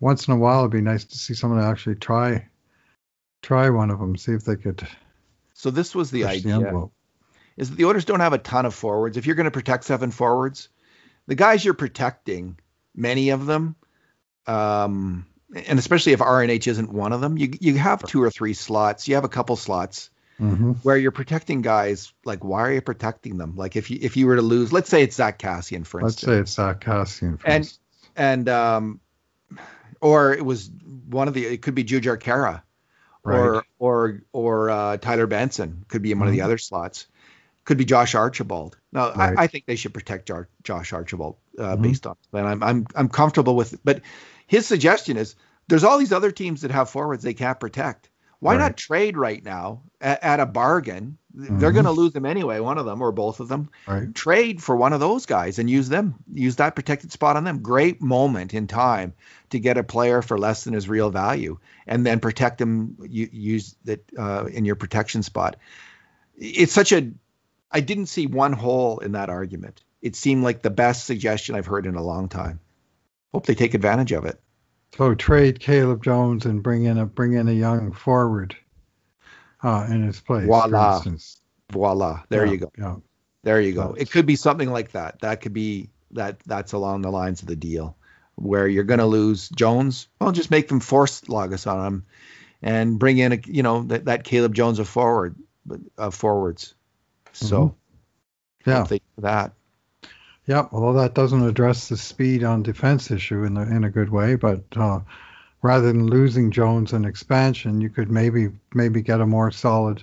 once 0.00 0.28
in 0.28 0.34
a 0.34 0.36
while 0.38 0.60
it'd 0.60 0.72
be 0.72 0.80
nice 0.80 1.04
to 1.04 1.18
see 1.18 1.34
someone 1.34 1.60
actually 1.60 1.96
try 1.96 2.46
try 3.42 3.70
one 3.70 3.90
of 3.90 3.98
them, 3.98 4.16
see 4.16 4.32
if 4.32 4.44
they 4.44 4.56
could. 4.56 4.86
So 5.54 5.70
this 5.70 5.94
was 5.94 6.10
the 6.10 6.24
idea. 6.24 6.58
The 6.58 6.90
is 7.56 7.70
that 7.70 7.76
the 7.76 7.84
Oilers 7.84 8.04
don't 8.04 8.20
have 8.20 8.32
a 8.32 8.38
ton 8.38 8.66
of 8.66 8.74
forwards. 8.74 9.16
If 9.16 9.26
you're 9.26 9.36
going 9.36 9.44
to 9.44 9.50
protect 9.50 9.84
seven 9.84 10.10
forwards, 10.10 10.68
the 11.26 11.34
guys 11.34 11.64
you're 11.64 11.74
protecting, 11.74 12.58
many 12.94 13.30
of 13.30 13.46
them, 13.46 13.76
um, 14.46 15.26
and 15.54 15.78
especially 15.78 16.12
if 16.12 16.20
RNH 16.20 16.66
isn't 16.66 16.92
one 16.92 17.12
of 17.12 17.20
them, 17.20 17.36
you 17.36 17.52
you 17.60 17.76
have 17.76 18.02
two 18.04 18.22
or 18.22 18.30
three 18.30 18.54
slots. 18.54 19.08
You 19.08 19.16
have 19.16 19.24
a 19.24 19.28
couple 19.28 19.56
slots 19.56 20.10
mm-hmm. 20.40 20.72
where 20.82 20.96
you're 20.96 21.10
protecting 21.10 21.62
guys. 21.62 22.12
Like, 22.24 22.44
why 22.44 22.62
are 22.62 22.72
you 22.72 22.80
protecting 22.80 23.38
them? 23.38 23.56
Like, 23.56 23.76
if 23.76 23.90
you 23.90 23.98
if 24.00 24.16
you 24.16 24.26
were 24.26 24.36
to 24.36 24.42
lose, 24.42 24.72
let's 24.72 24.88
say 24.88 25.02
it's 25.02 25.16
Zack 25.16 25.38
Kassian, 25.38 25.86
for 25.86 26.00
let's 26.02 26.14
instance. 26.14 26.28
Let's 26.28 26.36
say 26.36 26.40
it's 26.40 26.52
Zack 26.52 26.80
Kassian, 26.80 27.40
and 27.44 27.56
instance. 27.56 27.80
and 28.16 28.48
um, 28.48 29.00
or 30.00 30.32
it 30.32 30.44
was 30.44 30.70
one 31.08 31.28
of 31.28 31.34
the. 31.34 31.46
It 31.46 31.62
could 31.62 31.74
be 31.74 31.84
Jujhar 31.84 32.18
Khaira, 32.18 32.62
right. 33.24 33.38
or 33.38 33.64
or 33.78 34.22
or 34.32 34.70
uh, 34.70 34.96
Tyler 34.98 35.26
Benson 35.26 35.84
could 35.88 36.02
be 36.02 36.12
in 36.12 36.18
one 36.18 36.26
mm-hmm. 36.26 36.28
of 36.28 36.32
the 36.32 36.38
mm-hmm. 36.40 36.46
other 36.46 36.58
slots. 36.58 37.06
Could 37.64 37.78
be 37.78 37.84
Josh 37.84 38.16
Archibald. 38.16 38.76
Now, 38.90 39.12
right. 39.12 39.38
I, 39.38 39.44
I, 39.44 39.46
think 39.46 39.66
they 39.66 39.76
should 39.76 39.94
protect 39.94 40.26
Jar- 40.26 40.48
Josh 40.64 40.92
Archibald 40.92 41.36
uh, 41.56 41.62
mm-hmm. 41.62 41.82
based 41.82 42.08
on. 42.08 42.16
And 42.32 42.48
I'm 42.48 42.62
I'm 42.62 42.86
I'm 42.96 43.08
comfortable 43.08 43.54
with 43.54 43.74
it, 43.74 43.80
but 43.84 44.00
his 44.52 44.66
suggestion 44.66 45.16
is 45.16 45.34
there's 45.66 45.82
all 45.82 45.96
these 45.96 46.12
other 46.12 46.30
teams 46.30 46.60
that 46.60 46.70
have 46.72 46.90
forwards 46.90 47.22
they 47.22 47.32
can't 47.32 47.58
protect. 47.58 48.10
Why 48.38 48.52
right. 48.52 48.58
not 48.58 48.76
trade 48.76 49.16
right 49.16 49.42
now 49.42 49.80
at, 49.98 50.22
at 50.22 50.40
a 50.40 50.44
bargain? 50.44 51.16
Mm-hmm. 51.34 51.58
They're 51.58 51.72
going 51.72 51.86
to 51.86 51.90
lose 51.90 52.12
them 52.12 52.26
anyway, 52.26 52.60
one 52.60 52.76
of 52.76 52.84
them 52.84 53.00
or 53.00 53.12
both 53.12 53.40
of 53.40 53.48
them. 53.48 53.70
Right. 53.86 54.14
Trade 54.14 54.62
for 54.62 54.76
one 54.76 54.92
of 54.92 55.00
those 55.00 55.24
guys 55.24 55.58
and 55.58 55.70
use 55.70 55.88
them, 55.88 56.16
use 56.30 56.56
that 56.56 56.76
protected 56.76 57.12
spot 57.12 57.36
on 57.36 57.44
them. 57.44 57.62
Great 57.62 58.02
moment 58.02 58.52
in 58.52 58.66
time 58.66 59.14
to 59.52 59.58
get 59.58 59.78
a 59.78 59.82
player 59.82 60.20
for 60.20 60.36
less 60.36 60.64
than 60.64 60.74
his 60.74 60.86
real 60.86 61.08
value, 61.08 61.58
and 61.86 62.04
then 62.04 62.20
protect 62.20 62.58
them. 62.58 62.98
You, 63.08 63.30
use 63.32 63.74
that 63.84 64.04
uh, 64.18 64.44
in 64.52 64.66
your 64.66 64.76
protection 64.76 65.22
spot. 65.22 65.56
It's 66.36 66.74
such 66.74 66.92
a. 66.92 67.10
I 67.70 67.80
didn't 67.80 68.06
see 68.06 68.26
one 68.26 68.52
hole 68.52 68.98
in 68.98 69.12
that 69.12 69.30
argument. 69.30 69.82
It 70.02 70.14
seemed 70.14 70.44
like 70.44 70.60
the 70.60 70.68
best 70.68 71.06
suggestion 71.06 71.54
I've 71.54 71.64
heard 71.64 71.86
in 71.86 71.94
a 71.94 72.02
long 72.02 72.28
time. 72.28 72.60
Hope 73.32 73.46
they 73.46 73.54
take 73.54 73.74
advantage 73.74 74.12
of 74.12 74.24
it. 74.24 74.40
So 74.96 75.14
trade 75.14 75.58
Caleb 75.58 76.02
Jones 76.02 76.44
and 76.44 76.62
bring 76.62 76.84
in 76.84 76.98
a 76.98 77.06
bring 77.06 77.32
in 77.32 77.48
a 77.48 77.52
young 77.52 77.92
forward 77.92 78.54
uh, 79.62 79.86
in 79.88 80.02
his 80.02 80.20
place. 80.20 80.46
Voila. 80.46 81.02
Voila. 81.70 82.22
There 82.28 82.44
yeah, 82.44 82.52
you 82.52 82.58
go. 82.58 82.72
Yeah. 82.78 82.96
There 83.42 83.60
you 83.60 83.72
go. 83.72 83.88
That's, 83.88 84.02
it 84.02 84.10
could 84.10 84.26
be 84.26 84.36
something 84.36 84.70
like 84.70 84.92
that. 84.92 85.20
That 85.20 85.40
could 85.40 85.54
be 85.54 85.88
that 86.12 86.40
that's 86.40 86.72
along 86.72 87.02
the 87.02 87.10
lines 87.10 87.40
of 87.40 87.48
the 87.48 87.56
deal 87.56 87.96
where 88.34 88.68
you're 88.68 88.84
going 88.84 88.98
to 88.98 89.06
lose 89.06 89.48
Jones. 89.48 90.08
Well, 90.20 90.32
just 90.32 90.50
make 90.50 90.68
them 90.68 90.80
force 90.80 91.22
Lagesson 91.22 91.86
him 91.86 92.06
and 92.60 92.98
bring 92.98 93.18
in 93.18 93.32
a 93.32 93.40
you 93.46 93.62
know 93.62 93.82
that, 93.84 94.04
that 94.04 94.24
Caleb 94.24 94.54
Jones 94.54 94.78
of 94.78 94.88
forward 94.88 95.36
of 95.96 96.14
forwards. 96.14 96.74
So 97.32 97.76
mm-hmm. 98.66 98.70
yeah, 98.70 98.98
that. 99.18 99.52
Yeah, 100.46 100.66
although 100.72 101.00
that 101.00 101.14
doesn't 101.14 101.46
address 101.46 101.88
the 101.88 101.96
speed 101.96 102.42
on 102.42 102.62
defense 102.62 103.10
issue 103.10 103.44
in 103.44 103.54
the, 103.54 103.62
in 103.62 103.84
a 103.84 103.90
good 103.90 104.10
way, 104.10 104.34
but 104.34 104.64
uh, 104.76 105.00
rather 105.62 105.86
than 105.86 106.08
losing 106.08 106.50
Jones 106.50 106.92
and 106.92 107.06
expansion, 107.06 107.80
you 107.80 107.88
could 107.88 108.10
maybe 108.10 108.48
maybe 108.74 109.02
get 109.02 109.20
a 109.20 109.26
more 109.26 109.52
solid 109.52 110.02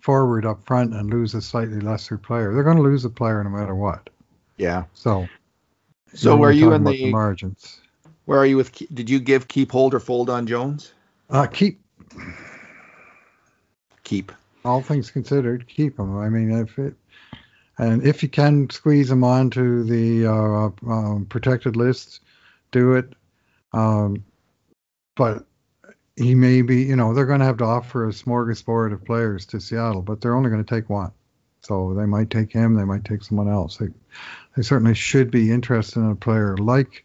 forward 0.00 0.46
up 0.46 0.64
front 0.64 0.94
and 0.94 1.10
lose 1.10 1.34
a 1.34 1.42
slightly 1.42 1.80
lesser 1.80 2.16
player. 2.16 2.54
They're 2.54 2.62
going 2.62 2.78
to 2.78 2.82
lose 2.82 3.04
a 3.04 3.10
player 3.10 3.44
no 3.44 3.50
matter 3.50 3.74
what. 3.74 4.08
Yeah. 4.56 4.84
So. 4.94 5.28
So 6.14 6.36
where 6.36 6.50
are 6.50 6.52
you 6.52 6.72
in 6.72 6.84
the, 6.84 6.92
the, 6.92 7.10
margins? 7.10 7.80
Where 8.24 8.38
are 8.38 8.46
you 8.46 8.56
with? 8.56 8.72
Did 8.94 9.10
you 9.10 9.18
give 9.18 9.48
keep, 9.48 9.72
hold, 9.72 9.94
or 9.94 10.00
fold 10.00 10.30
on 10.30 10.46
Jones? 10.46 10.94
Uh, 11.28 11.46
keep. 11.46 11.80
Keep. 14.04 14.30
All 14.64 14.80
things 14.80 15.10
considered, 15.10 15.66
keep 15.66 15.98
him. 15.98 16.16
I 16.16 16.28
mean, 16.28 16.50
if 16.52 16.78
it 16.78 16.94
and 17.78 18.06
if 18.06 18.22
you 18.22 18.28
can 18.28 18.70
squeeze 18.70 19.08
them 19.08 19.24
onto 19.24 19.84
the 19.84 20.26
uh, 20.26 20.70
um, 20.90 21.26
protected 21.28 21.76
list, 21.76 22.20
do 22.70 22.94
it. 22.94 23.12
Um, 23.72 24.24
but 25.16 25.44
he 26.16 26.34
may 26.34 26.62
be, 26.62 26.82
you 26.82 26.96
know, 26.96 27.12
they're 27.12 27.26
going 27.26 27.40
to 27.40 27.46
have 27.46 27.56
to 27.58 27.64
offer 27.64 28.08
a 28.08 28.12
smorgasbord 28.12 28.92
of 28.92 29.04
players 29.04 29.46
to 29.46 29.60
Seattle, 29.60 30.02
but 30.02 30.20
they're 30.20 30.36
only 30.36 30.50
going 30.50 30.64
to 30.64 30.74
take 30.74 30.88
one. 30.88 31.10
So 31.62 31.94
they 31.94 32.06
might 32.06 32.30
take 32.30 32.52
him, 32.52 32.74
they 32.74 32.84
might 32.84 33.04
take 33.04 33.22
someone 33.22 33.48
else. 33.48 33.78
They, 33.78 33.88
they 34.56 34.62
certainly 34.62 34.94
should 34.94 35.30
be 35.30 35.50
interested 35.50 35.98
in 36.00 36.10
a 36.10 36.16
player 36.16 36.56
like 36.58 37.04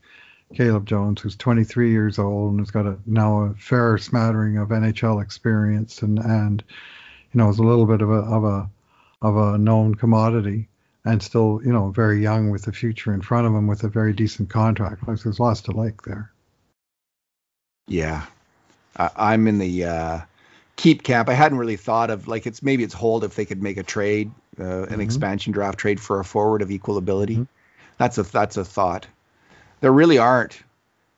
Caleb 0.53 0.85
Jones, 0.85 1.21
who's 1.21 1.35
23 1.35 1.91
years 1.91 2.19
old 2.19 2.51
and 2.51 2.59
has 2.59 2.71
got 2.71 2.85
a, 2.85 2.97
now 3.05 3.43
a 3.43 3.53
fair 3.53 3.97
smattering 3.97 4.57
of 4.57 4.69
NHL 4.69 5.21
experience 5.21 6.01
and 6.01 6.19
and 6.19 6.63
you 7.31 7.37
know 7.37 7.49
is 7.49 7.59
a 7.59 7.63
little 7.63 7.85
bit 7.85 8.01
of 8.01 8.09
a 8.09 8.21
of 8.21 8.43
a 8.43 8.69
of 9.21 9.35
a 9.35 9.57
known 9.57 9.95
commodity 9.95 10.67
and 11.05 11.21
still 11.21 11.61
you 11.63 11.71
know 11.71 11.89
very 11.89 12.21
young 12.21 12.49
with 12.49 12.63
the 12.63 12.71
future 12.71 13.13
in 13.13 13.21
front 13.21 13.47
of 13.47 13.53
him 13.53 13.67
with 13.67 13.83
a 13.83 13.89
very 13.89 14.13
decent 14.13 14.49
contract. 14.49 15.07
Like 15.07 15.19
there's 15.19 15.39
lots 15.39 15.61
to 15.61 15.71
like 15.71 16.01
there. 16.03 16.31
Yeah, 17.87 18.25
I, 18.95 19.33
am 19.33 19.47
in 19.47 19.57
the 19.57 19.85
uh, 19.85 20.19
keep 20.75 21.03
camp. 21.03 21.27
I 21.27 21.33
hadn't 21.33 21.57
really 21.57 21.77
thought 21.77 22.09
of 22.11 22.27
like 22.27 22.45
it's 22.45 22.61
maybe 22.61 22.83
it's 22.83 22.93
hold 22.93 23.23
if 23.23 23.35
they 23.35 23.45
could 23.45 23.63
make 23.63 23.77
a 23.77 23.83
trade, 23.83 24.31
uh, 24.59 24.63
an 24.63 24.85
mm-hmm. 24.85 25.01
expansion 25.01 25.53
draft 25.53 25.79
trade 25.79 25.99
for 25.99 26.19
a 26.19 26.25
forward 26.25 26.61
of 26.61 26.69
equal 26.69 26.97
ability. 26.97 27.35
Mm-hmm. 27.35 27.43
That's 27.97 28.17
a 28.17 28.23
that's 28.23 28.57
a 28.57 28.65
thought 28.65 29.07
there 29.81 29.91
really 29.91 30.17
aren't. 30.17 30.61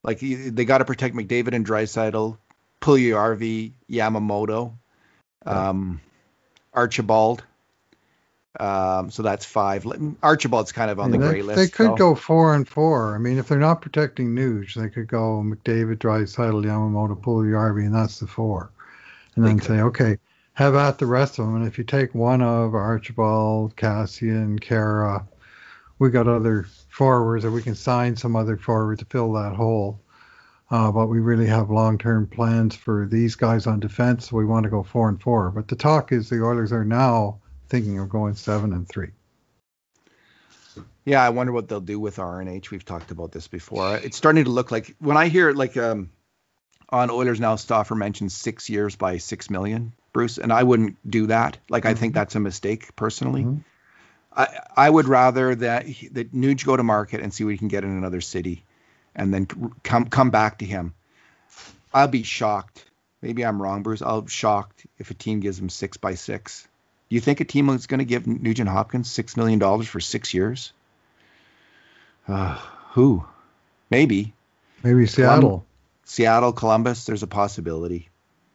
Like 0.04 0.20
they 0.20 0.66
got 0.66 0.80
to 0.80 0.86
protect 0.86 1.16
McDavid 1.16 1.54
and 1.54 1.66
Draisaitl, 1.66 2.38
Puljujarvi, 2.82 3.72
Yamamoto, 3.90 4.74
um, 5.46 6.02
Archibald. 6.74 7.44
Um, 8.60 9.10
so 9.10 9.24
that's 9.24 9.46
five. 9.46 9.86
Archibald's 10.22 10.72
kind 10.72 10.92
of 10.92 11.00
on 11.00 11.12
the 11.12 11.18
they, 11.18 11.28
gray 11.30 11.42
list. 11.42 11.58
They 11.58 11.68
could 11.68 11.92
so. 11.92 11.96
go 11.96 12.16
four 12.16 12.54
and 12.54 12.68
four. 12.68 13.16
I 13.16 13.18
mean, 13.18 13.38
if 13.38 13.48
they're 13.48 13.58
not 13.58 13.82
protecting 13.82 14.36
Nuge, 14.36 14.74
they 14.74 14.90
could 14.90 15.08
go 15.08 15.42
McDavid, 15.42 15.98
Draisaitl, 15.98 16.66
Yamamoto, 16.66 17.18
Puljujarvi, 17.22 17.86
and 17.86 17.96
that's 17.96 18.20
the 18.20 18.28
four. 18.28 18.70
And 19.36 19.46
then 19.46 19.62
say, 19.62 19.80
okay, 19.80 20.18
have 20.54 20.76
at 20.76 20.98
the 20.98 21.06
rest 21.06 21.40
of 21.40 21.46
them. 21.46 21.56
And 21.56 21.66
if 21.66 21.78
you 21.78 21.86
take 21.86 22.14
one 22.14 22.42
of 22.42 22.76
Archibald, 22.76 23.78
Kassian, 23.78 24.60
Khaira, 24.60 25.26
we 26.00 26.10
got 26.10 26.28
other 26.28 26.66
forwards, 26.90 27.46
that 27.46 27.52
we 27.52 27.62
can 27.62 27.76
sign 27.76 28.18
some 28.18 28.36
other 28.36 28.58
forward 28.58 29.00
to 29.00 29.06
fill 29.06 29.32
that 29.34 29.56
hole. 29.56 30.02
Uh, 30.70 30.92
but 30.92 31.08
we 31.08 31.20
really 31.20 31.48
have 31.48 31.70
long-term 31.70 32.28
plans 32.28 32.76
for 32.76 33.06
these 33.06 33.36
guys 33.36 33.68
on 33.68 33.80
defense. 33.80 34.30
So 34.30 34.38
we 34.38 34.46
want 34.46 34.66
to 34.66 34.70
go 34.70 34.84
four 34.84 35.08
and 35.08 35.22
four. 35.22 35.52
But 35.52 35.70
the 35.70 35.76
talk 35.76 36.12
is 36.12 36.30
the 36.30 36.44
Oilers 36.44 36.74
are 36.74 36.86
now 36.86 37.41
thinking 37.72 37.98
of 38.00 38.10
going 38.10 38.36
seven 38.36 38.74
and 38.74 38.88
three. 38.88 39.12
Yeah, 41.06 41.24
I 41.24 41.30
wonder 41.30 41.52
what 41.52 41.68
they'll 41.68 41.80
do 41.80 42.00
with 42.00 42.18
RNH. 42.18 42.70
We've 42.70 42.86
talked 42.86 43.10
about 43.10 43.32
this 43.32 43.48
before. 43.48 43.98
It's 43.98 44.18
starting 44.18 44.44
to 44.44 44.52
look 44.52 44.72
like 44.72 44.96
when 45.00 45.18
I 45.18 45.30
hear 45.30 45.52
like 45.54 45.76
um, 45.78 46.12
on 46.90 47.10
Oilers 47.10 47.40
now, 47.40 47.56
Stauffer 47.56 47.96
mentioned 47.96 48.32
six 48.32 48.70
years 48.70 48.96
by 48.96 49.18
six 49.18 49.50
million, 49.50 49.94
Bruce, 50.14 50.38
and 50.38 50.54
I 50.54 50.62
wouldn't 50.62 50.98
do 51.10 51.28
that. 51.28 51.58
Like 51.70 51.84
mm-hmm. 51.84 51.92
I 51.92 51.94
think 51.96 52.12
mm-hmm. 52.12 52.20
that's 52.20 52.36
a 52.36 52.40
mistake 52.40 52.96
personally. 52.96 53.44
Mm-hmm. 53.44 53.62
I, 54.36 54.60
I 54.78 54.90
would 54.90 55.08
rather 55.08 55.56
that 55.56 55.86
that 56.12 56.34
Nuge 56.34 56.66
go 56.66 56.78
to 56.78 56.84
market 56.84 57.22
and 57.22 57.34
see 57.34 57.44
what 57.46 57.52
he 57.52 57.58
can 57.58 57.70
get 57.70 57.84
in 57.84 57.90
another 57.90 58.22
city, 58.22 58.66
and 59.16 59.34
then 59.34 59.48
come 59.82 60.06
come 60.06 60.30
back 60.30 60.60
to 60.60 60.66
him. 60.66 60.94
I'll 61.94 62.10
be 62.10 62.24
shocked. 62.24 62.86
Maybe 63.22 63.44
I'm 63.44 63.62
wrong, 63.62 63.82
Bruce. 63.82 64.02
I'll 64.02 64.22
be 64.22 64.30
shocked 64.30 64.86
if 65.00 65.10
a 65.10 65.14
team 65.14 65.40
gives 65.40 65.58
him 65.58 65.70
six 65.70 65.98
by 65.98 66.16
six. 66.16 66.68
Do 67.12 67.16
you 67.16 67.20
think 67.20 67.42
a 67.42 67.44
team 67.44 67.68
is 67.72 67.88
going 67.88 67.98
to 67.98 68.06
give 68.06 68.26
Nugent 68.26 68.70
Hopkins 68.70 69.12
six 69.12 69.36
million 69.36 69.60
dollars 69.60 69.86
for 69.86 70.00
six 70.00 70.34
years? 70.34 70.72
Uh, 72.26 72.56
who? 72.92 73.26
Maybe. 73.90 74.34
Maybe 74.82 75.06
Seattle. 75.08 75.42
Colum- 75.42 75.64
Seattle, 76.06 76.54
Columbus. 76.54 77.04
There's 77.04 77.22
a 77.22 77.28
possibility. 77.28 78.08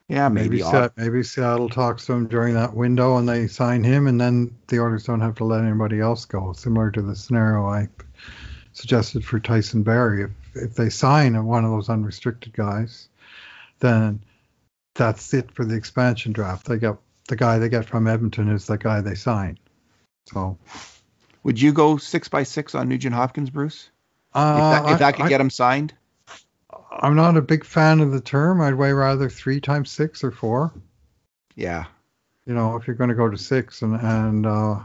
Yeah, 0.08 0.30
maybe. 0.30 0.62
Maybe, 0.62 0.88
maybe 0.96 1.22
Seattle 1.22 1.68
talks 1.68 2.06
to 2.06 2.14
him 2.14 2.28
during 2.28 2.54
that 2.54 2.72
window 2.72 3.18
and 3.18 3.28
they 3.28 3.46
sign 3.46 3.84
him, 3.84 4.06
and 4.06 4.18
then 4.18 4.56
the 4.68 4.80
Oilers 4.80 5.04
don't 5.04 5.20
have 5.20 5.34
to 5.34 5.44
let 5.44 5.62
anybody 5.62 6.00
else 6.00 6.24
go. 6.24 6.54
Similar 6.54 6.90
to 6.92 7.02
the 7.02 7.14
scenario 7.14 7.66
I 7.66 7.90
suggested 8.72 9.22
for 9.22 9.38
Tyson 9.38 9.82
Barrie. 9.82 10.22
If 10.22 10.30
if 10.54 10.74
they 10.76 10.88
sign 10.88 11.44
one 11.44 11.66
of 11.66 11.72
those 11.72 11.90
unrestricted 11.90 12.54
guys, 12.54 13.10
then 13.80 14.20
that's 14.94 15.34
it 15.34 15.52
for 15.52 15.66
the 15.66 15.74
expansion 15.74 16.32
draft. 16.32 16.66
They 16.66 16.78
get 16.78 16.96
the 17.26 17.36
guy 17.36 17.58
they 17.58 17.68
get 17.68 17.86
from 17.86 18.06
Edmonton 18.06 18.48
is 18.48 18.66
the 18.66 18.78
guy 18.78 19.00
they 19.00 19.14
sign. 19.14 19.58
So, 20.26 20.58
would 21.42 21.60
you 21.60 21.72
go 21.72 21.96
six 21.96 22.28
by 22.28 22.42
six 22.42 22.74
on 22.74 22.88
Nugent 22.88 23.14
Hopkins, 23.14 23.50
Bruce? 23.50 23.90
Uh, 24.32 24.80
if 24.80 24.84
that, 24.84 24.92
if 24.92 24.98
that 25.00 25.16
could 25.16 25.26
I, 25.26 25.28
get 25.28 25.40
him 25.40 25.50
signed? 25.50 25.94
I'm 26.90 27.16
not 27.16 27.36
a 27.36 27.42
big 27.42 27.64
fan 27.64 28.00
of 28.00 28.12
the 28.12 28.20
term. 28.20 28.60
I'd 28.60 28.74
way 28.74 28.92
rather 28.92 29.28
three 29.28 29.60
times 29.60 29.90
six 29.90 30.24
or 30.24 30.30
four. 30.30 30.72
Yeah. 31.54 31.86
You 32.46 32.54
know, 32.54 32.76
if 32.76 32.86
you're 32.86 32.96
going 32.96 33.10
to 33.10 33.16
go 33.16 33.28
to 33.28 33.38
six 33.38 33.82
and 33.82 34.00
and 34.00 34.46
uh, 34.46 34.80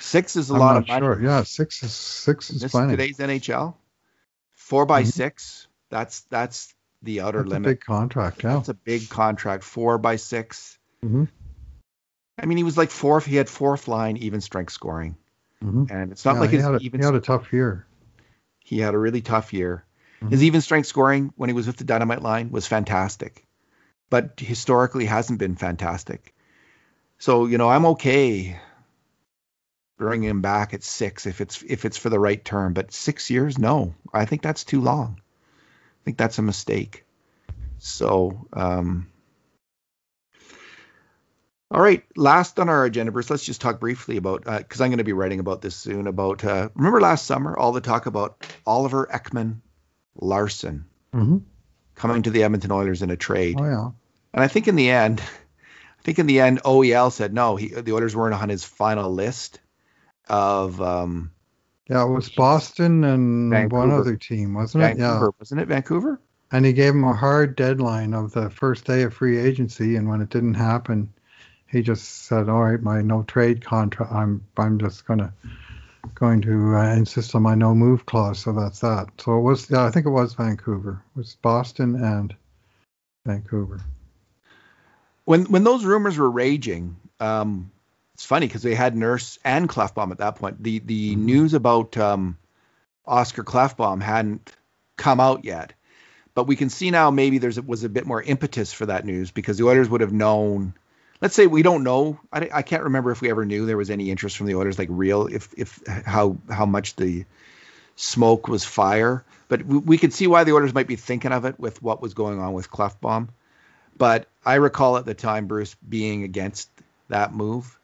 six 0.00 0.36
is 0.36 0.50
a 0.50 0.54
I'm 0.54 0.60
lot 0.60 0.76
of 0.76 0.88
money. 0.88 1.00
Sure. 1.00 1.22
Yeah, 1.22 1.42
six 1.42 1.82
is 1.82 1.92
six 1.92 2.50
is 2.50 2.62
this 2.62 2.72
plenty. 2.72 2.92
Today's 2.92 3.18
NHL, 3.18 3.74
four 4.52 4.86
by 4.86 5.02
mm-hmm. 5.02 5.10
six. 5.10 5.66
That's 5.90 6.20
that's 6.22 6.74
the 7.02 7.20
outer 7.20 7.38
that's 7.38 7.50
limit. 7.50 7.66
A 7.66 7.72
big 7.72 7.80
contract. 7.80 8.42
Yeah. 8.42 8.54
That's 8.54 8.68
a 8.68 8.74
big 8.74 9.08
contract. 9.08 9.64
Four 9.64 9.98
by 9.98 10.16
6 10.16 10.78
mm-hmm. 11.04 11.24
I 12.38 12.46
mean, 12.46 12.56
he 12.56 12.64
was 12.64 12.76
like 12.76 12.90
fourth. 12.90 13.24
He 13.24 13.36
had 13.36 13.48
fourth 13.48 13.88
line 13.88 14.16
even 14.18 14.40
strength 14.40 14.72
scoring, 14.72 15.16
mm-hmm. 15.62 15.84
and 15.90 16.12
it's 16.12 16.24
not 16.24 16.34
yeah, 16.34 16.40
like 16.40 16.50
he 16.50 16.56
had, 16.56 16.74
a, 16.74 16.78
even. 16.78 17.00
He 17.00 17.06
had 17.06 17.14
a 17.14 17.20
tough 17.20 17.52
year. 17.52 17.86
He 18.60 18.78
had 18.78 18.94
a 18.94 18.98
really 18.98 19.20
tough 19.20 19.52
year. 19.52 19.84
Mm-hmm. 20.20 20.30
His 20.30 20.44
even 20.44 20.60
strength 20.60 20.86
scoring 20.86 21.32
when 21.36 21.48
he 21.48 21.54
was 21.54 21.66
with 21.66 21.76
the 21.76 21.84
Dynamite 21.84 22.22
line 22.22 22.50
was 22.50 22.66
fantastic, 22.66 23.46
but 24.10 24.38
historically 24.38 25.06
hasn't 25.06 25.38
been 25.38 25.56
fantastic. 25.56 26.34
So 27.18 27.46
you 27.46 27.58
know 27.58 27.68
I'm 27.68 27.86
okay 27.86 28.58
bringing 29.98 30.30
him 30.30 30.40
back 30.40 30.72
at 30.72 30.84
six 30.84 31.26
if 31.26 31.40
it's 31.40 31.62
if 31.62 31.84
it's 31.84 31.98
for 31.98 32.08
the 32.08 32.20
right 32.20 32.42
term, 32.42 32.72
but 32.72 32.92
six 32.92 33.30
years, 33.30 33.58
no, 33.58 33.94
I 34.14 34.24
think 34.24 34.42
that's 34.42 34.64
too 34.64 34.80
long. 34.80 35.20
I 35.20 36.04
think 36.04 36.16
that's 36.16 36.38
a 36.38 36.42
mistake. 36.42 37.04
So 37.78 38.46
um, 38.52 39.08
all 41.70 41.82
right, 41.82 42.02
last 42.16 42.58
on 42.58 42.68
our 42.70 42.84
agenda, 42.84 43.12
Bruce, 43.12 43.28
let's 43.28 43.44
just 43.44 43.60
talk 43.60 43.78
briefly 43.78 44.16
about 44.16 44.44
because 44.44 44.80
uh, 44.80 44.84
I'm 44.84 44.90
going 44.90 44.98
to 44.98 45.04
be 45.04 45.12
writing 45.12 45.38
about 45.38 45.60
this 45.60 45.76
soon. 45.76 46.06
About 46.06 46.42
uh, 46.42 46.70
remember 46.74 47.00
last 47.00 47.26
summer, 47.26 47.56
all 47.56 47.72
the 47.72 47.82
talk 47.82 48.06
about 48.06 48.42
Oliver 48.66 49.06
Ekman 49.12 49.58
Larsson 50.16 50.86
mm-hmm. 51.12 51.38
coming 51.94 52.22
to 52.22 52.30
the 52.30 52.42
Edmonton 52.42 52.72
Oilers 52.72 53.02
in 53.02 53.10
a 53.10 53.16
trade. 53.16 53.56
Oh 53.60 53.64
yeah. 53.64 53.90
And 54.32 54.42
I 54.42 54.48
think 54.48 54.66
in 54.66 54.76
the 54.76 54.88
end, 54.88 55.20
I 55.98 56.02
think 56.02 56.18
in 56.18 56.26
the 56.26 56.40
end, 56.40 56.62
OEL 56.62 57.12
said 57.12 57.34
no. 57.34 57.56
He 57.56 57.68
the 57.68 57.92
Oilers 57.92 58.16
weren't 58.16 58.34
on 58.34 58.48
his 58.48 58.64
final 58.64 59.12
list 59.12 59.60
of. 60.26 60.80
Um, 60.80 61.32
yeah, 61.90 62.04
it 62.04 62.10
was 62.10 62.30
Boston 62.30 63.04
and 63.04 63.50
Vancouver. 63.50 63.78
one 63.78 63.90
other 63.90 64.16
team, 64.16 64.54
wasn't 64.54 64.82
Vancouver, 64.82 65.04
it? 65.04 65.20
Yeah, 65.20 65.28
wasn't 65.38 65.60
it 65.62 65.68
Vancouver? 65.68 66.20
And 66.50 66.64
he 66.64 66.72
gave 66.72 66.94
him 66.94 67.04
a 67.04 67.14
hard 67.14 67.56
deadline 67.56 68.14
of 68.14 68.32
the 68.32 68.48
first 68.48 68.84
day 68.84 69.02
of 69.02 69.14
free 69.14 69.38
agency, 69.38 69.96
and 69.96 70.08
when 70.08 70.20
it 70.20 70.28
didn't 70.28 70.54
happen, 70.54 71.12
he 71.70 71.82
just 71.82 72.26
said, 72.26 72.48
"All 72.48 72.62
right, 72.62 72.82
my 72.82 73.02
no 73.02 73.22
trade 73.22 73.64
contract. 73.64 74.12
I'm 74.12 74.44
I'm 74.56 74.78
just 74.78 75.06
gonna 75.06 75.32
going 76.14 76.40
to 76.42 76.76
uh, 76.76 76.94
insist 76.94 77.34
on 77.34 77.42
my 77.42 77.54
no 77.54 77.74
move 77.74 78.06
clause, 78.06 78.38
so 78.38 78.52
that's 78.52 78.80
that. 78.80 79.08
So 79.18 79.38
it 79.38 79.42
was, 79.42 79.70
yeah, 79.70 79.84
I 79.84 79.90
think 79.90 80.06
it 80.06 80.10
was 80.10 80.34
Vancouver. 80.34 81.02
It 81.14 81.18
was 81.18 81.36
Boston 81.36 82.02
and 82.02 82.34
Vancouver. 83.26 83.80
When 85.24 85.44
when 85.46 85.64
those 85.64 85.84
rumors 85.84 86.16
were 86.16 86.30
raging, 86.30 86.96
um, 87.20 87.70
it's 88.14 88.24
funny 88.24 88.46
because 88.46 88.62
they 88.62 88.74
had 88.74 88.96
Nurse 88.96 89.38
and 89.44 89.68
Klefbom 89.68 90.10
at 90.10 90.18
that 90.18 90.36
point. 90.36 90.62
The 90.62 90.78
the 90.78 91.12
mm-hmm. 91.12 91.26
news 91.26 91.54
about 91.54 91.96
um, 91.96 92.38
Oscar 93.06 93.44
Klefbom 93.44 94.02
hadn't 94.02 94.50
come 94.96 95.20
out 95.20 95.44
yet, 95.44 95.74
but 96.34 96.46
we 96.46 96.56
can 96.56 96.70
see 96.70 96.90
now 96.90 97.10
maybe 97.10 97.38
there 97.38 97.52
was 97.66 97.84
a 97.84 97.88
bit 97.88 98.06
more 98.06 98.22
impetus 98.22 98.72
for 98.72 98.86
that 98.86 99.04
news 99.04 99.30
because 99.30 99.58
the 99.58 99.66
Oilers 99.66 99.90
would 99.90 100.00
have 100.00 100.12
known 100.12 100.72
let's 101.20 101.34
say 101.34 101.46
we 101.46 101.62
don't 101.62 101.84
know. 101.84 102.20
I, 102.32 102.48
I 102.52 102.62
can't 102.62 102.84
remember 102.84 103.10
if 103.10 103.20
we 103.20 103.30
ever 103.30 103.44
knew 103.44 103.66
there 103.66 103.76
was 103.76 103.90
any 103.90 104.10
interest 104.10 104.36
from 104.36 104.46
the 104.46 104.54
Oilers, 104.54 104.78
like 104.78 104.88
real, 104.90 105.26
if 105.26 105.52
if 105.56 105.80
how 105.86 106.36
how 106.50 106.66
much 106.66 106.96
the 106.96 107.24
smoke 107.96 108.48
was 108.48 108.64
fire. 108.64 109.24
But 109.48 109.64
we, 109.64 109.78
we 109.78 109.98
could 109.98 110.12
see 110.12 110.26
why 110.26 110.44
the 110.44 110.52
Oilers 110.52 110.74
might 110.74 110.86
be 110.86 110.96
thinking 110.96 111.32
of 111.32 111.44
it 111.44 111.58
with 111.58 111.82
what 111.82 112.02
was 112.02 112.14
going 112.14 112.38
on 112.38 112.52
with 112.52 112.70
Klefbom. 112.70 113.28
But 113.96 114.26
I 114.44 114.54
recall 114.56 114.96
at 114.96 115.04
the 115.04 115.14
time 115.14 115.46
Bruce 115.46 115.74
being 115.86 116.22
against 116.22 116.70
that 117.08 117.34
move, 117.34 117.78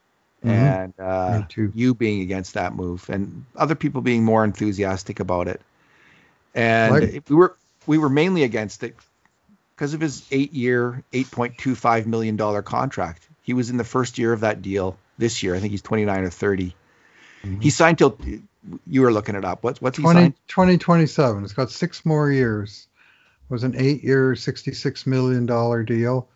mm-hmm. 0.44 0.50
and 0.50 0.94
uh, 1.00 1.42
you 1.74 1.94
being 1.94 2.20
against 2.20 2.54
that 2.54 2.74
move, 2.74 3.08
and 3.10 3.44
other 3.56 3.74
people 3.74 4.00
being 4.00 4.24
more 4.24 4.44
enthusiastic 4.44 5.18
about 5.18 5.48
it. 5.48 5.60
And 6.54 6.94
like, 6.94 7.28
we 7.28 7.34
were 7.34 7.56
we 7.86 7.98
were 7.98 8.08
mainly 8.08 8.44
against 8.44 8.84
it 8.84 8.94
because 9.74 9.94
of 9.94 10.00
his 10.00 10.24
eight 10.30 10.52
year, 10.52 11.02
$8.25 11.12 12.06
million 12.06 12.62
contract. 12.62 13.28
He 13.42 13.54
was 13.54 13.70
in 13.70 13.76
the 13.76 13.84
first 13.84 14.18
year 14.18 14.32
of 14.32 14.40
that 14.40 14.62
deal 14.62 14.96
this 15.18 15.42
year. 15.42 15.54
I 15.54 15.60
think 15.60 15.72
he's 15.72 15.82
29 15.82 16.24
or 16.24 16.30
30. 16.30 16.74
Mm-hmm. 17.42 17.60
He 17.60 17.70
signed 17.70 17.98
till, 17.98 18.18
you 18.86 19.02
were 19.02 19.12
looking 19.12 19.34
it 19.34 19.44
up. 19.44 19.62
What's, 19.62 19.80
what's 19.80 19.98
20, 19.98 20.18
he 20.18 20.22
signed? 20.24 20.34
2027. 20.48 21.44
It's 21.44 21.52
got 21.52 21.70
six 21.70 22.04
more 22.06 22.30
years. 22.30 22.86
It 23.50 23.52
was 23.52 23.64
an 23.64 23.74
eight 23.76 24.02
year, 24.02 24.32
$66 24.32 25.06
million 25.06 25.84
deal. 25.84 26.28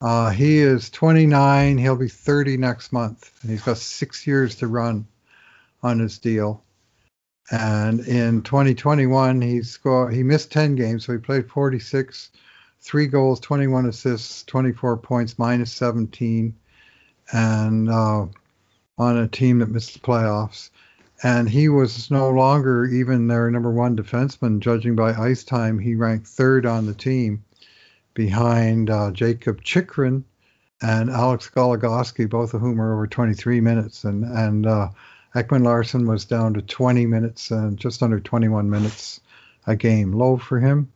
Uh, 0.00 0.30
he 0.30 0.58
is 0.58 0.90
29. 0.90 1.78
He'll 1.78 1.96
be 1.96 2.08
30 2.08 2.56
next 2.56 2.92
month. 2.92 3.30
And 3.42 3.50
he's 3.50 3.62
got 3.62 3.78
six 3.78 4.26
years 4.26 4.56
to 4.56 4.66
run 4.66 5.06
on 5.82 5.98
his 5.98 6.18
deal. 6.18 6.62
And 7.50 8.00
in 8.00 8.42
2021, 8.42 9.40
he 9.40 9.62
scored. 9.62 10.12
He 10.12 10.24
missed 10.24 10.50
10 10.50 10.74
games, 10.74 11.04
so 11.04 11.12
he 11.12 11.18
played 11.18 11.48
46, 11.48 12.30
three 12.80 13.06
goals, 13.06 13.40
21 13.40 13.86
assists, 13.86 14.44
24 14.44 14.98
points, 14.98 15.38
minus 15.38 15.72
17, 15.72 16.54
and 17.32 17.90
uh, 17.90 18.26
on 18.98 19.16
a 19.18 19.28
team 19.28 19.58
that 19.58 19.70
missed 19.70 19.94
the 19.94 20.00
playoffs. 20.00 20.70
And 21.22 21.48
he 21.48 21.68
was 21.68 22.10
no 22.10 22.30
longer 22.30 22.84
even 22.84 23.26
their 23.26 23.50
number 23.50 23.70
one 23.70 23.96
defenseman, 23.96 24.60
judging 24.60 24.96
by 24.96 25.14
ice 25.14 25.44
time. 25.44 25.78
He 25.78 25.94
ranked 25.94 26.26
third 26.26 26.66
on 26.66 26.86
the 26.86 26.94
team, 26.94 27.42
behind 28.16 28.90
uh, 28.90 29.12
Jakob 29.12 29.62
Chychrun 29.62 30.24
and 30.82 31.10
Alex 31.10 31.50
Goligoski, 31.54 32.28
both 32.28 32.54
of 32.54 32.60
whom 32.60 32.80
are 32.80 32.94
over 32.94 33.06
23 33.06 33.60
minutes. 33.60 34.04
And 34.04 34.24
and 34.24 34.66
uh, 34.66 34.88
Ekman-Larsson 35.34 36.06
was 36.06 36.24
down 36.24 36.54
to 36.54 36.62
20 36.62 37.06
minutes 37.06 37.50
and 37.50 37.78
just 37.78 38.02
under 38.02 38.18
21 38.18 38.68
minutes 38.68 39.20
a 39.66 39.76
game, 39.76 40.12
low 40.12 40.36
for 40.36 40.58
him. 40.58 40.90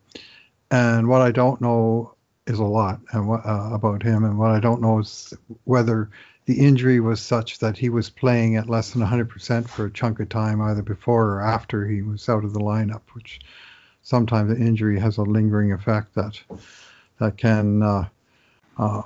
And 0.70 1.08
what 1.08 1.22
I 1.22 1.30
don't 1.30 1.60
know 1.60 2.14
is 2.46 2.58
a 2.58 2.64
lot 2.64 3.00
and 3.12 3.28
what, 3.28 3.44
uh, 3.44 3.70
about 3.72 4.02
him, 4.02 4.24
and 4.24 4.38
what 4.38 4.50
I 4.50 4.60
don't 4.60 4.80
know 4.80 5.00
is 5.00 5.34
whether 5.64 6.10
the 6.46 6.58
injury 6.58 7.00
was 7.00 7.20
such 7.20 7.58
that 7.58 7.76
he 7.76 7.88
was 7.88 8.10
playing 8.10 8.56
at 8.56 8.68
less 8.68 8.90
than 8.90 9.02
100% 9.02 9.68
for 9.68 9.86
a 9.86 9.90
chunk 9.90 10.20
of 10.20 10.28
time, 10.28 10.60
either 10.60 10.82
before 10.82 11.34
or 11.34 11.40
after 11.42 11.86
he 11.86 12.02
was 12.02 12.28
out 12.28 12.44
of 12.44 12.52
the 12.52 12.60
lineup, 12.60 13.02
which 13.12 13.40
sometimes 14.02 14.50
the 14.50 14.64
injury 14.64 14.98
has 14.98 15.18
a 15.18 15.22
lingering 15.22 15.72
effect 15.72 16.14
that 16.14 16.40
that 17.18 17.36
can 17.36 17.82
uh, 17.82 18.08
uh, 18.78 19.02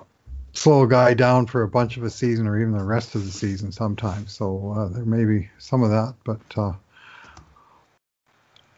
slow 0.52 0.84
a 0.84 0.88
guy 0.88 1.14
down 1.14 1.46
for 1.46 1.62
a 1.62 1.68
bunch 1.68 1.96
of 1.96 2.04
a 2.04 2.10
season 2.10 2.46
or 2.46 2.60
even 2.60 2.76
the 2.76 2.84
rest 2.84 3.16
of 3.16 3.24
the 3.24 3.32
season 3.32 3.72
sometimes. 3.72 4.32
So 4.32 4.72
uh, 4.72 4.88
there 4.88 5.04
may 5.04 5.24
be 5.24 5.50
some 5.58 5.82
of 5.82 5.90
that, 5.90 6.14
but 6.24 6.40
uh, 6.56 6.72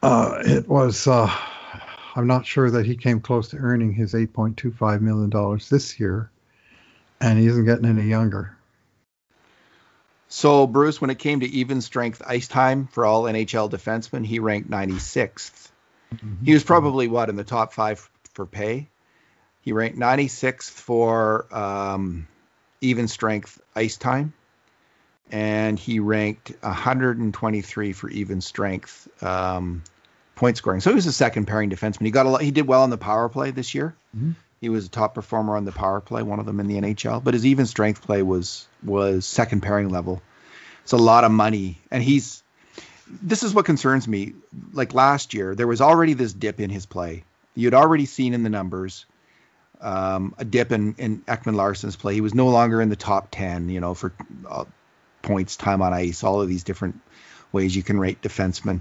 uh, 0.03 0.43
it 0.45 0.66
was. 0.68 1.07
I'm 2.17 2.27
not 2.27 2.47
sure 2.47 2.71
that 2.71 2.87
he 2.87 2.97
came 2.97 3.21
close 3.21 3.51
to 3.51 3.59
earning 3.59 3.93
his 3.93 4.14
8.25 4.14 5.03
million 5.03 5.29
dollars 5.29 5.69
this 5.69 6.01
year, 6.01 6.31
and 7.21 7.39
he 7.39 7.47
isn't 7.47 7.67
getting 7.67 7.85
any 7.85 8.09
younger. 8.09 8.57
So 10.29 10.67
Bruce, 10.67 10.99
when 10.99 11.11
it 11.11 11.19
came 11.19 11.41
to 11.41 11.47
even 11.47 11.83
strength 11.83 12.23
ice 12.27 12.49
time 12.49 12.87
for 12.87 13.05
all 13.05 13.25
NHL 13.25 13.71
defensemen, 13.71 14.25
he 14.25 14.39
ranked 14.39 14.71
96th. 14.71 15.69
Mm-hmm. 16.14 16.45
He 16.45 16.55
was 16.55 16.64
probably 16.64 17.07
what 17.07 17.29
in 17.29 17.37
the 17.37 17.45
top 17.45 17.75
five 17.75 18.09
for 18.33 18.47
pay. 18.47 18.89
He 19.61 19.73
ranked 19.73 19.99
96th 19.99 20.71
for 20.71 21.47
um, 21.55 22.27
even 22.81 23.09
strength 23.09 23.61
ice 23.75 23.99
time, 23.99 24.33
and 25.31 25.79
he 25.79 26.01
ranked 26.01 26.53
123 26.61 27.93
for 27.93 28.09
even 28.09 28.41
strength 28.41 29.23
um, 29.23 29.83
point 30.37 30.57
scoring. 30.57 30.80
So 30.80 30.91
he 30.91 30.95
was 30.95 31.07
a 31.07 31.12
second 31.12 31.47
pairing 31.47 31.70
defenseman. 31.70 32.05
He 32.05 32.12
got 32.12 32.26
a 32.26 32.28
lot, 32.28 32.43
he 32.43 32.53
did 32.53 32.68
well 32.68 32.82
on 32.82 32.91
the 32.91 32.99
power 32.99 33.28
play 33.28 33.51
this 33.51 33.74
year. 33.74 33.97
Mm-hmm. 34.16 34.32
He 34.61 34.68
was 34.68 34.87
a 34.87 34.89
top 34.89 35.14
performer 35.14 35.57
on 35.57 35.64
the 35.64 35.72
power 35.72 36.01
play, 36.01 36.22
one 36.22 36.39
of 36.39 36.47
them 36.47 36.61
in 36.61 36.68
the 36.68 36.76
NHL. 36.80 37.24
But 37.24 37.34
his 37.34 37.45
even 37.45 37.66
strength 37.66 38.03
play 38.03 38.22
was 38.22 38.68
was 38.84 39.26
second 39.26 39.62
pairing 39.62 39.89
level. 39.89 40.22
It's 40.84 40.93
a 40.93 40.97
lot 40.97 41.24
of 41.24 41.32
money, 41.32 41.78
and 41.91 42.03
he's. 42.03 42.43
This 43.22 43.43
is 43.45 43.55
what 43.55 43.66
concerns 43.66 44.09
me. 44.09 44.34
Like 44.72 44.95
last 44.95 45.34
year, 45.34 45.55
there 45.55 45.66
was 45.66 45.80
already 45.80 46.14
this 46.14 46.32
dip 46.32 46.61
in 46.61 46.70
his 46.70 46.87
play. 46.87 47.24
You'd 47.55 47.74
already 47.74 48.07
seen 48.07 48.34
in 48.34 48.43
the 48.43 48.51
numbers 48.51 49.07
um, 49.80 50.34
a 50.39 50.45
dip 50.45 50.72
in, 50.72 50.95
in 50.99 51.20
Ekman-Larsson's 51.20 51.97
play. 51.97 52.14
He 52.14 52.20
was 52.20 52.34
no 52.34 52.49
longer 52.49 52.80
in 52.80 52.89
the 52.89 52.97
top 52.97 53.28
10, 53.30 53.68
you 53.68 53.80
know, 53.80 53.95
for 53.95 54.12
uh, 54.49 54.64
points, 55.22 55.57
time 55.57 55.82
on 55.82 55.93
ice, 55.93 56.24
all 56.24 56.41
of 56.41 56.49
these 56.49 56.64
different 56.64 57.01
ways 57.53 57.76
you 57.76 57.82
can 57.82 57.99
rate 58.01 58.20
defensemen. 58.22 58.80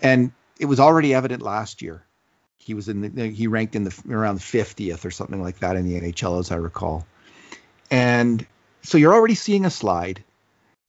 And 0.00 0.32
it 0.58 0.66
was 0.66 0.80
already 0.80 1.14
evident 1.14 1.42
last 1.42 1.82
year. 1.82 2.04
He 2.58 2.74
was 2.74 2.88
in 2.88 3.14
the, 3.14 3.28
he 3.28 3.46
ranked 3.46 3.76
in 3.76 3.84
the 3.84 4.02
around 4.10 4.40
50th 4.40 5.04
or 5.04 5.10
something 5.10 5.40
like 5.40 5.60
that 5.60 5.76
in 5.76 5.88
the 5.88 6.00
NHL, 6.00 6.40
as 6.40 6.50
I 6.50 6.56
recall. 6.56 7.06
And 7.90 8.44
so 8.82 8.98
you're 8.98 9.14
already 9.14 9.34
seeing 9.34 9.64
a 9.64 9.70
slide. 9.70 10.22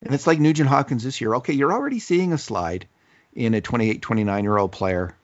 And 0.01 0.13
it's 0.13 0.28
like 0.28 0.39
Nugent 0.39 0.70
Hopkins 0.70 1.03
this 1.03 1.22
year. 1.22 1.36
Okay, 1.36 1.53
you're 1.53 1.74
already 1.74 1.99
seeing 1.99 2.34
a 2.34 2.38
slide 2.38 2.88
in 3.34 3.53
a 3.53 3.61
28, 3.61 4.01
29 4.01 4.43
year 4.43 4.57
old 4.57 4.72
player, 4.72 5.15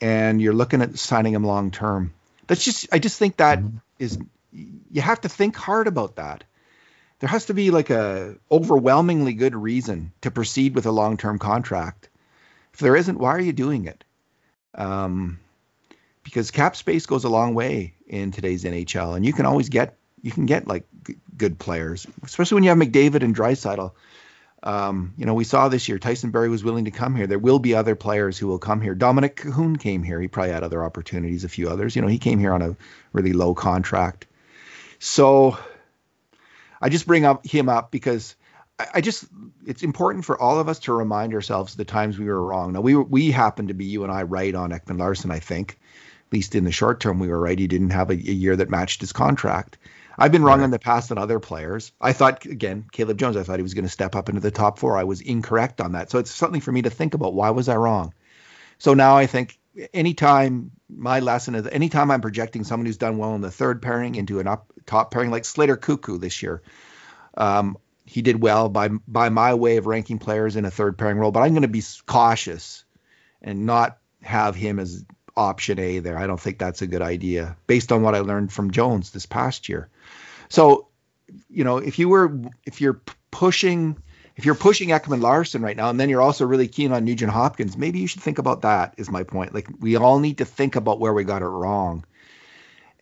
and 0.00 0.40
you're 0.40 0.54
looking 0.54 0.82
at 0.82 0.98
signing 0.98 1.32
him 1.32 1.44
long 1.44 1.70
term. 1.70 2.12
That's 2.46 2.64
just 2.64 2.88
I 2.92 2.98
just 2.98 3.18
think 3.18 3.38
that 3.38 3.58
mm-hmm. 3.58 3.78
is 3.98 4.18
you 4.52 5.00
have 5.00 5.20
to 5.22 5.28
think 5.28 5.56
hard 5.56 5.86
about 5.86 6.16
that. 6.16 6.44
There 7.18 7.28
has 7.28 7.46
to 7.46 7.54
be 7.54 7.70
like 7.70 7.90
a 7.90 8.36
overwhelmingly 8.50 9.32
good 9.32 9.54
reason 9.54 10.12
to 10.20 10.30
proceed 10.30 10.74
with 10.74 10.86
a 10.86 10.92
long-term 10.92 11.38
contract. 11.38 12.08
If 12.76 12.80
there 12.80 12.96
isn't, 12.96 13.18
why 13.18 13.30
are 13.30 13.40
you 13.40 13.52
doing 13.52 13.86
it? 13.86 14.04
Um, 14.74 15.40
because 16.22 16.50
cap 16.50 16.76
space 16.76 17.06
goes 17.06 17.24
a 17.24 17.28
long 17.28 17.54
way 17.54 17.94
in 18.06 18.30
today's 18.30 18.64
NHL, 18.64 19.16
and 19.16 19.24
you 19.24 19.32
can 19.32 19.46
always 19.46 19.68
get 19.68 19.96
you 20.22 20.30
can 20.30 20.46
get 20.46 20.68
like 20.68 20.84
g- 21.06 21.16
good 21.36 21.58
players, 21.58 22.06
especially 22.22 22.56
when 22.56 22.64
you 22.64 22.70
have 22.70 22.78
McDavid 22.78 23.22
and 23.22 23.34
Draisaitl 23.34 23.92
um, 24.62 25.14
you 25.16 25.26
know, 25.26 25.34
we 25.34 25.44
saw 25.44 25.68
this 25.68 25.88
year 25.88 25.98
Tyson 25.98 26.32
Barrie 26.32 26.48
was 26.48 26.64
willing 26.64 26.86
to 26.86 26.90
come 26.90 27.14
here. 27.14 27.28
There 27.28 27.38
will 27.38 27.60
be 27.60 27.74
other 27.74 27.94
players 27.94 28.36
who 28.36 28.48
will 28.48 28.58
come 28.58 28.80
here. 28.80 28.96
Dominic 28.96 29.36
Kahun 29.36 29.78
came 29.78 30.02
here. 30.02 30.20
He 30.20 30.26
probably 30.26 30.52
had 30.52 30.64
other 30.64 30.82
opportunities, 30.82 31.44
a 31.44 31.48
few 31.48 31.68
others. 31.68 31.94
You 31.94 32.02
know, 32.02 32.08
he 32.08 32.18
came 32.18 32.40
here 32.40 32.52
on 32.52 32.62
a 32.62 32.76
really 33.12 33.32
low 33.32 33.54
contract. 33.54 34.26
So 34.98 35.56
I 36.80 36.88
just 36.88 37.06
bring 37.06 37.24
up 37.24 37.46
him 37.46 37.68
up 37.68 37.92
because 37.92 38.34
I, 38.78 39.00
just 39.00 39.26
it's 39.66 39.82
important 39.82 40.24
for 40.24 40.38
all 40.38 40.58
of 40.58 40.68
us 40.68 40.80
to 40.80 40.92
remind 40.92 41.32
ourselves 41.32 41.74
the 41.74 41.84
times 41.84 42.18
we 42.18 42.26
were 42.26 42.44
wrong. 42.44 42.72
Now 42.72 42.82
we 42.82 42.94
were, 42.94 43.04
we 43.04 43.30
happen 43.30 43.68
to 43.68 43.74
be 43.74 43.86
you 43.86 44.02
and 44.02 44.12
I 44.12 44.22
right 44.24 44.54
on 44.54 44.70
Ekman 44.70 44.98
Larsson, 44.98 45.30
I 45.30 45.38
think, 45.38 45.78
at 46.26 46.32
least 46.32 46.54
in 46.54 46.64
the 46.64 46.72
short 46.72 47.00
term, 47.00 47.18
we 47.18 47.28
were 47.28 47.40
right. 47.40 47.58
He 47.58 47.68
didn't 47.68 47.90
have 47.90 48.10
a, 48.10 48.14
a 48.14 48.16
year 48.16 48.54
that 48.56 48.68
matched 48.68 49.00
his 49.00 49.12
contract. 49.12 49.78
I've 50.18 50.32
been 50.32 50.42
wrong 50.42 50.58
right. 50.58 50.64
in 50.64 50.70
the 50.70 50.78
past 50.78 51.10
on 51.10 51.18
other 51.18 51.40
players. 51.40 51.92
I 52.00 52.12
thought 52.12 52.44
again, 52.44 52.86
Caleb 52.90 53.18
Jones. 53.18 53.36
I 53.36 53.42
thought 53.42 53.58
he 53.58 53.62
was 53.62 53.74
going 53.74 53.84
to 53.84 53.90
step 53.90 54.16
up 54.16 54.28
into 54.28 54.40
the 54.40 54.50
top 54.50 54.78
four. 54.78 54.96
I 54.96 55.04
was 55.04 55.20
incorrect 55.20 55.80
on 55.80 55.92
that. 55.92 56.10
So 56.10 56.18
it's 56.18 56.30
something 56.30 56.60
for 56.60 56.72
me 56.72 56.82
to 56.82 56.90
think 56.90 57.14
about. 57.14 57.34
Why 57.34 57.50
was 57.50 57.68
I 57.68 57.76
wrong? 57.76 58.14
So 58.78 58.94
now 58.94 59.16
I 59.16 59.26
think 59.26 59.58
anytime 59.92 60.70
my 60.88 61.20
lesson 61.20 61.54
is 61.54 61.66
anytime 61.66 62.10
I'm 62.10 62.20
projecting 62.20 62.64
someone 62.64 62.86
who's 62.86 62.96
done 62.96 63.18
well 63.18 63.34
in 63.34 63.40
the 63.40 63.50
third 63.50 63.82
pairing 63.82 64.14
into 64.14 64.40
an 64.40 64.46
up 64.46 64.72
top 64.86 65.10
pairing 65.10 65.30
like 65.30 65.44
Slater 65.44 65.76
Koekkoek 65.76 66.20
this 66.20 66.42
year. 66.42 66.62
Um, 67.36 67.76
he 68.06 68.22
did 68.22 68.40
well 68.40 68.68
by 68.68 68.88
by 68.88 69.28
my 69.28 69.54
way 69.54 69.76
of 69.76 69.86
ranking 69.86 70.18
players 70.18 70.56
in 70.56 70.64
a 70.64 70.70
third 70.70 70.96
pairing 70.96 71.18
role, 71.18 71.32
but 71.32 71.40
I'm 71.40 71.52
going 71.52 71.62
to 71.62 71.68
be 71.68 71.82
cautious 72.06 72.84
and 73.42 73.66
not 73.66 73.98
have 74.22 74.54
him 74.54 74.78
as 74.78 75.04
option 75.36 75.78
A 75.78 75.98
there. 75.98 76.16
I 76.16 76.26
don't 76.26 76.40
think 76.40 76.58
that's 76.58 76.82
a 76.82 76.86
good 76.86 77.02
idea 77.02 77.56
based 77.66 77.92
on 77.92 78.02
what 78.02 78.14
I 78.14 78.20
learned 78.20 78.52
from 78.52 78.70
Jones 78.70 79.10
this 79.10 79.26
past 79.26 79.68
year. 79.68 79.88
So, 80.48 80.88
you 81.50 81.64
know, 81.64 81.78
if 81.78 81.98
you 81.98 82.08
were 82.08 82.38
if 82.64 82.80
you're 82.80 83.00
pushing 83.30 83.96
if 84.36 84.44
you're 84.44 84.54
pushing 84.54 84.90
Ekman-Larsson 84.90 85.62
right 85.62 85.76
now, 85.76 85.88
and 85.88 85.98
then 85.98 86.10
you're 86.10 86.20
also 86.20 86.46
really 86.46 86.68
keen 86.68 86.92
on 86.92 87.04
Nugent 87.04 87.32
Hopkins, 87.32 87.76
maybe 87.76 88.00
you 88.00 88.06
should 88.06 88.20
think 88.20 88.38
about 88.38 88.62
that. 88.62 88.94
Is 88.98 89.10
my 89.10 89.24
point. 89.24 89.52
Like 89.52 89.68
we 89.80 89.96
all 89.96 90.20
need 90.20 90.38
to 90.38 90.44
think 90.44 90.76
about 90.76 91.00
where 91.00 91.12
we 91.12 91.24
got 91.24 91.42
it 91.42 91.46
wrong. 91.46 92.04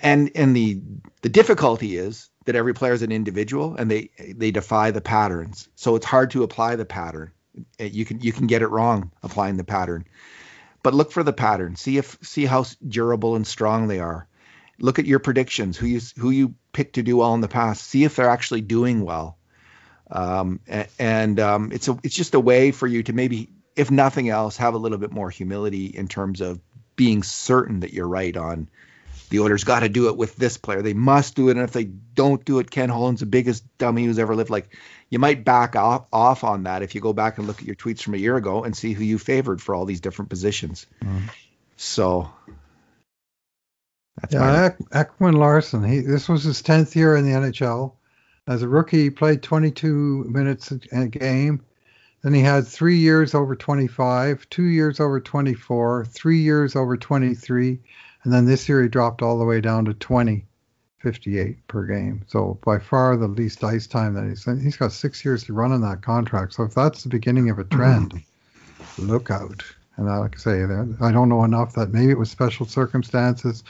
And 0.01 0.31
and 0.35 0.57
the 0.57 0.81
the 1.23 1.29
difficulty 1.29 1.97
is 1.97 2.31
that 2.45 2.57
every 2.57 2.75
player 2.75 2.93
is 2.93 3.03
an 3.03 3.13
individual, 3.13 3.77
and 3.77 3.91
they 3.91 4.11
they 4.19 4.51
defy 4.51 4.91
the 4.91 5.01
patterns. 5.01 5.69
So 5.75 5.97
it's 5.97 6.07
hard 6.07 6.31
to 6.33 6.43
apply 6.43 6.77
the 6.77 6.85
pattern. 6.85 7.33
You 7.79 8.05
can 8.05 8.21
you 8.21 8.33
can 8.33 8.47
get 8.47 8.63
it 8.63 8.69
wrong 8.69 9.11
applying 9.23 9.57
the 9.57 9.65
pattern, 9.65 10.07
but 10.83 10.95
look 10.95 11.13
for 11.13 11.23
the 11.23 11.33
pattern. 11.33 11.77
See 11.77 11.99
if 11.99 12.19
see 12.23 12.45
how 12.45 12.65
durable 12.87 13.37
and 13.37 13.47
strong 13.47 13.89
they 13.89 14.01
are 14.01 14.27
look 14.79 14.99
at 14.99 15.07
your 15.07 15.19
predictions, 15.19 15.77
who 15.77 15.87
you 15.87 16.01
who 16.19 16.31
you 16.31 16.55
picked 16.73 16.95
to 16.95 17.03
do 17.03 17.17
well 17.17 17.35
in 17.35 17.41
the 17.41 17.49
past, 17.49 17.85
see 17.85 18.05
if 18.05 18.17
they're 18.17 18.29
actually 18.29 18.61
doing 18.61 19.05
well. 19.05 19.39
Um, 20.11 20.61
and 20.99 21.41
um, 21.41 21.73
it's 21.73 21.89
a 21.89 21.99
it's 22.03 22.15
just 22.15 22.35
a 22.35 22.41
way 22.41 22.71
for 22.71 22.87
you 22.87 23.03
to 23.05 23.13
maybe, 23.13 23.51
if 23.75 23.91
nothing 23.91 24.29
else, 24.29 24.57
have 24.59 24.75
a 24.75 24.79
little 24.79 24.99
bit 24.99 25.13
more 25.13 25.31
humility 25.31 25.87
in 25.87 26.09
terms 26.09 26.41
of 26.41 26.61
being 26.97 27.23
certain 27.23 27.81
that 27.81 27.93
you're 27.93 28.09
right 28.09 28.37
on. 28.37 28.69
The 29.35 29.41
Oilers 29.41 29.65
got 29.65 29.81
to 29.81 29.89
do 29.89 30.07
it 30.07 30.17
with 30.17 30.37
this 30.37 30.57
player. 30.57 30.81
They 30.81 30.95
must 30.95 31.35
do 31.35 31.49
it, 31.49 31.57
and 31.57 31.63
if 31.63 31.73
they 31.73 31.83
don't 31.83 32.45
do 32.45 32.61
it, 32.61 32.71
Ken 32.71 32.89
Holland's 32.89 33.19
the 33.19 33.27
biggest 33.27 33.65
dummy 33.79 34.05
who's 34.05 34.21
ever 34.21 34.37
lived. 34.37 34.49
Like 34.49 34.69
you 35.11 35.19
might 35.19 35.45
back 35.45 35.75
off, 35.75 36.07
off 36.13 36.45
on 36.45 36.63
that 36.63 36.83
if 36.83 36.95
you 36.95 37.01
go 37.01 37.13
back 37.13 37.39
and 37.39 37.49
look 37.49 37.59
at 37.59 37.67
your 37.67 37.75
tweets 37.75 38.01
from 38.01 38.15
a 38.15 38.19
year 38.19 38.37
ago 38.37 38.63
and 38.63 38.77
see 38.77 38.93
who 38.93 39.03
you 39.03 39.19
favored 39.19 39.61
for 39.61 39.75
all 39.75 39.87
these 39.87 40.01
different 40.01 40.29
positions. 40.29 40.87
Mm. 41.03 41.23
So 41.77 42.31
that's 44.21 44.35
yeah, 44.35 44.71
Ekman-Larsson. 44.93 45.83
He 45.83 45.99
this 45.99 46.29
was 46.29 46.45
his 46.45 46.63
tenth 46.63 46.95
year 46.95 47.17
in 47.17 47.25
the 47.25 47.33
NHL. 47.33 47.95
As 48.47 48.63
a 48.63 48.69
rookie, 48.69 49.03
he 49.03 49.11
played 49.11 49.43
22 49.43 50.27
minutes 50.29 50.71
a 50.71 51.09
game. 51.09 51.65
Then 52.23 52.35
he 52.35 52.41
had 52.41 52.69
three 52.69 52.99
years 52.99 53.35
over 53.35 53.57
25, 53.57 54.49
two 54.49 54.63
years 54.63 55.01
over 55.01 55.21
24, 55.21 56.05
three 56.05 56.39
years 56.39 56.77
over 56.77 56.97
23, 56.97 57.81
and 58.25 58.33
then 58.33 58.47
this 58.47 58.69
year 58.69 58.83
he 58.83 58.89
dropped 58.89 59.23
all 59.23 59.39
the 59.39 59.45
way 59.45 59.61
down 59.61 59.85
to 59.85 59.95
20, 59.95 60.45
58 60.99 61.69
per 61.69 61.85
game. 61.85 62.23
So 62.27 62.59
by 62.65 62.79
far 62.79 63.17
the 63.17 63.29
least 63.29 63.63
ice 63.63 63.87
time 63.87 64.15
that 64.15 64.25
he's 64.25 64.45
he's 64.63 64.77
got 64.77 64.93
six 64.93 65.25
years 65.25 65.45
to 65.45 65.53
run 65.53 65.73
on 65.73 65.83
that 65.83 66.03
contract. 66.03 66.55
So 66.55 66.65
if 66.65 66.75
that's 66.75 67.03
the 67.03 67.11
beginning 67.11 67.51
of 67.51 67.59
a 67.59 67.65
trend, 67.65 68.23
look 68.99 69.31
out. 69.31 69.63
And 69.97 70.11
I, 70.11 70.17
like 70.17 70.35
I 70.37 70.39
say, 70.39 70.65
I 70.65 71.13
don't 71.13 71.29
know 71.29 71.45
enough 71.45 71.75
that 71.75 71.93
maybe 71.93 72.11
it 72.11 72.19
was 72.19 72.31
special 72.31 72.67
circumstances, 72.67 73.63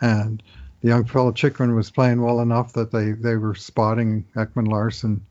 and 0.00 0.42
the 0.80 0.88
young 0.88 1.04
fellow 1.04 1.30
Chychrun 1.30 1.76
was 1.76 1.90
playing 1.90 2.20
well 2.20 2.40
enough 2.40 2.72
that 2.72 2.90
they 2.90 3.12
they 3.12 3.36
were 3.36 3.54
spotting 3.54 4.24
Ekman 4.34 4.68
Larsson 4.68 5.24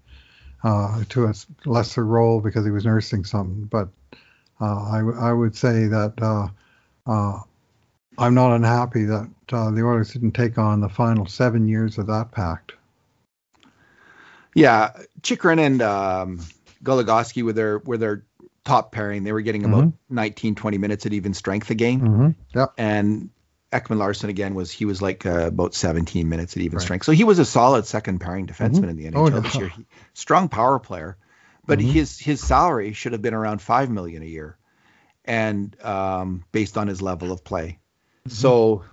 uh, 0.64 1.04
to 1.10 1.26
a 1.26 1.34
lesser 1.66 2.06
role 2.06 2.40
because 2.40 2.64
he 2.64 2.72
was 2.72 2.86
nursing 2.86 3.26
something. 3.26 3.66
But 3.66 3.90
uh, 4.62 4.84
I 4.84 5.00
I 5.00 5.34
would 5.34 5.56
say 5.56 5.88
that 5.88 6.14
uh, 6.22 6.48
uh 7.12 7.40
I'm 8.18 8.34
not 8.34 8.54
unhappy 8.54 9.06
that 9.06 9.30
uh, 9.52 9.72
the 9.72 9.82
Oilers 9.82 10.14
didn't 10.14 10.34
take 10.34 10.58
on 10.58 10.82
the 10.82 10.90
final 10.90 11.26
seven 11.26 11.68
years 11.68 11.98
of 11.98 12.08
that 12.08 12.32
pact. 12.32 12.74
Yeah, 14.54 14.92
Chychrun 15.22 15.60
and 15.60 15.82
um, 15.82 16.40
Goligoski 16.84 17.44
were 17.44 17.54
their 17.54 17.80
were 17.80 17.98
their 17.98 18.26
top 18.64 18.92
pairing. 18.92 19.24
They 19.24 19.32
were 19.32 19.42
getting 19.42 19.66
about 19.66 19.86
mm-hmm. 19.86 20.16
19, 20.16 20.56
20 20.56 20.78
minutes 20.78 21.06
at 21.06 21.14
even 21.14 21.34
strength 21.34 21.70
a 21.70 21.76
game. 21.76 22.02
Mm-hmm. 22.02 22.30
Yeah. 22.54 22.66
And 22.78 23.30
Ekman 23.72 23.98
Larsson 23.98 24.30
again 24.30 24.54
was 24.54 24.72
he 24.72 24.86
was 24.86 25.02
like 25.02 25.26
uh, 25.26 25.48
about 25.48 25.74
17 25.74 26.28
minutes 26.28 26.58
at 26.58 26.64
even 26.64 26.78
right. 26.78 26.84
strength. 26.84 27.06
So 27.06 27.14
he 27.14 27.24
was 27.24 27.40
a 27.40 27.46
solid 27.46 27.86
second 27.86 28.20
pairing 28.20 28.48
defenseman 28.48 28.86
mm-hmm. 28.86 28.90
in 28.90 28.96
the 28.98 29.06
NHL 29.12 29.16
oh, 29.16 29.30
yeah. 29.30 29.40
this 29.40 29.56
year. 29.56 29.68
He, 29.70 29.86
strong 30.14 30.50
power 30.50 30.80
player, 30.80 31.18
but 31.66 31.80
mm-hmm. 31.80 31.90
his 31.90 32.20
his 32.20 32.42
salary 32.42 32.94
should 32.94 33.14
have 33.14 33.22
been 33.22 33.34
around 33.34 33.62
five 33.62 33.90
million 33.90 34.24
a 34.24 34.26
year, 34.26 34.58
and 35.24 35.76
um, 35.84 36.44
based 36.52 36.78
on 36.78 36.88
his 36.88 37.02
level 37.02 37.32
of 37.32 37.44
play. 37.44 37.80
So, 38.28 38.84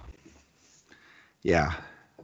yeah, 1.43 1.75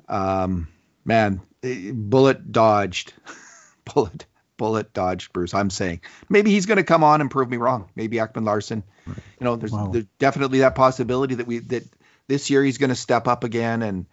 um, 0.09 0.69
man, 1.05 1.41
eh, 1.63 1.93
bullet 1.93 2.51
dodged, 2.51 3.13
bullet 3.95 4.27
bullet 4.57 4.93
dodged. 4.93 5.33
Bruce, 5.33 5.55
I'm 5.55 5.71
saying 5.71 6.01
maybe 6.29 6.51
he's 6.51 6.67
going 6.67 6.77
to 6.77 6.85
come 6.85 7.05
on 7.05 7.21
and 7.21 7.31
prove 7.31 7.49
me 7.49 7.57
wrong. 7.57 7.89
Maybe 7.95 8.17
Ekman 8.17 8.45
Larsson. 8.45 8.83
Right. 9.07 9.19
You 9.41 9.45
know, 9.45 9.57
there's, 9.57 9.73
wow. 9.73 9.89
there's 9.89 10.07
definitely 10.19 10.61
that 10.61 10.75
possibility 10.75 11.37
that 11.37 11.47
we 11.47 11.59
that 11.59 11.85
this 12.27 12.51
year 12.51 12.65
he's 12.65 12.79
going 12.79 12.91
to 12.91 12.97
step 12.97 13.29
up 13.29 13.45
again. 13.45 13.83
And 13.83 14.07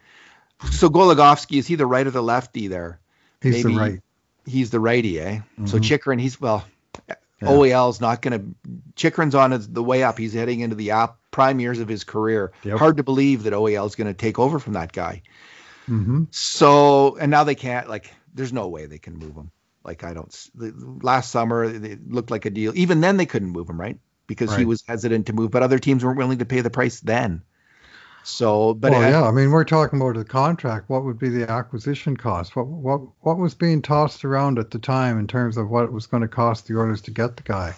so 0.72 0.90
Goligoski 0.90 1.58
is 1.58 1.68
he 1.68 1.76
the 1.76 1.86
right 1.86 2.06
or 2.06 2.12
the 2.12 2.24
lefty 2.24 2.68
there? 2.68 3.00
He's 3.42 3.64
Maybe 3.64 3.74
the 3.74 3.80
right. 3.80 4.00
He's 4.46 4.70
the 4.72 4.80
righty, 4.80 5.20
eh? 5.20 5.36
Mm-hmm. 5.38 5.68
So 5.68 5.80
Chychrun, 5.80 6.20
he's 6.20 6.40
well. 6.42 6.66
Yeah. 7.08 7.16
OEL's 7.48 8.02
not 8.02 8.22
going 8.22 8.40
to. 8.40 8.72
Chychrun's 8.96 9.36
on 9.36 9.52
his, 9.52 9.68
the 9.68 9.84
way 9.84 10.04
up. 10.04 10.18
He's 10.18 10.34
heading 10.34 10.60
into 10.60 10.76
the 10.76 10.92
app, 10.92 11.18
prime 11.32 11.60
years 11.60 11.80
of 11.80 11.88
his 11.88 12.04
career. 12.04 12.52
Yep. 12.64 12.78
Hard 12.78 12.98
to 12.98 13.04
believe 13.04 13.44
that 13.44 13.54
OEL 13.54 13.88
is 13.88 13.96
going 13.96 14.08
to 14.08 14.14
take 14.14 14.38
over 14.38 14.60
from 14.60 14.74
that 14.74 14.92
guy. 14.92 15.24
Mm-hmm. 15.90 16.26
So 16.32 17.18
and 17.18 17.32
now 17.32 17.44
they 17.44 17.56
can't 17.56 17.90
like. 17.90 18.14
There's 18.34 18.54
no 18.54 18.70
way 18.70 18.86
they 18.86 19.00
can 19.00 19.18
move 19.18 19.36
him. 19.36 19.52
Like 19.84 20.04
I 20.04 20.14
don't. 20.14 20.50
Last 20.56 21.32
summer 21.32 21.64
it 21.64 22.10
looked 22.10 22.32
like 22.32 22.46
a 22.46 22.50
deal. 22.50 22.72
Even 22.76 23.02
then 23.02 23.18
they 23.18 23.26
couldn't 23.26 23.50
move 23.50 23.70
him, 23.70 23.80
right? 23.80 24.00
Because 24.28 24.52
right. 24.52 24.60
he 24.60 24.66
was 24.66 24.84
hesitant 24.88 25.28
to 25.28 25.34
move, 25.34 25.52
but 25.52 25.64
other 25.64 25.80
teams 25.80 26.06
weren't 26.06 26.18
willing 26.18 26.38
to 26.38 26.46
pay 26.46 26.62
the 26.62 26.70
price 26.70 27.00
then. 27.00 27.42
So, 28.24 28.76
but 28.76 28.92
well, 28.92 29.02
yeah, 29.02 29.24
I 29.24 29.32
mean, 29.32 29.52
we're 29.52 29.64
talking 29.64 30.00
about 30.00 30.16
the 30.16 30.24
contract. 30.24 30.90
What 30.90 31.04
would 31.04 31.18
be 31.18 31.30
the 31.30 31.50
acquisition 31.50 32.16
cost? 32.16 32.56
What 32.56 32.68
what 32.68 33.02
what 33.22 33.38
was 33.38 33.56
being 33.56 33.82
tossed 33.82 34.24
around 34.24 34.60
at 34.60 34.70
the 34.70 34.80
time 34.80 35.18
in 35.18 35.28
terms 35.28 35.58
of 35.58 35.70
what 35.70 35.86
it 35.86 35.92
was 35.92 36.06
going 36.06 36.22
to 36.22 36.28
cost 36.28 36.68
the 36.68 36.78
Oilers 36.78 37.02
to 37.02 37.12
get 37.12 37.36
the 37.36 37.44
guy? 37.44 37.74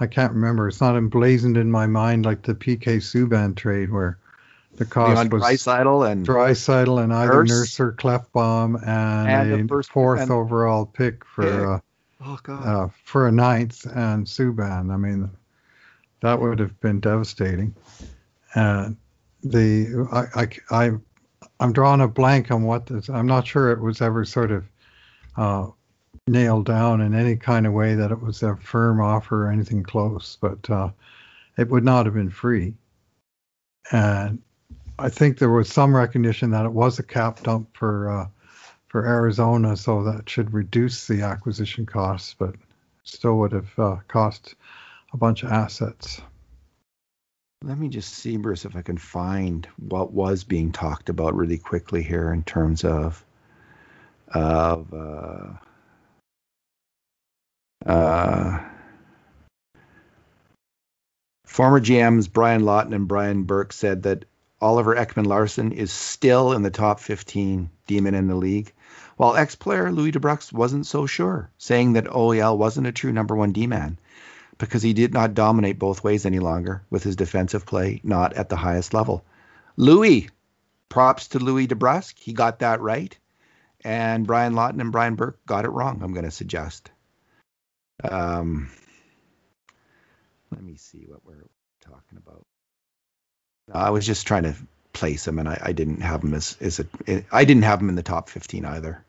I 0.00 0.06
can't 0.06 0.32
remember. 0.32 0.68
It's 0.68 0.80
not 0.80 0.96
emblazoned 0.96 1.56
in 1.56 1.70
my 1.70 1.86
mind 1.86 2.24
like 2.24 2.42
the 2.42 2.54
PK 2.54 2.98
Subban 2.98 3.56
trade 3.56 3.90
where 3.90 4.18
the 4.76 4.84
cost 4.84 5.14
Beyond 5.14 5.32
was 5.32 5.42
Draisaitl 5.42 6.10
and 6.10 6.26
Draisaitl 6.26 7.02
and 7.02 7.12
either 7.12 7.44
Nurse 7.44 7.80
or 7.80 7.92
Klefbom 7.92 8.80
and, 8.86 9.52
and 9.52 9.70
a 9.70 9.82
fourth 9.82 10.20
and 10.20 10.30
overall 10.30 10.86
pick 10.86 11.24
for 11.24 11.74
uh, 11.74 11.80
oh, 12.24 12.38
uh, 12.48 12.88
for 13.04 13.26
a 13.26 13.32
ninth 13.32 13.84
and 13.86 14.26
Subban. 14.26 14.92
I 14.92 14.96
mean, 14.96 15.30
that 16.20 16.40
would 16.40 16.60
have 16.60 16.78
been 16.80 17.00
devastating. 17.00 17.74
And 18.54 18.96
the 19.42 20.06
I, 20.12 20.42
I, 20.42 20.86
I 20.86 20.90
I'm 21.58 21.72
drawing 21.72 22.00
a 22.00 22.08
blank 22.08 22.52
on 22.52 22.62
what 22.62 22.86
this. 22.86 23.08
I'm 23.08 23.26
not 23.26 23.46
sure 23.46 23.72
it 23.72 23.80
was 23.80 24.00
ever 24.00 24.24
sort 24.24 24.52
of 24.52 24.64
uh, 25.36 25.66
nailed 26.28 26.66
down 26.66 27.00
in 27.00 27.14
any 27.14 27.36
kind 27.36 27.66
of 27.66 27.72
way 27.72 27.94
that 27.94 28.10
it 28.10 28.20
was 28.20 28.42
a 28.42 28.56
firm 28.56 29.00
offer 29.00 29.46
or 29.46 29.50
anything 29.50 29.82
close, 29.82 30.36
but 30.40 30.68
uh, 30.70 30.90
it 31.56 31.68
would 31.68 31.84
not 31.84 32.06
have 32.06 32.14
been 32.14 32.30
free. 32.30 32.74
And 33.90 34.40
I 34.98 35.08
think 35.08 35.38
there 35.38 35.50
was 35.50 35.68
some 35.68 35.94
recognition 35.94 36.50
that 36.50 36.66
it 36.66 36.72
was 36.72 36.98
a 36.98 37.02
cap 37.02 37.42
dump 37.42 37.76
for 37.76 38.10
uh, 38.10 38.26
for 38.88 39.06
Arizona, 39.06 39.76
so 39.76 40.02
that 40.02 40.28
should 40.28 40.52
reduce 40.52 41.06
the 41.06 41.22
acquisition 41.22 41.84
costs, 41.84 42.34
but 42.38 42.54
still 43.04 43.38
would 43.38 43.52
have 43.52 43.78
uh, 43.78 43.96
cost 44.08 44.54
a 45.12 45.16
bunch 45.16 45.42
of 45.42 45.52
assets. 45.52 46.20
Let 47.62 47.78
me 47.78 47.88
just 47.88 48.14
see, 48.14 48.36
Bruce, 48.36 48.64
if 48.64 48.76
I 48.76 48.82
can 48.82 48.98
find 48.98 49.66
what 49.76 50.12
was 50.12 50.44
being 50.44 50.72
talked 50.72 51.08
about 51.08 51.34
really 51.34 51.58
quickly 51.58 52.02
here 52.02 52.32
in 52.32 52.42
terms 52.44 52.84
of 52.84 53.24
of 54.34 54.92
uh, 54.92 55.52
uh, 57.86 58.58
former 61.44 61.80
GMs 61.80 62.32
Brian 62.32 62.64
Lawton 62.64 62.92
and 62.92 63.08
Brian 63.08 63.44
Burke 63.44 63.72
said 63.72 64.04
that 64.04 64.24
Oliver 64.60 64.96
Ekman 64.96 65.26
Larsson 65.26 65.72
is 65.72 65.92
still 65.92 66.52
in 66.52 66.62
the 66.62 66.70
top 66.70 67.00
15 67.00 67.70
demon 67.86 68.14
in 68.14 68.26
the 68.26 68.34
league, 68.34 68.72
while 69.16 69.36
ex-player 69.36 69.92
Louie 69.92 70.12
DeBrusk 70.12 70.52
wasn't 70.52 70.86
so 70.86 71.06
sure, 71.06 71.50
saying 71.58 71.92
that 71.92 72.06
OEL 72.06 72.56
wasn't 72.58 72.86
a 72.86 72.92
true 72.92 73.12
number 73.12 73.36
one 73.36 73.52
D-man 73.52 73.98
because 74.58 74.82
he 74.82 74.92
did 74.92 75.14
not 75.14 75.34
dominate 75.34 75.78
both 75.78 76.02
ways 76.02 76.26
any 76.26 76.40
longer 76.40 76.82
with 76.90 77.04
his 77.04 77.16
defensive 77.16 77.64
play 77.64 78.00
not 78.02 78.32
at 78.32 78.48
the 78.48 78.56
highest 78.56 78.92
level. 78.92 79.24
Louie, 79.76 80.28
props 80.88 81.28
to 81.28 81.38
Louie 81.38 81.68
DeBrusk. 81.68 82.18
He 82.18 82.32
got 82.32 82.58
that 82.58 82.80
right. 82.80 83.16
And 83.84 84.26
Brian 84.26 84.54
Lawton 84.54 84.80
and 84.80 84.90
Brian 84.90 85.14
Burke 85.14 85.38
got 85.46 85.64
it 85.64 85.70
wrong, 85.70 86.02
I'm 86.02 86.12
going 86.12 86.24
to 86.24 86.32
suggest. 86.32 86.90
Um, 88.02 88.70
let 90.50 90.62
me 90.62 90.76
see 90.76 91.04
what 91.06 91.24
we're 91.24 91.48
talking 91.80 92.18
about. 92.18 92.44
I 93.72 93.90
was 93.90 94.06
just 94.06 94.26
trying 94.26 94.44
to 94.44 94.54
place 94.92 95.26
him, 95.26 95.38
and 95.38 95.48
I, 95.48 95.60
I 95.62 95.72
didn't 95.72 96.00
have 96.00 96.22
him 96.22 96.34
as, 96.34 96.56
a, 97.06 97.24
I 97.30 97.44
didn't 97.44 97.64
have 97.64 97.80
him 97.80 97.88
in 97.88 97.94
the 97.94 98.02
top 98.02 98.28
15 98.28 98.64
either. 98.64 99.04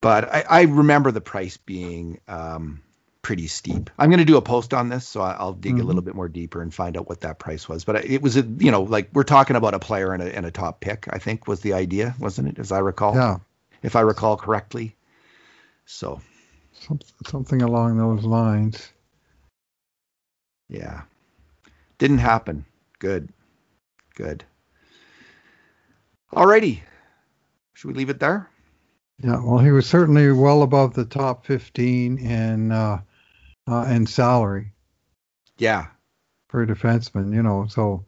But 0.00 0.32
I, 0.32 0.44
I 0.48 0.62
remember 0.62 1.12
the 1.12 1.20
price 1.20 1.56
being 1.56 2.20
um, 2.26 2.82
pretty 3.22 3.46
steep. 3.46 3.90
I'm 3.96 4.10
going 4.10 4.18
to 4.18 4.24
do 4.24 4.36
a 4.36 4.42
post 4.42 4.74
on 4.74 4.88
this, 4.88 5.06
so 5.06 5.20
I'll 5.20 5.52
dig 5.52 5.74
mm-hmm. 5.74 5.82
a 5.82 5.84
little 5.84 6.02
bit 6.02 6.16
more 6.16 6.28
deeper 6.28 6.60
and 6.60 6.74
find 6.74 6.96
out 6.96 7.08
what 7.08 7.20
that 7.20 7.38
price 7.38 7.68
was. 7.68 7.84
But 7.84 8.04
it 8.04 8.20
was, 8.20 8.36
a, 8.36 8.42
you 8.42 8.72
know, 8.72 8.82
like 8.82 9.10
we're 9.12 9.22
talking 9.22 9.54
about 9.54 9.74
a 9.74 9.78
player 9.78 10.12
and 10.12 10.22
a, 10.22 10.36
and 10.36 10.44
a 10.44 10.50
top 10.50 10.80
pick. 10.80 11.06
I 11.08 11.18
think 11.18 11.46
was 11.46 11.60
the 11.60 11.74
idea, 11.74 12.16
wasn't 12.18 12.48
it? 12.48 12.58
As 12.58 12.72
I 12.72 12.80
recall, 12.80 13.14
yeah, 13.14 13.38
if 13.82 13.94
I 13.94 14.00
recall 14.00 14.36
correctly. 14.36 14.96
So, 15.86 16.20
something 17.26 17.62
along 17.62 17.98
those 17.98 18.24
lines. 18.24 18.92
Yeah, 20.68 21.02
didn't 21.98 22.18
happen. 22.18 22.64
Good, 22.98 23.28
good. 24.14 24.44
Alrighty, 26.32 26.80
should 27.74 27.88
we 27.88 27.94
leave 27.94 28.10
it 28.10 28.20
there? 28.20 28.48
Yeah, 29.22 29.40
well, 29.42 29.58
he 29.58 29.70
was 29.70 29.86
certainly 29.86 30.32
well 30.32 30.62
above 30.62 30.94
the 30.94 31.04
top 31.04 31.46
15 31.46 32.18
in 32.18 32.72
uh, 32.72 33.02
uh, 33.68 33.86
in 33.88 34.06
salary. 34.06 34.72
Yeah. 35.58 35.86
For 36.48 36.62
a 36.62 36.66
defenseman, 36.66 37.34
you 37.34 37.42
know, 37.42 37.66
so 37.68 38.04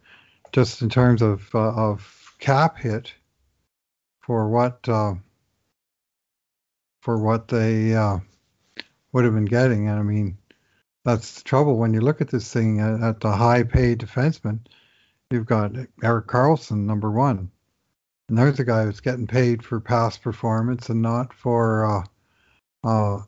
just 0.53 0.83
in 0.83 0.89
terms 0.89 1.23
of 1.23 1.49
uh, 1.55 1.73
of 1.73 2.35
cap 2.39 2.79
hit 2.79 3.13
for 4.21 4.49
what 4.49 4.89
uh, 4.89 5.15
for 7.01 7.19
what 7.19 7.49
they 7.49 7.95
uh, 7.95 8.19
would 9.15 9.25
have 9.25 9.35
been 9.35 9.45
getting, 9.45 9.89
and 9.89 9.97
I 9.97 10.03
mean, 10.03 10.37
that's 11.05 11.37
the 11.37 11.45
trouble 11.45 11.77
when 11.77 11.95
you 11.95 12.01
look 12.01 12.21
at 12.21 12.29
this 12.29 12.53
thing 12.53 12.81
at, 12.81 13.01
at 13.01 13.21
the 13.21 13.31
high 13.31 13.63
paid 13.63 14.01
defenseman. 14.01 14.59
You've 15.31 15.47
got 15.47 15.73
Erik 16.03 16.27
Karlsson, 16.27 16.85
number 16.85 17.11
one. 17.13 17.51
And 18.29 18.37
there's 18.37 18.59
a 18.59 18.65
guy 18.65 18.85
who's 18.85 18.99
getting 18.99 19.29
paid 19.29 19.65
for 19.65 19.79
past 19.79 20.21
performance 20.21 20.89
and 20.89 21.01
not 21.01 21.33
for 21.33 21.85
uh, 21.85 22.89
uh, 22.89 23.23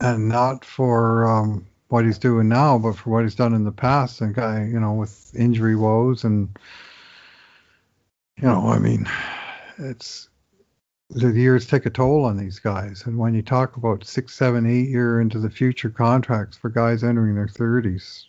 and 0.00 0.28
not 0.28 0.66
for 0.66 1.26
um, 1.26 1.66
what 1.88 2.04
he's 2.04 2.18
doing 2.18 2.48
now, 2.48 2.76
but 2.76 2.96
for 2.96 3.08
what 3.08 3.22
he's 3.22 3.34
done 3.34 3.54
in 3.54 3.64
the 3.64 3.72
past. 3.72 4.20
And 4.20 4.34
guy, 4.34 4.64
you 4.64 4.80
know, 4.80 4.92
with 4.92 5.34
injury 5.34 5.76
woes 5.76 6.24
and 6.24 6.58
you 8.36 8.48
know, 8.48 8.68
I 8.68 8.78
mean, 8.78 9.08
it's 9.78 10.28
the 11.10 11.30
years 11.30 11.66
take 11.66 11.86
a 11.86 11.90
toll 11.90 12.24
on 12.24 12.36
these 12.36 12.58
guys. 12.58 13.04
And 13.06 13.18
when 13.18 13.34
you 13.34 13.42
talk 13.42 13.76
about 13.76 14.04
six, 14.04 14.34
seven, 14.34 14.66
eight 14.66 14.88
year 14.88 15.20
into 15.20 15.38
the 15.38 15.50
future 15.50 15.90
contracts 15.90 16.56
for 16.56 16.70
guys 16.70 17.04
entering 17.04 17.34
their 17.34 17.48
thirties, 17.48 18.26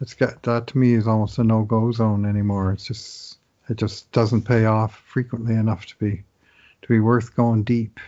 it's 0.00 0.14
got 0.14 0.42
that 0.44 0.66
to 0.68 0.78
me 0.78 0.94
is 0.94 1.06
almost 1.06 1.38
a 1.38 1.44
no 1.44 1.62
go 1.62 1.92
zone 1.92 2.24
anymore. 2.24 2.72
It's 2.72 2.84
just 2.84 3.38
it 3.68 3.76
just 3.76 4.10
doesn't 4.12 4.42
pay 4.42 4.64
off 4.64 4.98
frequently 5.06 5.54
enough 5.54 5.86
to 5.86 5.96
be 5.98 6.22
to 6.82 6.88
be 6.88 7.00
worth 7.00 7.36
going 7.36 7.64
deep. 7.64 8.00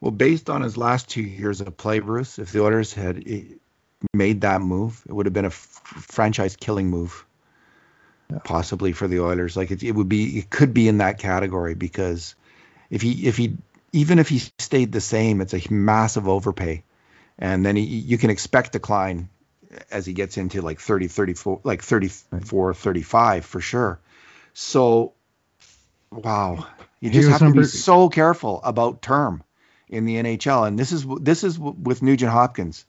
Well, 0.00 0.10
based 0.12 0.48
on 0.48 0.62
his 0.62 0.76
last 0.76 1.08
two 1.08 1.22
years 1.22 1.60
of 1.60 1.76
play, 1.76 1.98
Bruce, 1.98 2.38
if 2.38 2.52
the 2.52 2.62
Oilers 2.62 2.92
had 2.92 3.24
eh, 3.26 3.42
made 4.12 4.42
that 4.42 4.60
move, 4.60 5.02
it 5.08 5.12
would 5.12 5.26
have 5.26 5.32
been 5.32 5.44
a 5.44 5.48
f- 5.48 5.82
franchise 5.82 6.54
killing 6.54 6.88
move, 6.88 7.24
yeah. 8.30 8.38
possibly 8.44 8.92
for 8.92 9.08
the 9.08 9.20
Oilers. 9.20 9.56
Like 9.56 9.70
it, 9.70 9.82
it 9.82 9.92
would 9.92 10.08
be, 10.08 10.38
it 10.38 10.50
could 10.50 10.74
be 10.74 10.88
in 10.88 10.98
that 10.98 11.18
category 11.18 11.74
because 11.74 12.34
if 12.90 13.02
he, 13.02 13.26
if 13.26 13.36
he, 13.36 13.56
even 13.92 14.18
if 14.18 14.28
he 14.28 14.40
stayed 14.58 14.92
the 14.92 15.00
same, 15.00 15.40
it's 15.40 15.54
a 15.54 15.72
massive 15.72 16.28
overpay, 16.28 16.84
and 17.38 17.64
then 17.64 17.76
he, 17.76 17.82
you 17.82 18.18
can 18.18 18.30
expect 18.30 18.72
decline 18.72 19.28
as 19.90 20.06
he 20.06 20.12
gets 20.12 20.36
into 20.36 20.62
like 20.62 20.80
30, 20.80 21.08
34, 21.08 21.60
like 21.64 21.82
34, 21.82 22.74
35 22.74 23.44
for 23.44 23.60
sure. 23.60 24.00
So, 24.52 25.14
wow, 26.10 26.66
you 27.00 27.10
just 27.10 27.28
have 27.28 27.40
number, 27.40 27.56
to 27.56 27.60
be 27.62 27.66
so 27.66 28.08
careful 28.08 28.60
about 28.64 29.02
term 29.02 29.42
in 29.88 30.04
the 30.04 30.16
NHL. 30.16 30.66
And 30.66 30.78
this 30.78 30.92
is 30.92 31.06
this 31.20 31.44
is 31.44 31.58
with 31.58 32.02
Nugent 32.02 32.32
Hopkins. 32.32 32.84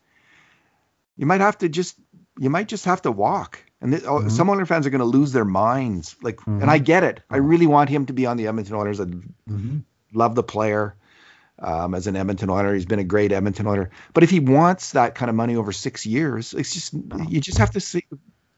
You 1.16 1.26
might 1.26 1.40
have 1.40 1.58
to 1.58 1.68
just 1.68 1.96
you 2.38 2.50
might 2.50 2.68
just 2.68 2.86
have 2.86 3.02
to 3.02 3.12
walk. 3.12 3.62
And 3.80 3.92
this, 3.92 4.04
oh, 4.04 4.18
mm-hmm. 4.18 4.28
some 4.28 4.50
Oilers 4.50 4.68
fans 4.68 4.86
are 4.86 4.90
going 4.90 5.00
to 5.00 5.04
lose 5.04 5.32
their 5.32 5.44
minds. 5.44 6.16
Like, 6.22 6.36
mm-hmm. 6.36 6.60
and 6.60 6.70
I 6.70 6.78
get 6.78 7.02
it. 7.02 7.20
I 7.30 7.38
really 7.38 7.66
want 7.66 7.88
him 7.88 8.06
to 8.06 8.12
be 8.12 8.26
on 8.26 8.36
the 8.36 8.46
Edmonton 8.46 8.74
Oilers. 8.74 9.00
I 9.00 9.04
mm-hmm. 9.04 9.78
love 10.12 10.34
the 10.34 10.42
player 10.42 10.94
um, 11.58 11.94
as 11.94 12.06
an 12.06 12.16
Edmonton 12.16 12.50
Oiler. 12.50 12.74
He's 12.74 12.86
been 12.86 12.98
a 12.98 13.04
great 13.04 13.32
Edmonton 13.32 13.66
Oiler. 13.66 13.90
But 14.12 14.22
if 14.22 14.30
he 14.30 14.40
wants 14.40 14.92
that 14.92 15.14
kind 15.14 15.28
of 15.28 15.34
money 15.34 15.56
over 15.56 15.72
six 15.72 16.06
years, 16.06 16.52
it's 16.54 16.72
just 16.72 16.92
you 17.28 17.40
just 17.40 17.58
have 17.58 17.70
to 17.72 17.80
see, 17.80 18.04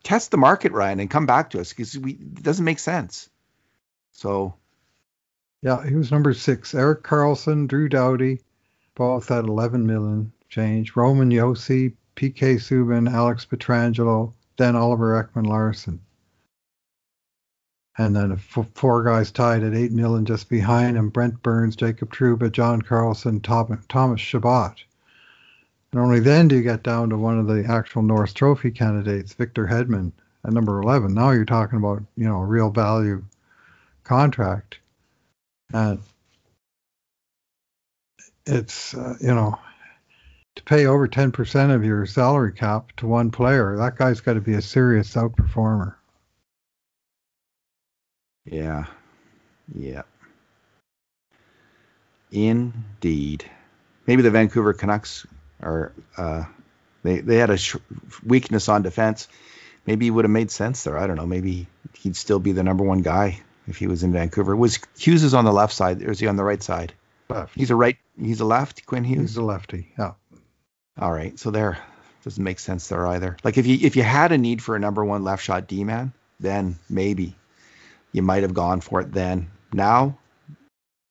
test 0.03 0.31
the 0.31 0.37
market, 0.37 0.73
Ryan, 0.73 1.01
and 1.01 1.11
come 1.11 1.27
back 1.27 1.51
to 1.51 1.61
us 1.61 1.71
because 1.71 1.97
we 1.99 2.13
it 2.13 2.43
doesn't 2.43 2.65
make 2.65 2.79
sense. 2.79 3.29
So 4.13 4.55
yeah, 5.63 5.87
he 5.87 5.95
was 5.95 6.11
number 6.11 6.35
six. 6.35 6.75
Erik 6.75 7.03
Karlsson, 7.03 7.69
Drew 7.69 7.89
Doughty, 7.89 8.41
both 8.95 9.31
at 9.31 9.45
11 9.45 9.87
million 9.87 10.33
change. 10.49 10.97
Roman 10.97 11.31
Josi, 11.31 11.95
PK 12.17 12.57
Subban, 12.57 13.11
Alex 13.11 13.47
Pietrangelo, 13.47 14.33
then 14.57 14.77
Oliver 14.77 15.23
Ekman 15.23 15.47
Larsson. 15.47 16.01
And 17.99 18.17
then 18.17 18.37
four 18.37 19.05
guys 19.05 19.31
tied 19.31 19.63
at 19.63 19.75
8 19.75 19.93
million 19.93 20.25
just 20.25 20.49
behind 20.49 20.97
him 20.97 21.11
Brent 21.11 21.43
Burns, 21.43 21.77
Jacob 21.77 22.13
Trouba, 22.13 22.51
John 22.51 22.81
Carlson, 22.81 23.41
Thomas 23.41 24.21
Chabot. 24.21 24.83
And 25.93 26.01
only 26.01 26.21
then 26.21 26.49
do 26.49 26.57
you 26.57 26.63
get 26.63 26.83
down 26.83 27.11
to 27.11 27.19
one 27.19 27.39
of 27.39 27.47
the 27.47 27.65
actual 27.69 28.03
Norris 28.03 28.33
Trophy 28.33 28.71
candidates, 28.71 29.35
Victor 29.35 29.67
Hedman, 29.67 30.13
at 30.45 30.53
number 30.53 30.81
11. 30.81 31.13
Now 31.13 31.31
you're 31.31 31.45
talking 31.45 31.79
about, 31.79 32.03
you 32.17 32.27
know, 32.27 32.39
a 32.39 32.47
real 32.47 32.71
value 32.71 33.23
contract. 34.05 34.79
And 35.73 36.01
it's, 38.47 38.95
uh, 38.95 39.17
you 39.21 39.35
know, 39.35 39.59
to 40.57 40.63
pay 40.65 40.87
over 40.87 41.09
10% 41.09 41.75
of 41.75 41.85
your 41.85 42.07
salary 42.07 42.53
cap 42.53 42.93
to 42.99 43.07
one 43.07 43.31
player, 43.31 43.77
that 43.79 43.97
guy's 43.97 44.21
got 44.21 44.35
to 44.35 44.41
be 44.41 44.55
a 44.55 44.63
serious 44.63 45.15
outperformer. 45.15 45.95
Yeah. 48.45 48.87
Yeah. 49.75 50.03
Indeed. 52.31 53.45
Maybe 54.07 54.23
the 54.23 54.31
Vancouver 54.31 54.73
Canucks 54.73 55.27
are, 55.63 55.93
uh, 56.17 56.45
they, 57.03 57.21
they 57.21 57.37
had 57.37 57.51
a 57.51 57.57
sh- 57.57 57.77
weakness 58.25 58.69
on 58.69 58.83
defense. 58.83 59.29
Maybe 59.87 60.07
he 60.07 60.11
would 60.11 60.25
have 60.25 60.31
made 60.31 60.51
sense 60.51 60.85
there. 60.85 60.99
I 60.99 61.07
don't 61.07 61.17
know. 61.17 61.27
Maybe 61.27 61.67
he'd 61.99 62.17
still 62.17 62.39
be 62.39 62.53
the 62.53 62.63
number 62.63 62.85
one 62.85 63.03
guy 63.03 63.41
if 63.67 63.77
he 63.77 63.87
was 63.87 64.03
in 64.03 64.13
Vancouver. 64.13 64.55
Was 64.57 64.79
Hughes 64.99 65.23
is 65.25 65.35
on 65.35 65.45
the 65.45 65.53
left 65.53 65.73
side, 65.73 66.03
or 66.03 66.11
is 66.11 66.21
he 66.21 66.27
on 66.27 66.37
the 66.37 66.45
right 66.45 66.63
side? 66.63 66.93
Left. 67.29 67.55
He's 67.55 67.71
a 67.71 67.77
right. 67.77 67.97
He's 68.21 68.41
a 68.41 68.45
left. 68.45 68.87
Quinn 68.87 69.05
Hughes. 69.05 69.31
He's 69.31 69.37
a 69.37 69.43
lefty. 69.43 69.93
Yeah. 69.99 70.13
All 70.99 71.13
right. 71.13 71.39
So 71.39 71.51
there 71.51 71.79
doesn't 72.25 72.43
make 72.43 72.59
sense 72.59 72.89
there 72.89 73.07
either. 73.07 73.37
Like 73.45 73.59
if 73.59 73.67
you 73.67 73.79
if 73.81 73.97
you 73.97 74.03
had 74.03 74.33
a 74.33 74.39
need 74.39 74.63
for 74.63 74.77
a 74.77 74.81
number 74.81 75.05
one 75.05 75.25
left 75.25 75.43
shot 75.43 75.67
D 75.67 75.85
man, 75.85 76.13
then 76.41 76.79
maybe 76.89 77.35
you 78.13 78.23
might 78.23 78.43
have 78.43 78.55
gone 78.55 78.81
for 78.81 79.01
it 79.01 79.13
then. 79.13 79.51
Now, 79.73 80.19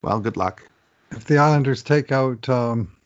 well, 0.02 0.20
good 0.20 0.36
luck. 0.36 0.68
If 1.10 1.24
the 1.24 1.38
Islanders 1.38 1.82
take 1.82 2.12
out 2.12 2.48
um, 2.48 2.96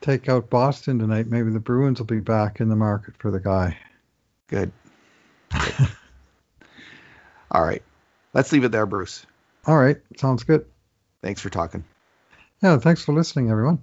take 0.00 0.28
out 0.28 0.50
Boston 0.50 0.98
tonight, 0.98 1.26
maybe 1.26 1.50
the 1.50 1.60
Bruins 1.60 1.98
will 1.98 2.06
be 2.06 2.20
back 2.20 2.60
in 2.60 2.68
the 2.68 2.76
market 2.76 3.16
for 3.18 3.30
the 3.30 3.40
guy. 3.40 3.76
Good. 4.48 4.72
good. 5.50 5.74
All 7.50 7.64
right. 7.64 7.82
Let's 8.32 8.52
leave 8.52 8.64
it 8.64 8.72
there, 8.72 8.86
Bruce. 8.86 9.26
All 9.66 9.76
right. 9.76 9.96
Sounds 10.16 10.44
good. 10.44 10.66
Thanks 11.22 11.40
for 11.40 11.50
talking. 11.50 11.84
Yeah, 12.62 12.78
thanks 12.78 13.04
for 13.04 13.12
listening, 13.12 13.50
everyone. 13.50 13.82